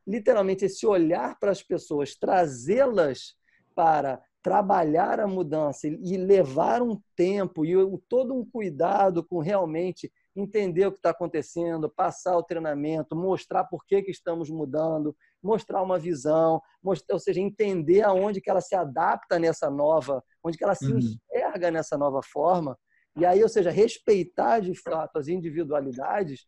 literalmente 0.06 0.64
esse 0.64 0.86
olhar 0.86 1.38
para 1.38 1.50
as 1.50 1.62
pessoas, 1.62 2.14
trazê-las 2.14 3.34
para 3.74 4.20
trabalhar 4.42 5.18
a 5.18 5.26
mudança 5.26 5.88
e 5.88 6.16
levar 6.16 6.80
um 6.80 7.00
tempo 7.16 7.64
e 7.66 7.74
todo 8.08 8.32
um 8.32 8.48
cuidado 8.48 9.24
com 9.24 9.40
realmente 9.40 10.10
entender 10.36 10.86
o 10.86 10.92
que 10.92 10.98
está 10.98 11.10
acontecendo, 11.10 11.90
passar 11.90 12.36
o 12.36 12.42
treinamento, 12.42 13.16
mostrar 13.16 13.64
por 13.64 13.84
que, 13.84 14.02
que 14.02 14.10
estamos 14.10 14.48
mudando, 14.48 15.16
mostrar 15.42 15.82
uma 15.82 15.98
visão, 15.98 16.60
mostrar, 16.82 17.14
ou 17.14 17.18
seja, 17.18 17.40
entender 17.40 18.02
aonde 18.02 18.40
que 18.40 18.48
ela 18.48 18.60
se 18.60 18.76
adapta 18.76 19.38
nessa 19.38 19.68
nova, 19.68 20.22
onde 20.44 20.56
que 20.56 20.62
ela 20.62 20.74
se 20.74 20.92
uhum. 20.92 20.98
enxerga 20.98 21.70
nessa 21.70 21.98
nova 21.98 22.20
forma. 22.22 22.78
E 23.16 23.24
aí, 23.24 23.42
ou 23.42 23.48
seja, 23.48 23.70
respeitar 23.70 24.60
de 24.60 24.74
fato 24.74 25.18
as 25.18 25.26
individualidades 25.26 26.44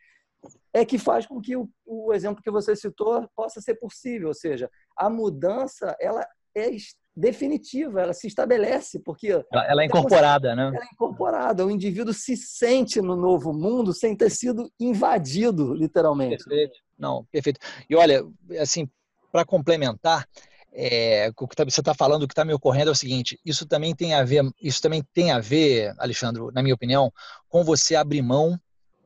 é 0.73 0.85
que 0.85 0.99
faz 0.99 1.27
com 1.27 1.41
que 1.41 1.57
o, 1.57 1.69
o 1.87 2.13
exemplo 2.13 2.43
que 2.43 2.51
você 2.51 2.75
citou 2.77 3.29
possa 3.35 3.61
ser 3.61 3.75
possível. 3.75 4.29
Ou 4.29 4.35
seja, 4.35 4.71
a 4.97 5.09
mudança 5.11 5.97
ela 6.01 6.27
é 6.55 6.71
definitiva, 7.17 8.01
ela 8.01 8.13
se 8.13 8.29
estabelece, 8.29 9.01
porque. 9.01 9.45
Ela 9.53 9.83
é 9.83 9.87
incorporada, 9.87 10.55
né? 10.55 10.69
Ela 10.69 10.85
é 10.85 10.89
incorporada. 10.93 11.67
O 11.67 11.71
indivíduo 11.71 12.15
se 12.15 12.37
sente 12.37 13.01
no 13.01 13.17
novo 13.17 13.53
mundo 13.53 13.93
sem 13.93 14.17
ter 14.17 14.31
sido 14.31 14.71
invadido, 14.79 15.75
literalmente. 15.75 16.45
Perfeito. 16.45 16.79
Não, 16.97 17.25
perfeito. 17.31 17.61
E 17.91 17.97
olha, 17.97 18.25
assim, 18.61 18.89
para 19.33 19.45
complementar, 19.45 20.27
é, 20.73 21.33
o 21.37 21.49
que 21.49 21.57
tá, 21.57 21.65
você 21.65 21.81
está 21.81 21.93
falando, 21.93 22.23
o 22.23 22.29
que 22.29 22.33
está 22.33 22.45
me 22.45 22.53
ocorrendo 22.53 22.91
é 22.91 22.93
o 22.93 22.97
seguinte: 22.97 23.39
isso 23.45 23.67
também 23.67 23.95
tem 23.95 24.15
a 24.15 24.23
ver, 24.23 24.49
isso 24.63 24.81
também 24.81 25.03
tem 25.13 25.33
a 25.33 25.41
ver, 25.41 25.93
Alexandre, 25.99 26.43
na 26.53 26.63
minha 26.63 26.75
opinião, 26.75 27.13
com 27.49 27.65
você 27.65 27.97
abrir 27.97 28.23
mão 28.23 28.59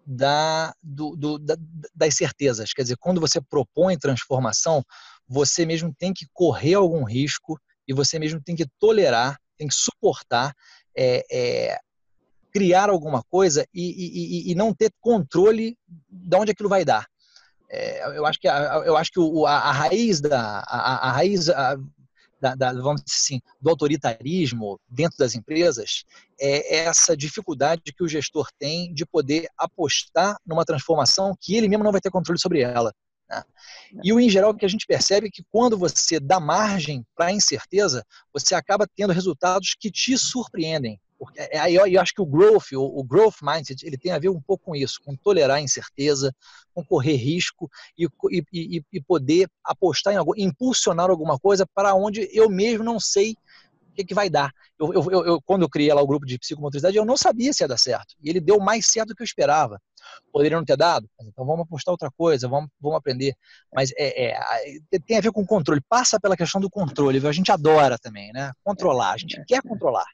da, 0.07 0.75
do, 0.83 1.17
do, 1.17 1.39
da, 1.39 1.57
das 1.95 2.15
certezas. 2.15 2.73
Quer 2.73 2.83
dizer, 2.83 2.97
quando 2.99 3.21
você 3.21 3.41
propõe 3.41 3.99
transformação, 3.99 4.85
você 5.29 5.65
mesmo 5.65 5.95
tem 5.97 6.13
que 6.13 6.27
correr 6.33 6.75
algum 6.75 7.05
risco 7.05 7.59
e 7.87 7.93
você 7.93 8.19
mesmo 8.19 8.41
tem 8.43 8.55
que 8.55 8.67
tolerar, 8.79 9.39
tem 9.57 9.69
que 9.69 9.75
suportar, 9.75 10.55
é, 10.97 11.25
é, 11.31 11.79
criar 12.53 12.91
alguma 12.91 13.23
coisa 13.23 13.67
e, 13.73 14.49
e, 14.49 14.53
e, 14.53 14.55
não 14.55 14.75
ter 14.75 14.93
controle 15.01 15.77
de 16.09 16.37
onde 16.37 16.53
aquilo 16.53 16.69
vai 16.69 16.85
dar. 16.85 17.07
É, 17.71 18.19
eu 18.19 18.27
acho 18.27 18.39
que 18.39 18.47
a, 18.47 18.83
eu 18.85 18.97
acho 18.97 19.11
que 19.11 19.19
o, 19.19 19.47
a, 19.47 19.57
a 19.57 19.73
raiz 19.73 20.21
da 20.21 20.63
a, 20.67 21.09
a 21.09 21.13
raiz 21.13 21.49
a, 21.49 21.79
da, 22.43 22.57
da, 22.57 22.73
vamos 22.73 23.03
dizer 23.05 23.17
assim, 23.17 23.41
do 23.61 23.71
autoritarismo 23.71 24.81
dentro 24.89 25.17
das 25.17 25.37
empresas 25.37 26.05
é 26.41 26.79
essa 26.79 27.17
dificuldade 27.17 27.93
que 27.97 28.03
o 28.03 28.09
gestor 28.09 28.49
tem 28.59 28.93
de 28.93 29.07
poder 29.07 29.49
apostar 29.57 30.37
numa 30.45 30.65
transformação 30.65 31.37
que 31.41 31.55
ele 31.55 31.69
mesmo 31.69 31.85
não 31.85 31.93
vai 31.93 32.01
ter 32.01 32.11
controle 32.11 32.41
sobre 32.41 32.61
ela. 32.61 32.93
Né? 33.31 33.45
E 34.03 34.13
o 34.13 34.19
em 34.19 34.29
geral 34.29 34.53
que 34.53 34.65
a 34.65 34.69
gente 34.69 34.87
percebe 34.87 35.29
é 35.29 35.31
que 35.31 35.45
quando 35.53 35.79
você 35.79 36.19
dá 36.19 36.41
margem 36.41 37.07
para 37.15 37.27
a 37.27 37.33
incerteza, 37.33 38.05
você 38.33 38.57
acaba 38.57 38.89
tendo 38.97 39.13
resultados 39.13 39.77
que 39.79 39.89
te 39.89 40.19
surpreendem. 40.19 41.01
Porque 41.23 41.39
é, 41.39 41.57
aí 41.61 41.77
eu, 41.77 42.01
acho 42.01 42.13
que 42.13 42.21
o 42.21 42.27
growth, 42.27 42.73
o, 42.73 42.99
o, 42.99 43.05
growth 43.05 43.37
mindset, 43.43 43.87
ele 43.87 43.97
tem 43.97 44.11
a 44.11 44.19
ver 44.19 44.29
um 44.29 44.41
pouco 44.41 44.65
com 44.65 44.75
isso, 44.75 45.01
com 45.05 45.15
tolerar 45.15 45.59
a 45.59 45.61
incerteza, 45.61 46.35
com 46.75 46.85
correr 46.85 47.15
risco 47.15 47.71
e, 47.97 48.09
e, 48.53 48.83
e 48.93 49.01
poder 49.01 49.49
apostar 49.65 50.13
em 50.13 50.17
algo, 50.17 50.35
impulsionar 50.37 51.09
alguma 51.09 51.39
coisa 51.39 51.65
para 51.65 51.95
onde 51.95 52.29
eu 52.33 52.51
mesmo 52.51 52.83
não 52.83 52.99
sei 52.99 53.37
o 53.89 53.95
que, 53.95 54.05
que 54.05 54.15
vai 54.15 54.29
dar. 54.29 54.51
Eu, 54.77 54.93
eu, 54.93 55.25
eu, 55.25 55.43
quando 55.43 55.63
eu 55.63 55.69
criei 55.69 55.95
lá 55.95 56.03
o 56.03 56.07
grupo 56.09 56.27
de 56.27 56.37
psicomotricidade, 56.41 56.97
eu 56.97 57.05
não 57.05 57.17
sabia 57.17 57.53
se 57.53 57.63
ia 57.63 57.69
dar 57.69 57.79
certo. 57.79 58.17
E 58.21 58.29
ele 58.29 58.41
deu 58.41 58.59
mais 58.59 58.87
certo 58.87 59.11
do 59.11 59.15
que 59.15 59.23
eu 59.23 59.25
esperava. 59.25 59.81
Poderia 60.33 60.57
não 60.57 60.65
ter 60.65 60.77
dado? 60.77 61.09
Então 61.21 61.47
vamos 61.47 61.63
apostar 61.63 61.93
outra 61.93 62.11
coisa, 62.11 62.49
vamos, 62.49 62.69
vamos 62.81 62.99
aprender. 62.99 63.37
Mas 63.73 63.93
é, 63.97 64.33
é, 64.33 64.99
tem 65.07 65.19
a 65.19 65.21
ver 65.21 65.31
com 65.31 65.47
controle. 65.47 65.81
Passa 65.89 66.19
pela 66.19 66.37
questão 66.37 66.61
do 66.61 66.69
controle. 66.69 67.25
A 67.25 67.33
gente 67.33 67.53
adora 67.53 67.97
também, 67.97 68.33
né? 68.33 68.51
Controlar. 68.65 69.13
A 69.13 69.17
gente 69.19 69.39
é, 69.39 69.45
quer 69.47 69.63
controlar. 69.63 70.07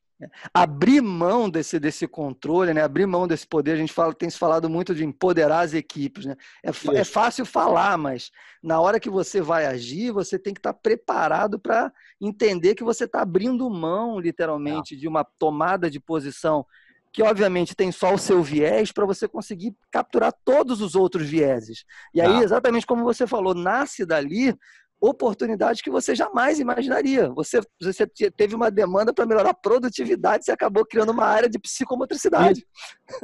Abrir 0.52 1.00
mão 1.00 1.48
desse, 1.48 1.78
desse 1.78 2.06
controle, 2.08 2.74
né? 2.74 2.82
abrir 2.82 3.06
mão 3.06 3.26
desse 3.28 3.46
poder, 3.46 3.72
a 3.72 3.76
gente 3.76 3.92
fala, 3.92 4.12
tem 4.12 4.28
se 4.28 4.38
falado 4.38 4.68
muito 4.68 4.94
de 4.94 5.04
empoderar 5.04 5.60
as 5.60 5.74
equipes. 5.74 6.26
Né? 6.26 6.36
É, 6.62 6.70
é 6.98 7.04
fácil 7.04 7.46
falar, 7.46 7.96
mas 7.96 8.30
na 8.62 8.80
hora 8.80 8.98
que 8.98 9.08
você 9.08 9.40
vai 9.40 9.66
agir, 9.66 10.10
você 10.10 10.38
tem 10.38 10.52
que 10.52 10.58
estar 10.60 10.74
preparado 10.74 11.58
para 11.58 11.92
entender 12.20 12.74
que 12.74 12.82
você 12.82 13.04
está 13.04 13.22
abrindo 13.22 13.68
mão, 13.70 14.18
literalmente, 14.18 14.96
de 14.96 15.06
uma 15.06 15.24
tomada 15.24 15.90
de 15.90 16.00
posição 16.00 16.66
que 17.12 17.22
obviamente 17.22 17.74
tem 17.74 17.90
só 17.90 18.14
o 18.14 18.18
seu 18.18 18.42
viés 18.42 18.92
para 18.92 19.06
você 19.06 19.26
conseguir 19.26 19.74
capturar 19.90 20.32
todos 20.44 20.80
os 20.80 20.94
outros 20.94 21.28
vieses. 21.28 21.84
E 22.12 22.20
aí, 22.20 22.42
exatamente 22.42 22.86
como 22.86 23.02
você 23.02 23.26
falou, 23.26 23.54
nasce 23.54 24.04
dali 24.04 24.54
oportunidades 25.00 25.80
que 25.80 25.90
você 25.90 26.14
jamais 26.14 26.58
imaginaria. 26.58 27.28
Você, 27.30 27.60
você 27.80 28.06
teve 28.06 28.54
uma 28.54 28.70
demanda 28.70 29.12
para 29.12 29.26
melhorar 29.26 29.50
a 29.50 29.54
produtividade, 29.54 30.44
você 30.44 30.52
acabou 30.52 30.84
criando 30.84 31.10
uma 31.10 31.24
área 31.24 31.48
de 31.48 31.58
psicomotricidade. 31.58 32.66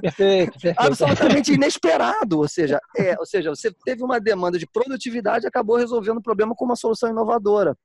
Perfeito, 0.01 0.53
perfeito. 0.61 0.79
Absolutamente 0.79 1.53
inesperado. 1.53 2.39
Ou 2.39 2.49
seja, 2.49 2.81
é, 2.97 3.17
ou 3.19 3.27
seja, 3.27 3.51
você 3.51 3.73
teve 3.85 4.03
uma 4.05 4.21
demanda 4.21 4.59
de 4.59 4.67
produtividade 4.67 5.45
e 5.45 5.49
acabou 5.49 5.77
resolvendo 5.77 6.19
o 6.19 6.23
problema 6.23 6.55
com 6.55 6.65
uma 6.65 6.77
solução 6.77 7.11
inovadora. 7.11 7.77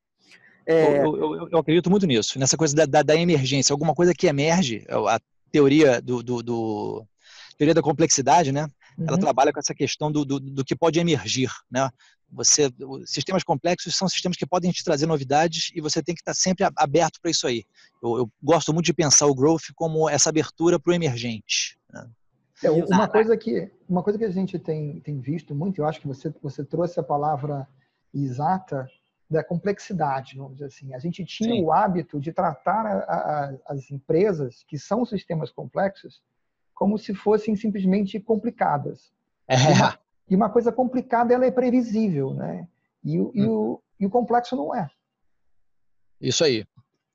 É... 0.65 0.99
Eu, 0.99 1.15
eu, 1.15 1.49
eu, 1.51 1.57
acredito 1.57 1.89
muito 1.89 2.05
nisso, 2.05 2.37
nessa 2.37 2.55
coisa 2.55 2.75
da, 2.75 2.85
da, 2.85 3.01
da, 3.01 3.15
emergência, 3.15 3.73
alguma 3.73 3.95
coisa 3.95 4.13
que 4.13 4.27
emerge, 4.27 4.85
a 4.87 5.19
teoria 5.51 5.99
do, 5.99 6.21
do, 6.21 6.43
do 6.43 7.05
teoria 7.57 7.73
da 7.73 7.81
complexidade, 7.81 8.51
né? 8.51 8.67
Ela 9.01 9.13
uhum. 9.13 9.19
trabalha 9.19 9.53
com 9.53 9.59
essa 9.59 9.73
questão 9.73 10.11
do, 10.11 10.25
do, 10.25 10.39
do, 10.39 10.65
que 10.65 10.75
pode 10.75 10.99
emergir, 10.99 11.49
né? 11.71 11.89
Você, 12.31 12.69
sistemas 13.05 13.43
complexos 13.43 13.95
são 13.95 14.07
sistemas 14.07 14.37
que 14.37 14.45
podem 14.45 14.71
te 14.71 14.83
trazer 14.83 15.07
novidades 15.07 15.71
e 15.73 15.81
você 15.81 16.01
tem 16.03 16.13
que 16.13 16.21
estar 16.21 16.35
sempre 16.35 16.67
aberto 16.75 17.19
para 17.19 17.31
isso 17.31 17.47
aí. 17.47 17.65
Eu, 18.03 18.17
eu, 18.19 18.31
gosto 18.41 18.71
muito 18.71 18.85
de 18.85 18.93
pensar 18.93 19.25
o 19.25 19.33
growth 19.33 19.73
como 19.75 20.07
essa 20.07 20.29
abertura 20.29 20.79
para 20.79 20.91
o 20.91 20.93
emergente. 20.93 21.79
Né? 21.91 22.07
É, 22.63 22.69
uma 22.69 23.07
coisa 23.07 23.35
que 23.35 23.71
uma 23.87 24.03
coisa 24.03 24.19
que 24.19 24.25
a 24.25 24.31
gente 24.31 24.59
tem, 24.59 24.99
tem 24.99 25.19
visto 25.19 25.55
muito, 25.55 25.81
eu 25.81 25.87
acho 25.87 26.01
que 26.01 26.07
você 26.07 26.31
você 26.41 26.63
trouxe 26.63 26.99
a 26.99 27.03
palavra 27.03 27.67
exata 28.13 28.87
da 29.29 29.43
complexidade, 29.43 30.37
vamos 30.37 30.53
dizer 30.53 30.65
assim. 30.65 30.93
A 30.93 30.99
gente 30.99 31.23
tinha 31.23 31.53
Sim. 31.53 31.63
o 31.63 31.71
hábito 31.71 32.19
de 32.19 32.33
tratar 32.33 32.85
a, 32.85 33.13
a, 33.13 33.53
as 33.67 33.89
empresas 33.91 34.63
que 34.67 34.77
são 34.77 35.05
sistemas 35.05 35.51
complexos 35.51 36.21
como 36.79 36.97
se 36.97 37.13
fossem 37.13 37.57
simplesmente 37.57 38.17
complicadas. 38.21 39.11
É. 39.45 39.55
E, 39.55 39.73
uma, 39.73 39.99
e, 40.29 40.35
uma, 40.37 40.49
coisa 40.49 40.71
complicada 40.71 41.33
ela 41.33 41.45
é 41.45 41.51
previsível, 41.51 42.33
né? 42.33 42.65
E, 43.03 43.19
hum. 43.19 43.31
e, 43.35 43.45
o, 43.45 43.81
e 43.99 44.05
o 44.05 44.09
complexo 44.09 44.55
não 44.55 44.73
é. 44.73 44.89
Isso 46.21 46.41
aí. 46.41 46.65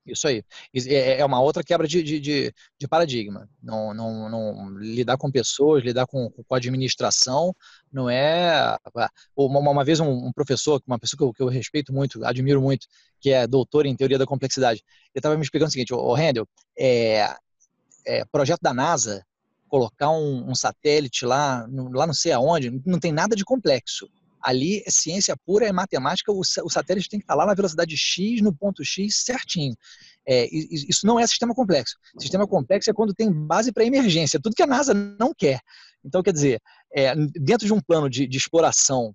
Isso 0.05 0.29
aí. 0.29 0.45
É, 0.75 1.21
é 1.21 1.25
uma 1.25 1.41
outra 1.41 1.65
quebra 1.65 1.89
de, 1.89 2.03
de, 2.03 2.21
de, 2.21 2.87
paradigma. 2.87 3.49
Não, 3.62 3.95
não, 3.95 4.29
não, 4.29 4.77
lidar 4.77 5.17
com 5.17 5.31
pessoas, 5.31 5.83
lidar 5.83 6.07
com, 6.07 6.29
com 6.29 6.55
a 6.55 6.59
administração, 6.59 7.57
não 7.91 8.11
é. 8.11 8.77
Uma, 9.35 9.61
uma 9.61 9.85
vez 9.85 9.99
um, 9.99 10.31
professor, 10.31 10.83
uma 10.87 10.99
pessoa 10.99 11.17
que 11.17 11.25
eu, 11.25 11.33
que 11.33 11.43
eu, 11.43 11.49
respeito 11.49 11.91
muito, 11.91 12.23
admiro 12.23 12.61
muito, 12.61 12.87
que 13.19 13.31
é 13.31 13.47
doutor 13.47 13.87
em 13.87 13.97
teoria 13.97 14.19
da 14.19 14.27
complexidade, 14.27 14.83
ele 15.15 15.21
estava 15.21 15.37
me 15.37 15.43
explicando 15.43 15.71
o 15.71 15.73
seguinte: 15.73 15.95
o 15.95 16.12
Handel, 16.12 16.47
é, 16.79 17.35
é, 18.07 18.27
projeto 18.27 18.61
da 18.61 18.75
NASA, 18.75 19.25
colocar 19.75 20.09
um, 20.09 20.49
um 20.49 20.55
satélite 20.55 21.27
lá, 21.27 21.66
lá 21.93 22.07
não 22.07 22.14
sei 22.14 22.31
aonde, 22.31 22.70
não 22.87 23.01
tem 23.01 23.11
nada 23.11 23.35
de 23.35 23.45
complexo 23.45 24.09
ali 24.41 24.83
é 24.87 24.91
ciência 24.91 25.35
pura, 25.47 25.66
é 25.66 25.72
matemática, 25.72 26.31
o, 26.31 26.41
o 26.41 26.70
satélite 26.70 27.09
tem 27.09 27.18
que 27.18 27.25
estar 27.25 27.35
lá 27.35 27.47
na 27.47 27.55
velocidade 27.55 27.97
X, 27.97 28.43
no 28.43 28.55
ponto 28.55 28.85
X, 28.85 29.25
certinho. 29.25 29.75
É, 30.29 30.47
isso 30.53 31.07
não 31.07 31.18
é 31.18 31.27
sistema 31.27 31.55
complexo. 31.55 31.97
Sistema 32.18 32.47
complexo 32.47 32.91
é 32.91 32.93
quando 32.93 33.14
tem 33.14 33.33
base 33.33 33.72
para 33.72 33.87
emergência, 33.87 34.39
tudo 34.39 34.55
que 34.55 34.62
a 34.62 34.66
NASA 34.66 34.93
não 34.93 35.33
quer. 35.35 35.61
Então, 36.05 36.22
quer 36.22 36.35
dizer, 36.35 36.61
é, 36.95 37.14
dentro 37.16 37.66
de 37.66 37.72
um 37.72 37.81
plano 37.81 38.11
de, 38.11 38.27
de 38.27 38.37
exploração 38.37 39.14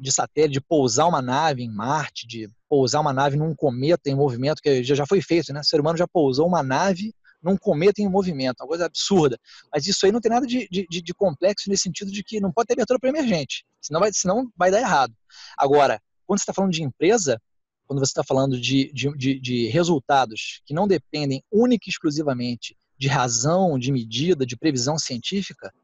de 0.00 0.10
satélite, 0.10 0.54
de 0.54 0.60
pousar 0.62 1.06
uma 1.06 1.20
nave 1.20 1.62
em 1.62 1.70
Marte, 1.70 2.26
de 2.26 2.48
pousar 2.66 3.00
uma 3.00 3.12
nave 3.12 3.36
num 3.36 3.54
cometa 3.54 4.08
em 4.08 4.14
movimento, 4.14 4.62
que 4.62 4.82
já, 4.82 4.94
já 4.94 5.06
foi 5.06 5.20
feito, 5.20 5.52
né? 5.52 5.60
O 5.60 5.64
ser 5.64 5.80
humano 5.80 5.98
já 5.98 6.08
pousou 6.08 6.46
uma 6.46 6.62
nave 6.62 7.14
num 7.42 7.56
cometa 7.56 8.00
em 8.00 8.08
movimento, 8.08 8.60
uma 8.60 8.68
coisa 8.68 8.86
absurda. 8.86 9.38
Mas 9.72 9.86
isso 9.86 10.06
aí 10.06 10.12
não 10.12 10.20
tem 10.20 10.30
nada 10.30 10.46
de, 10.46 10.68
de, 10.70 10.86
de 10.86 11.14
complexo 11.14 11.68
nesse 11.68 11.84
sentido 11.84 12.10
de 12.10 12.22
que 12.22 12.40
não 12.40 12.52
pode 12.52 12.68
ter 12.68 12.74
abertura 12.74 12.98
para 12.98 13.08
emergente. 13.08 13.64
Senão 13.80 14.00
vai, 14.00 14.12
senão 14.12 14.50
vai 14.56 14.70
dar 14.70 14.80
errado. 14.80 15.14
Agora, 15.58 16.00
quando 16.26 16.38
você 16.38 16.44
está 16.44 16.52
falando 16.52 16.72
de 16.72 16.82
empresa, 16.82 17.40
quando 17.86 17.98
você 17.98 18.10
está 18.10 18.24
falando 18.24 18.58
de, 18.58 18.92
de, 18.92 19.38
de, 19.40 19.66
resultados 19.68 20.62
que 20.64 20.72
não 20.72 20.86
dependem 20.86 21.42
única 21.50 21.88
e 21.88 21.90
exclusivamente 21.90 22.76
de 22.96 23.08
razão, 23.08 23.78
de 23.78 23.90
medida, 23.90 24.46
de 24.46 24.56
previsão 24.56 24.96
científica, 24.96 25.74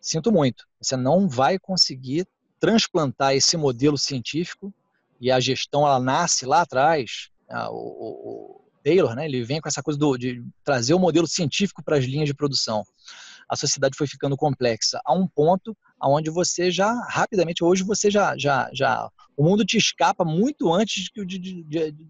sinto 0.00 0.32
muito. 0.32 0.66
Você 0.80 0.96
não 0.96 1.28
vai 1.28 1.58
conseguir 1.58 2.26
transplantar 2.58 3.34
esse 3.34 3.56
modelo 3.56 3.98
científico 3.98 4.72
e 5.20 5.30
a 5.30 5.38
gestão 5.38 5.86
ela 5.86 6.00
nasce 6.00 6.46
lá 6.46 6.62
atrás. 6.62 7.28
Né, 7.48 7.64
o, 7.68 7.74
o, 7.74 8.61
Taylor, 8.82 9.14
né, 9.14 9.24
ele 9.24 9.44
vem 9.44 9.60
com 9.60 9.68
essa 9.68 9.82
coisa 9.82 9.98
do, 9.98 10.16
de 10.16 10.42
trazer 10.64 10.94
o 10.94 10.98
modelo 10.98 11.26
científico 11.26 11.82
para 11.82 11.96
as 11.96 12.04
linhas 12.04 12.26
de 12.26 12.34
produção. 12.34 12.84
A 13.48 13.56
sociedade 13.56 13.96
foi 13.96 14.06
ficando 14.06 14.36
complexa 14.36 15.00
a 15.04 15.12
um 15.12 15.26
ponto 15.26 15.76
aonde 16.00 16.30
você 16.30 16.70
já 16.70 16.92
rapidamente 17.08 17.62
hoje 17.62 17.82
você 17.82 18.10
já 18.10 18.36
já 18.36 18.70
já 18.72 19.08
o 19.36 19.44
mundo 19.44 19.64
te 19.64 19.76
escapa 19.76 20.24
muito 20.24 20.72
antes 20.72 21.10
de, 21.14 21.24
de, 21.26 21.38
de, 21.38 21.62
de 21.62 22.08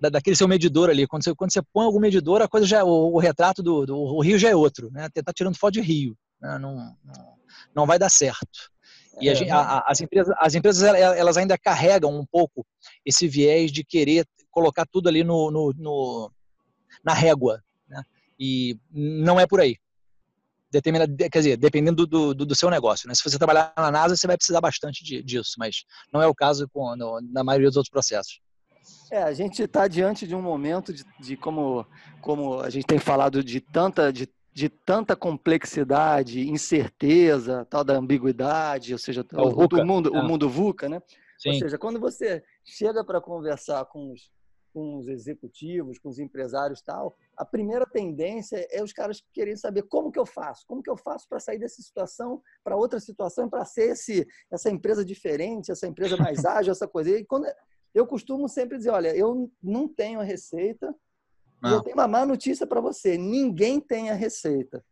da, 0.00 0.08
daquele 0.08 0.36
seu 0.36 0.48
medidor 0.48 0.90
ali. 0.90 1.06
Quando 1.06 1.24
você, 1.24 1.34
quando 1.34 1.52
você 1.52 1.62
põe 1.72 1.84
algum 1.84 2.00
medidor, 2.00 2.42
a 2.42 2.48
coisa 2.48 2.66
já 2.66 2.84
o, 2.84 3.14
o 3.14 3.18
retrato 3.18 3.62
do, 3.62 3.86
do 3.86 3.96
o 3.96 4.20
rio 4.20 4.38
já 4.38 4.50
é 4.50 4.56
outro, 4.56 4.90
né? 4.90 5.08
Tentar 5.12 5.32
tá 5.32 5.32
tirando 5.32 5.56
foto 5.56 5.74
de 5.74 5.80
rio, 5.80 6.16
né? 6.40 6.58
não, 6.58 6.76
não, 7.04 7.34
não 7.74 7.86
vai 7.86 7.98
dar 7.98 8.10
certo. 8.10 8.70
E 9.20 9.28
a, 9.28 9.32
é, 9.32 9.50
a, 9.50 9.84
as 9.86 10.00
empresas, 10.00 10.34
as 10.38 10.54
empresas 10.54 10.82
elas 10.82 11.36
ainda 11.36 11.58
carregam 11.58 12.18
um 12.18 12.24
pouco 12.24 12.66
esse 13.04 13.28
viés 13.28 13.70
de 13.70 13.84
querer 13.84 14.24
colocar 14.50 14.86
tudo 14.86 15.08
ali 15.08 15.24
no, 15.24 15.50
no, 15.50 15.74
no 15.76 16.32
na 17.04 17.14
régua, 17.14 17.62
né? 17.88 18.02
E 18.38 18.78
não 18.90 19.38
é 19.38 19.46
por 19.46 19.60
aí. 19.60 19.76
Determina, 20.70 21.06
quer 21.06 21.38
dizer, 21.38 21.56
dependendo 21.56 22.06
do, 22.06 22.32
do, 22.32 22.46
do, 22.46 22.54
seu 22.54 22.70
negócio. 22.70 23.08
Né? 23.08 23.14
Se 23.14 23.28
você 23.28 23.36
trabalhar 23.36 23.72
na 23.76 23.90
NASA, 23.90 24.16
você 24.16 24.26
vai 24.26 24.36
precisar 24.36 24.60
bastante 24.60 25.04
de, 25.04 25.20
disso, 25.22 25.56
mas 25.58 25.84
não 26.12 26.22
é 26.22 26.28
o 26.28 26.34
caso 26.34 26.68
com, 26.72 26.94
no, 26.94 27.20
na 27.20 27.42
maioria 27.42 27.68
dos 27.68 27.76
outros 27.76 27.90
processos. 27.90 28.40
É, 29.10 29.22
a 29.22 29.32
gente 29.32 29.62
está 29.62 29.88
diante 29.88 30.26
de 30.26 30.34
um 30.34 30.40
momento 30.40 30.92
de, 30.92 31.04
de, 31.18 31.36
como, 31.36 31.84
como 32.20 32.60
a 32.60 32.70
gente 32.70 32.86
tem 32.86 33.00
falado 33.00 33.42
de 33.42 33.60
tanta, 33.60 34.12
de, 34.12 34.28
de 34.54 34.68
tanta 34.68 35.16
complexidade, 35.16 36.48
incerteza, 36.48 37.66
tal 37.68 37.82
da 37.82 37.94
ambiguidade, 37.94 38.92
ou 38.92 38.98
seja, 38.98 39.26
é 39.32 39.40
o, 39.40 39.48
o, 39.48 39.66
o 39.66 39.84
mundo, 39.84 40.16
é. 40.16 40.20
o 40.20 40.24
mundo 40.24 40.48
VUCA, 40.48 40.88
né? 40.88 41.02
Sim. 41.36 41.50
Ou 41.50 41.58
seja, 41.58 41.78
quando 41.78 41.98
você 41.98 42.44
chega 42.64 43.04
para 43.04 43.20
conversar 43.20 43.84
com 43.86 44.12
os, 44.12 44.30
com 44.72 44.96
os 44.98 45.08
executivos, 45.08 45.98
com 45.98 46.08
os 46.08 46.18
empresários 46.18 46.80
tal, 46.80 47.16
a 47.36 47.44
primeira 47.44 47.86
tendência 47.86 48.66
é 48.70 48.82
os 48.82 48.92
caras 48.92 49.22
quererem 49.32 49.56
saber 49.56 49.82
como 49.82 50.10
que 50.10 50.18
eu 50.18 50.26
faço, 50.26 50.64
como 50.66 50.82
que 50.82 50.90
eu 50.90 50.96
faço 50.96 51.28
para 51.28 51.40
sair 51.40 51.58
dessa 51.58 51.82
situação 51.82 52.42
para 52.62 52.76
outra 52.76 53.00
situação, 53.00 53.48
para 53.48 53.64
ser 53.64 53.92
esse, 53.92 54.26
essa 54.50 54.70
empresa 54.70 55.04
diferente, 55.04 55.70
essa 55.70 55.86
empresa 55.86 56.16
mais 56.18 56.44
ágil, 56.44 56.72
essa 56.72 56.88
coisa. 56.88 57.10
E 57.10 57.24
quando 57.24 57.46
eu 57.94 58.06
costumo 58.06 58.48
sempre 58.48 58.78
dizer, 58.78 58.90
olha, 58.90 59.14
eu 59.14 59.50
não 59.62 59.88
tenho 59.88 60.20
a 60.20 60.24
receita, 60.24 60.94
não. 61.62 61.72
eu 61.72 61.82
tenho 61.82 61.96
uma 61.96 62.08
má 62.08 62.24
notícia 62.24 62.66
para 62.66 62.80
você, 62.80 63.18
ninguém 63.18 63.80
tem 63.80 64.10
a 64.10 64.14
receita. 64.14 64.84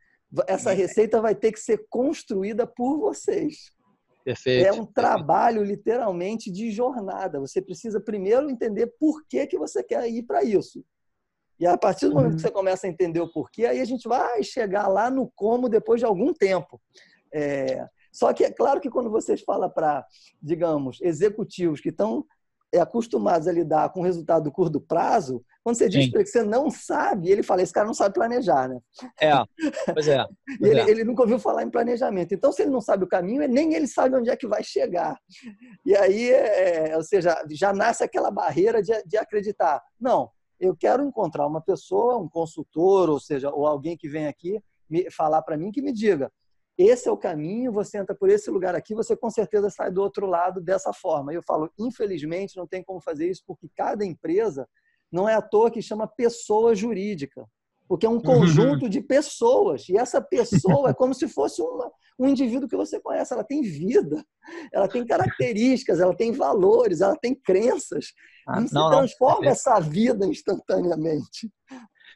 Essa 0.47 0.73
receita 0.73 1.21
vai 1.23 1.35
ter 1.35 1.53
que 1.53 1.61
ser 1.61 1.87
construída 1.89 2.67
por 2.67 2.99
vocês. 2.99 3.73
Perfeito. 4.25 4.67
É 4.67 4.73
um 4.73 4.85
trabalho 4.85 5.63
literalmente 5.63 6.51
de 6.51 6.71
jornada. 6.71 7.41
Você 7.41 7.63
precisa 7.63 8.01
primeiro 8.01 8.51
entender 8.51 8.89
por 8.99 9.25
que, 9.27 9.47
que 9.47 9.59
você 9.59 9.83
quer 9.83 10.09
ir 10.09 10.23
para 10.25 10.45
isso. 10.45 10.85
E 11.59 11.67
a 11.67 11.77
partir 11.77 12.09
do 12.09 12.15
momento 12.15 12.33
uhum. 12.33 12.37
que 12.37 12.43
você 12.43 12.51
começa 12.51 12.87
a 12.87 12.91
entender 12.91 13.21
o 13.21 13.33
porquê, 13.33 13.67
aí 13.67 13.81
a 13.81 13.85
gente 13.85 14.07
vai 14.09 14.43
chegar 14.43 14.87
lá 14.87 15.11
no 15.11 15.31
como 15.35 15.69
depois 15.69 16.01
de 16.01 16.07
algum 16.07 16.33
tempo. 16.33 16.81
É... 17.33 17.87
Só 18.13 18.33
que 18.33 18.45
é 18.45 18.51
claro 18.51 18.81
que 18.81 18.91
quando 18.91 19.11
vocês 19.11 19.43
falam 19.43 19.69
para, 19.69 20.07
digamos, 20.43 20.99
executivos 21.01 21.81
que 21.81 21.91
estão 21.91 22.25
acostumados 22.77 23.49
a 23.49 23.53
lidar 23.53 23.91
com 23.91 24.01
o 24.01 24.05
resultado 24.05 24.45
do 24.45 24.53
curto 24.53 24.81
prazo, 24.81 25.43
quando 25.65 25.77
você 25.77 25.89
diz 25.89 26.09
para 26.09 26.21
ele 26.21 26.25
que 26.25 26.31
você 26.31 26.43
não 26.43 26.71
sabe, 26.71 27.31
ele 27.31 27.43
fala: 27.43 27.63
esse 27.63 27.73
cara 27.73 27.87
não 27.87 27.95
sabe 27.95 28.15
planejar, 28.15 28.69
né? 28.69 28.79
É, 29.21 29.33
pois 29.95 30.09
é. 30.09 30.25
Pois 30.59 30.71
ele, 30.71 30.81
é. 30.81 30.91
ele, 30.91 31.05
nunca 31.05 31.23
ouviu 31.23 31.39
falar 31.39 31.63
em 31.63 31.71
planejamento. 31.71 32.35
Então, 32.35 32.53
se 32.53 32.63
ele 32.63 32.71
não 32.71 32.81
sabe 32.81 33.05
o 33.05 33.09
caminho, 33.09 33.47
nem 33.49 33.75
ele 33.75 33.87
sabe 33.87 34.17
onde 34.17 34.31
é 34.31 34.37
que 34.37 34.47
vai 34.47 34.63
chegar. 34.63 35.17
E 35.85 35.97
aí, 35.97 36.31
é, 36.31 36.97
ou 36.97 37.03
seja, 37.03 37.43
já 37.51 37.73
nasce 37.73 38.03
aquela 38.03 38.31
barreira 38.31 38.83
de, 38.83 38.93
de 39.05 39.17
acreditar: 39.17 39.83
não, 40.01 40.31
eu 40.59 40.77
quero 40.77 41.05
encontrar 41.05 41.47
uma 41.47 41.61
pessoa, 41.61 42.19
um 42.19 42.29
consultor, 42.29 43.11
ou 43.11 43.21
seja, 43.21 43.51
ou 43.51 43.67
alguém 43.67 43.97
que 43.97 44.09
vem 44.09 44.27
aqui 44.27 44.61
me 44.89 45.11
falar 45.11 45.43
para 45.43 45.57
mim 45.57 45.71
que 45.71 45.83
me 45.83 45.93
diga: 45.93 46.33
esse 46.79 47.09
é 47.09 47.13
o 47.13 47.17
caminho, 47.17 47.73
você 47.73 47.99
entra 47.99 48.15
por 48.15 48.31
esse 48.31 48.49
lugar 48.51 48.77
aqui, 48.77 48.95
você 48.95 49.17
com 49.17 49.29
certeza 49.29 49.69
sai 49.69 49.91
do 49.91 50.01
outro 50.01 50.27
lado 50.27 50.61
dessa 50.61 50.93
forma. 50.93 51.33
E 51.33 51.37
eu 51.37 51.43
falo, 51.43 51.69
infelizmente, 51.77 52.57
não 52.57 52.69
tem 52.69 52.85
como 52.85 53.01
fazer 53.01 53.29
isso, 53.29 53.43
porque 53.45 53.69
cada 53.77 54.05
empresa 54.05 54.65
não 55.11 55.29
é 55.29 55.35
à 55.35 55.43
toa 55.43 55.73
que 55.73 55.83
chama 55.83 56.07
pessoa 56.07 56.77
jurídica, 56.77 57.45
porque 57.89 58.07
é 58.07 58.09
um 58.09 58.21
conjunto 58.21 58.89
de 58.89 59.01
pessoas, 59.01 59.89
e 59.89 59.97
essa 59.97 60.21
pessoa 60.21 60.91
é 60.91 60.95
como 60.95 61.15
se 61.15 61.27
fosse 61.27 61.61
uma, 61.61 61.91
um 62.19 62.29
indivíduo 62.29 62.69
que 62.69 62.77
você 62.77 63.01
conhece, 63.01 63.33
ela 63.33 63.43
tem 63.43 63.63
vida, 63.63 64.23
ela 64.73 64.87
tem 64.87 65.05
características, 65.05 65.99
ela 65.99 66.15
tem 66.15 66.31
valores, 66.31 67.01
ela 67.01 67.17
tem 67.17 67.35
crenças, 67.35 68.13
ah, 68.47 68.61
e 68.61 68.69
se 68.69 68.75
não, 68.75 68.91
transforma 68.91 69.47
não. 69.47 69.51
essa 69.51 69.81
vida 69.81 70.27
instantaneamente. 70.27 71.51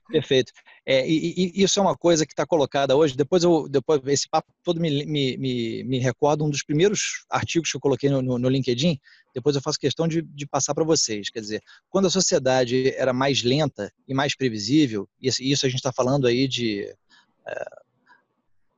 Perfeito. 0.09 0.53
É, 0.85 1.09
e, 1.09 1.53
e, 1.55 1.63
isso 1.63 1.79
é 1.79 1.83
uma 1.83 1.97
coisa 1.97 2.27
que 2.27 2.33
está 2.33 2.45
colocada 2.47 2.97
hoje. 2.97 3.17
Depois, 3.17 3.45
eu, 3.45 3.69
depois 3.69 4.01
esse 4.07 4.29
papo 4.29 4.53
todo 4.63 4.81
me, 4.81 5.05
me, 5.07 5.37
me, 5.37 5.85
me 5.85 5.99
recorda 5.99 6.45
um 6.45 6.51
dos 6.51 6.63
primeiros 6.63 7.25
artigos 7.31 7.71
que 7.71 7.77
eu 7.77 7.81
coloquei 7.81 8.11
no, 8.11 8.21
no, 8.21 8.39
no 8.39 8.49
LinkedIn. 8.49 8.99
Depois 9.35 9.57
eu 9.57 9.63
faço 9.63 9.79
questão 9.79 10.07
de, 10.09 10.23
de 10.23 10.47
passar 10.47 10.75
para 10.75 10.85
vocês. 10.85 11.31
Quer 11.31 11.41
dizer, 11.41 11.63
quando 11.89 12.07
a 12.07 12.11
sociedade 12.11 12.95
era 12.97 13.13
mais 13.13 13.43
lenta 13.43 13.93
e 14.07 14.15
mais 14.15 14.37
previsível, 14.37 15.09
e 15.21 15.29
isso 15.29 15.67
a 15.67 15.69
gente 15.69 15.79
está 15.79 15.93
falando 15.93 16.27
aí 16.27 16.49
de 16.49 16.85
é, 17.47 17.65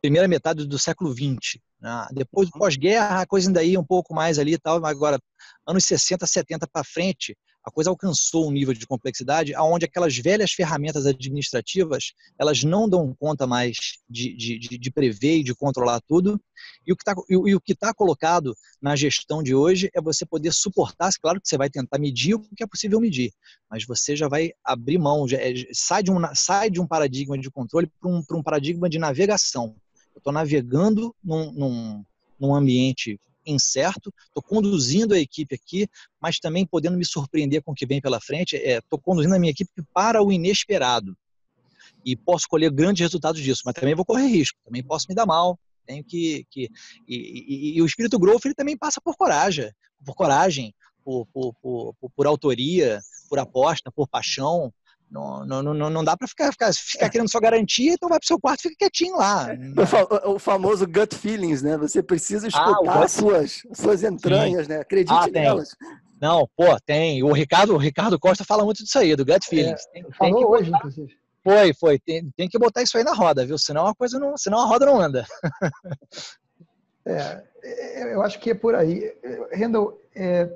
primeira 0.01 0.29
metade 0.29 0.66
do 0.66 0.79
século 0.79 1.12
XX. 1.12 1.59
Né? 1.81 2.07
Depois 2.12 2.51
do 2.51 2.59
pós-guerra, 2.59 3.22
a 3.22 3.27
coisa 3.27 3.49
ainda 3.49 3.64
ia 3.64 3.81
um 3.81 3.85
pouco 3.85 4.14
mais 4.14 4.39
ali 4.39 4.53
e 4.53 4.59
tal. 4.59 4.85
Agora, 4.85 5.18
anos 5.66 5.85
60, 5.85 6.27
70 6.27 6.68
para 6.70 6.85
frente, 6.85 7.37
a 7.65 7.71
coisa 7.71 7.91
alcançou 7.91 8.47
um 8.47 8.51
nível 8.51 8.75
de 8.75 8.87
complexidade 8.87 9.55
aonde 9.55 9.87
aquelas 9.87 10.17
velhas 10.17 10.53
ferramentas 10.53 11.07
administrativas 11.07 12.12
elas 12.39 12.62
não 12.62 12.89
dão 12.89 13.15
conta 13.19 13.47
mais 13.47 13.77
de, 14.09 14.37
de, 14.37 14.59
de 14.59 14.91
prever 14.91 15.39
e 15.39 15.43
de 15.43 15.55
controlar 15.55 16.01
tudo. 16.07 16.41
E 16.87 16.93
o 16.93 16.97
que 16.97 17.03
está 17.03 17.15
e 17.29 17.55
o 17.55 17.61
que 17.61 17.75
tá 17.75 17.93
colocado 17.95 18.55
na 18.81 18.95
gestão 18.95 19.43
de 19.43 19.55
hoje 19.55 19.91
é 19.95 20.01
você 20.01 20.27
poder 20.27 20.53
suportar 20.53 21.11
claro 21.21 21.41
que 21.41 21.49
você 21.49 21.57
vai 21.57 21.71
tentar 21.71 21.99
medir 21.99 22.35
o 22.35 22.41
que 22.41 22.62
é 22.62 22.67
possível 22.67 23.01
medir 23.01 23.33
mas 23.71 23.85
você 23.85 24.15
já 24.15 24.29
vai 24.29 24.53
abrir 24.62 24.99
mão 24.99 25.27
já, 25.27 25.39
é, 25.39 25.53
sai 25.73 26.03
de 26.03 26.11
um 26.11 26.17
sai 26.35 26.71
de 26.71 26.81
um 26.81 26.87
paradigma 26.87 27.37
de 27.39 27.51
controle 27.51 27.91
para 28.01 28.11
um, 28.11 28.23
um 28.33 28.43
paradigma 28.43 28.89
de 28.89 28.99
navegação. 28.99 29.75
Eu 30.15 30.19
estou 30.19 30.33
navegando 30.33 31.15
num, 31.23 31.53
num, 31.53 32.05
num 32.39 32.55
ambiente 32.55 33.19
incerto, 33.47 34.12
estou 34.26 34.42
conduzindo 34.42 35.14
a 35.14 35.18
equipe 35.18 35.55
aqui, 35.55 35.88
mas 36.20 36.38
também 36.38 36.66
podendo 36.66 36.97
me 36.97 37.05
surpreender 37.05 37.62
com 37.62 37.72
o 37.72 37.74
que 37.74 37.86
vem 37.86 38.01
pela 38.01 38.20
frente. 38.20 38.57
Estou 38.57 38.99
é, 38.99 39.03
conduzindo 39.03 39.34
a 39.34 39.38
minha 39.38 39.51
equipe 39.51 39.70
para 39.92 40.22
o 40.22 40.32
inesperado. 40.32 41.16
E 42.05 42.16
posso 42.16 42.47
colher 42.49 42.70
grandes 42.70 43.01
resultados 43.01 43.40
disso, 43.40 43.62
mas 43.64 43.74
também 43.74 43.95
vou 43.95 44.05
correr 44.05 44.26
risco, 44.26 44.59
também 44.64 44.82
posso 44.82 45.07
me 45.09 45.14
dar 45.14 45.26
mal. 45.26 45.59
Tenho 45.86 46.05
que. 46.05 46.47
que 46.51 46.70
e, 47.07 47.74
e, 47.74 47.76
e 47.76 47.82
o 47.82 47.86
espírito 47.86 48.18
growth 48.18 48.45
ele 48.45 48.55
também 48.55 48.76
passa 48.76 49.01
por 49.01 49.16
coragem, 49.16 49.70
por 50.05 50.14
coragem, 50.14 50.74
por, 51.05 51.26
por, 51.26 51.55
por, 51.61 51.95
por 52.16 52.26
autoria, 52.26 53.01
por 53.28 53.38
aposta, 53.38 53.92
por 53.92 54.09
paixão. 54.09 54.72
Não, 55.15 55.45
não, 55.47 55.62
não, 55.62 55.91
não 55.91 56.03
dá 56.03 56.17
para 56.17 56.27
ficar, 56.27 56.51
ficar, 56.51 56.73
ficar 56.75 57.09
querendo 57.09 57.31
só 57.31 57.39
garantia, 57.39 57.93
então 57.93 58.09
vai 58.09 58.19
pro 58.19 58.27
seu 58.27 58.41
quarto 58.41 58.59
e 58.59 58.62
fica 58.62 58.75
quietinho 58.81 59.17
lá. 59.17 59.47
O, 60.27 60.39
famoso 60.41 60.87
gut 60.87 61.15
feelings, 61.15 61.62
né? 61.62 61.77
Você 61.77 62.03
precisa 62.03 62.47
ah, 62.47 62.49
escutar 62.49 62.99
ah, 62.99 63.05
as 63.05 63.12
suas, 63.12 63.62
suas 63.75 64.03
entranhas, 64.03 64.67
Sim. 64.67 64.73
né? 64.73 64.81
Acredite 64.81 65.12
ah, 65.15 65.29
nelas. 65.29 65.69
Não, 66.21 66.49
pô, 66.57 66.65
tem. 66.85 67.23
O 67.23 67.33
Ricardo, 67.33 67.75
o 67.75 67.79
Ricardo 67.79 68.19
Costa 68.19 68.45
fala 68.45 68.65
muito 68.65 68.83
disso 68.83 68.99
aí, 68.99 69.15
do 69.15 69.25
gut 69.25 69.47
feelings. 69.47 69.87
É, 69.89 69.93
tem, 69.93 70.12
falou 70.12 70.35
tem 70.35 70.45
hoje, 70.45 70.71
inclusive. 70.71 71.17
Foi, 71.45 71.75
foi. 71.75 71.99
Tem, 72.01 72.29
tem 72.37 72.49
que 72.49 72.59
botar 72.59 72.83
isso 72.83 72.97
aí 72.99 73.05
na 73.05 73.15
roda, 73.15 73.47
viu? 73.47 73.57
Senão 73.57 73.87
a 73.87 73.95
coisa 73.95 74.19
não, 74.19 74.37
senão 74.37 74.59
a 74.59 74.67
roda 74.67 74.87
não 74.87 75.01
anda. 75.01 75.25
é, 77.07 77.43
é 77.62 78.15
eu 78.15 78.23
acho 78.23 78.41
que 78.41 78.51
é 78.51 78.55
por 78.55 78.75
aí. 78.75 79.15
Rendel, 79.53 80.01
é, 80.17 80.51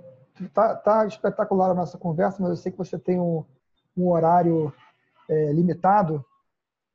tá, 0.53 0.75
tá 0.75 1.07
espetacular 1.07 1.71
a 1.71 1.75
nossa 1.75 1.97
conversa, 1.97 2.39
mas 2.41 2.51
eu 2.51 2.57
sei 2.57 2.73
que 2.73 2.79
você 2.79 2.99
tem 2.99 3.21
um 3.21 3.45
um 4.03 4.11
horário 4.11 4.72
é, 5.28 5.53
limitado. 5.53 6.24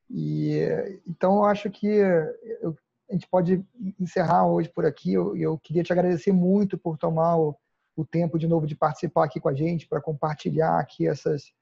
E 0.10 0.60
então 1.08 1.38
eu 1.38 1.46
acho 1.46 1.70
que 1.70 1.88
eu, 1.88 2.76
a 3.10 3.14
gente 3.14 3.28
pode 3.28 3.64
encerrar 4.00 4.48
hoje 4.48 4.70
por 4.70 4.86
aqui. 4.86 5.14
Eu, 5.14 5.36
eu 5.36 5.58
queria 5.58 5.84
te 5.84 5.92
agradecer 5.92 6.32
muito 6.32 6.78
por 6.78 6.98
tomar 6.98 7.38
o, 7.38 7.56
o 7.96 8.06
tempo 8.06 8.40
de 8.40 8.48
novo 8.48 8.66
de 8.66 8.76
participar 8.76 9.26
aqui 9.26 9.40
com 9.40 9.50
a 9.50 9.54
gente, 9.54 9.88
para 9.88 10.02
compartilhar 10.02 10.80
aqui 10.80 11.08
essas, 11.08 11.54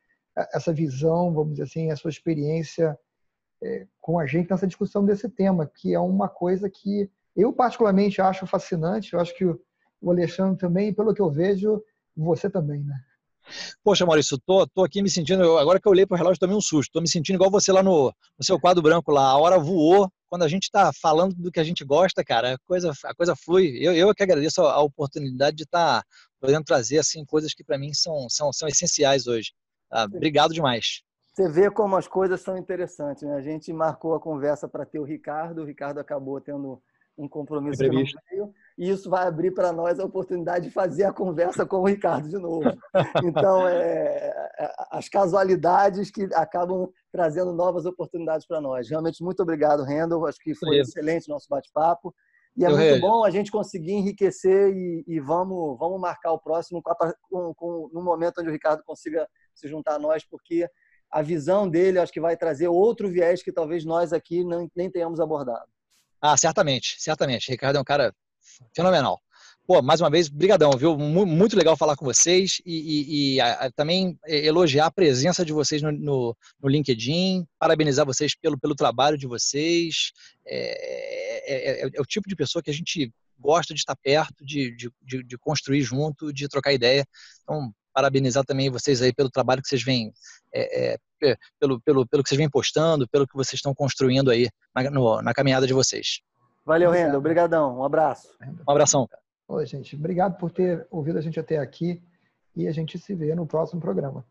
essa 0.53 0.73
visão, 0.73 1.33
vamos 1.33 1.53
dizer 1.53 1.63
assim, 1.63 1.91
a 1.91 1.95
sua 1.95 2.09
experiência 2.09 2.97
é, 3.61 3.85
com 3.99 4.19
a 4.19 4.25
gente 4.25 4.49
nessa 4.49 4.67
discussão 4.67 5.05
desse 5.05 5.29
tema, 5.29 5.65
que 5.67 5.93
é 5.93 5.99
uma 5.99 6.27
coisa 6.27 6.69
que 6.69 7.09
Eu, 7.35 7.53
particularmente, 7.53 8.21
acho 8.21 8.45
fascinante. 8.45 9.13
Eu 9.13 9.19
acho 9.19 9.35
que 9.37 9.45
o 9.45 10.11
Alexandre 10.11 10.57
também, 10.57 10.93
pelo 10.93 11.13
que 11.13 11.21
eu 11.21 11.29
vejo, 11.29 11.81
você 12.15 12.49
também, 12.49 12.83
né? 12.83 12.99
Poxa, 13.83 14.05
Maurício, 14.05 14.37
tô, 14.45 14.65
tô 14.67 14.83
aqui 14.83 15.01
me 15.01 15.09
sentindo. 15.09 15.57
Agora 15.57 15.79
que 15.79 15.87
eu 15.87 15.91
olhei 15.91 16.05
para 16.05 16.15
o 16.15 16.17
relógio, 16.17 16.39
tomei 16.39 16.55
um 16.55 16.61
susto. 16.61 16.91
Tô 16.91 17.01
me 17.01 17.09
sentindo 17.09 17.35
igual 17.35 17.51
você 17.51 17.71
lá 17.71 17.83
no, 17.83 18.13
no 18.37 18.45
seu 18.45 18.59
quadro 18.59 18.81
branco 18.81 19.11
lá. 19.11 19.23
A 19.23 19.37
hora 19.37 19.59
voou. 19.59 20.11
Quando 20.29 20.43
a 20.43 20.47
gente 20.47 20.63
está 20.63 20.91
falando 20.93 21.35
do 21.35 21.51
que 21.51 21.59
a 21.59 21.63
gente 21.63 21.83
gosta, 21.83 22.23
cara, 22.23 22.53
a 22.53 22.57
coisa, 22.59 22.93
a 23.03 23.13
coisa 23.13 23.35
flui. 23.35 23.77
Eu, 23.81 23.93
eu 23.93 24.15
que 24.15 24.23
agradeço 24.23 24.61
a, 24.61 24.75
a 24.75 24.81
oportunidade 24.81 25.57
de 25.57 25.63
estar 25.63 26.01
tá 26.01 26.07
podendo 26.39 26.63
trazer 26.63 26.99
assim 26.99 27.25
coisas 27.25 27.53
que 27.53 27.65
para 27.65 27.77
mim 27.77 27.93
são, 27.93 28.29
são, 28.29 28.53
são 28.53 28.67
essenciais 28.67 29.27
hoje. 29.27 29.51
Tá? 29.89 30.05
Obrigado 30.05 30.53
demais. 30.53 31.01
Você 31.33 31.49
vê 31.49 31.69
como 31.71 31.95
as 31.95 32.07
coisas 32.07 32.41
são 32.41 32.57
interessantes, 32.57 33.23
né? 33.23 33.35
A 33.35 33.41
gente 33.41 33.71
marcou 33.71 34.13
a 34.13 34.19
conversa 34.19 34.67
para 34.67 34.85
ter 34.85 34.99
o 34.99 35.03
Ricardo, 35.03 35.61
o 35.61 35.65
Ricardo 35.65 35.99
acabou 35.99 36.41
tendo 36.41 36.81
um 37.21 37.27
compromisso 37.27 37.81
que 37.81 37.89
não 37.89 38.03
veio, 38.29 38.53
e 38.77 38.89
isso 38.89 39.09
vai 39.09 39.27
abrir 39.27 39.51
para 39.51 39.71
nós 39.71 39.99
a 39.99 40.05
oportunidade 40.05 40.65
de 40.65 40.71
fazer 40.71 41.03
a 41.03 41.13
conversa 41.13 41.65
com 41.65 41.77
o 41.77 41.87
Ricardo 41.87 42.27
de 42.27 42.37
novo. 42.37 42.61
Então, 43.23 43.67
é, 43.67 44.33
é 44.57 44.73
as 44.91 45.07
casualidades 45.07 46.09
que 46.09 46.27
acabam 46.33 46.89
trazendo 47.11 47.53
novas 47.53 47.85
oportunidades 47.85 48.45
para 48.45 48.59
nós. 48.59 48.89
Realmente, 48.89 49.23
muito 49.23 49.41
obrigado, 49.41 49.83
Randall. 49.83 50.25
Acho 50.25 50.39
que 50.39 50.55
foi 50.55 50.79
excelente 50.79 51.29
o 51.29 51.33
nosso 51.33 51.47
bate-papo. 51.49 52.13
E 52.57 52.65
é 52.65 52.67
Eu 52.67 52.75
muito 52.75 53.01
bom 53.01 53.23
a 53.23 53.29
gente 53.29 53.51
conseguir 53.51 53.93
enriquecer 53.93 54.75
e, 54.75 55.03
e, 55.07 55.19
vamos, 55.19 55.77
vamos 55.77 55.99
marcar 55.99 56.33
o 56.33 56.39
próximo 56.39 56.81
com, 57.29 57.53
com, 57.53 57.89
no 57.93 58.01
momento 58.01 58.39
onde 58.39 58.49
o 58.49 58.51
Ricardo 58.51 58.83
consiga 58.83 59.27
se 59.55 59.67
juntar 59.67 59.95
a 59.95 59.99
nós, 59.99 60.25
porque 60.25 60.67
a 61.09 61.21
visão 61.21 61.69
dele 61.69 61.99
acho 61.99 62.11
que 62.11 62.19
vai 62.19 62.35
trazer 62.35 62.67
outro 62.67 63.09
viés 63.09 63.43
que 63.43 63.51
talvez 63.51 63.85
nós 63.85 64.11
aqui 64.11 64.43
não, 64.43 64.69
nem 64.75 64.89
tenhamos 64.89 65.19
abordado. 65.19 65.69
Ah, 66.21 66.37
certamente, 66.37 66.95
certamente. 66.99 67.49
Ricardo 67.49 67.77
é 67.77 67.81
um 67.81 67.83
cara 67.83 68.13
fenomenal. 68.75 69.19
Pô, 69.65 69.81
mais 69.81 70.01
uma 70.01 70.09
vez, 70.09 70.27
brigadão, 70.27 70.71
viu? 70.71 70.97
Muito 70.97 71.55
legal 71.55 71.77
falar 71.77 71.95
com 71.95 72.03
vocês 72.03 72.61
e, 72.65 72.75
e, 72.75 73.35
e 73.35 73.41
a, 73.41 73.71
também 73.71 74.19
elogiar 74.27 74.87
a 74.87 74.91
presença 74.91 75.45
de 75.45 75.53
vocês 75.53 75.81
no, 75.81 75.91
no, 75.91 76.37
no, 76.61 76.69
LinkedIn, 76.69 77.45
parabenizar 77.57 78.05
vocês 78.05 78.35
pelo, 78.35 78.59
pelo 78.59 78.75
trabalho 78.75 79.17
de 79.17 79.27
vocês. 79.27 80.11
É, 80.45 81.53
é, 81.53 81.85
é, 81.85 81.89
é, 81.93 82.01
o 82.01 82.05
tipo 82.05 82.27
de 82.27 82.35
pessoa 82.35 82.61
que 82.61 82.69
a 82.69 82.73
gente 82.73 83.11
gosta 83.39 83.73
de 83.73 83.79
estar 83.79 83.95
perto, 83.95 84.45
de, 84.45 84.75
de, 84.75 84.91
de, 85.01 85.23
de 85.23 85.37
construir 85.37 85.81
junto, 85.81 86.33
de 86.33 86.47
trocar 86.47 86.73
ideia. 86.73 87.05
Então, 87.43 87.73
parabenizar 87.93 88.43
também 88.43 88.69
vocês 88.69 89.01
aí 89.01 89.13
pelo 89.13 89.29
trabalho 89.29 89.61
que 89.61 89.67
vocês 89.67 89.83
vêm, 89.83 90.11
é, 90.53 90.93
é, 90.93 91.35
pelo, 91.59 91.81
pelo, 91.81 92.07
pelo 92.07 92.23
que 92.23 92.29
vocês 92.29 92.37
vêm 92.37 92.49
postando, 92.49 93.07
pelo 93.07 93.27
que 93.27 93.35
vocês 93.35 93.55
estão 93.55 93.73
construindo 93.73 94.31
aí 94.31 94.49
na, 94.75 94.89
no, 94.89 95.21
na 95.21 95.33
caminhada 95.33 95.67
de 95.67 95.73
vocês. 95.73 96.21
Valeu, 96.65 96.91
Renda. 96.91 97.17
Obrigadão. 97.17 97.79
Um 97.79 97.83
abraço. 97.83 98.29
Um 98.67 98.71
abração. 98.71 99.07
Oi, 99.47 99.65
gente. 99.65 99.95
Obrigado 99.95 100.37
por 100.37 100.51
ter 100.51 100.87
ouvido 100.89 101.17
a 101.17 101.21
gente 101.21 101.39
até 101.39 101.57
aqui 101.57 102.01
e 102.55 102.67
a 102.67 102.71
gente 102.71 102.97
se 102.97 103.13
vê 103.13 103.33
no 103.35 103.45
próximo 103.45 103.81
programa. 103.81 104.25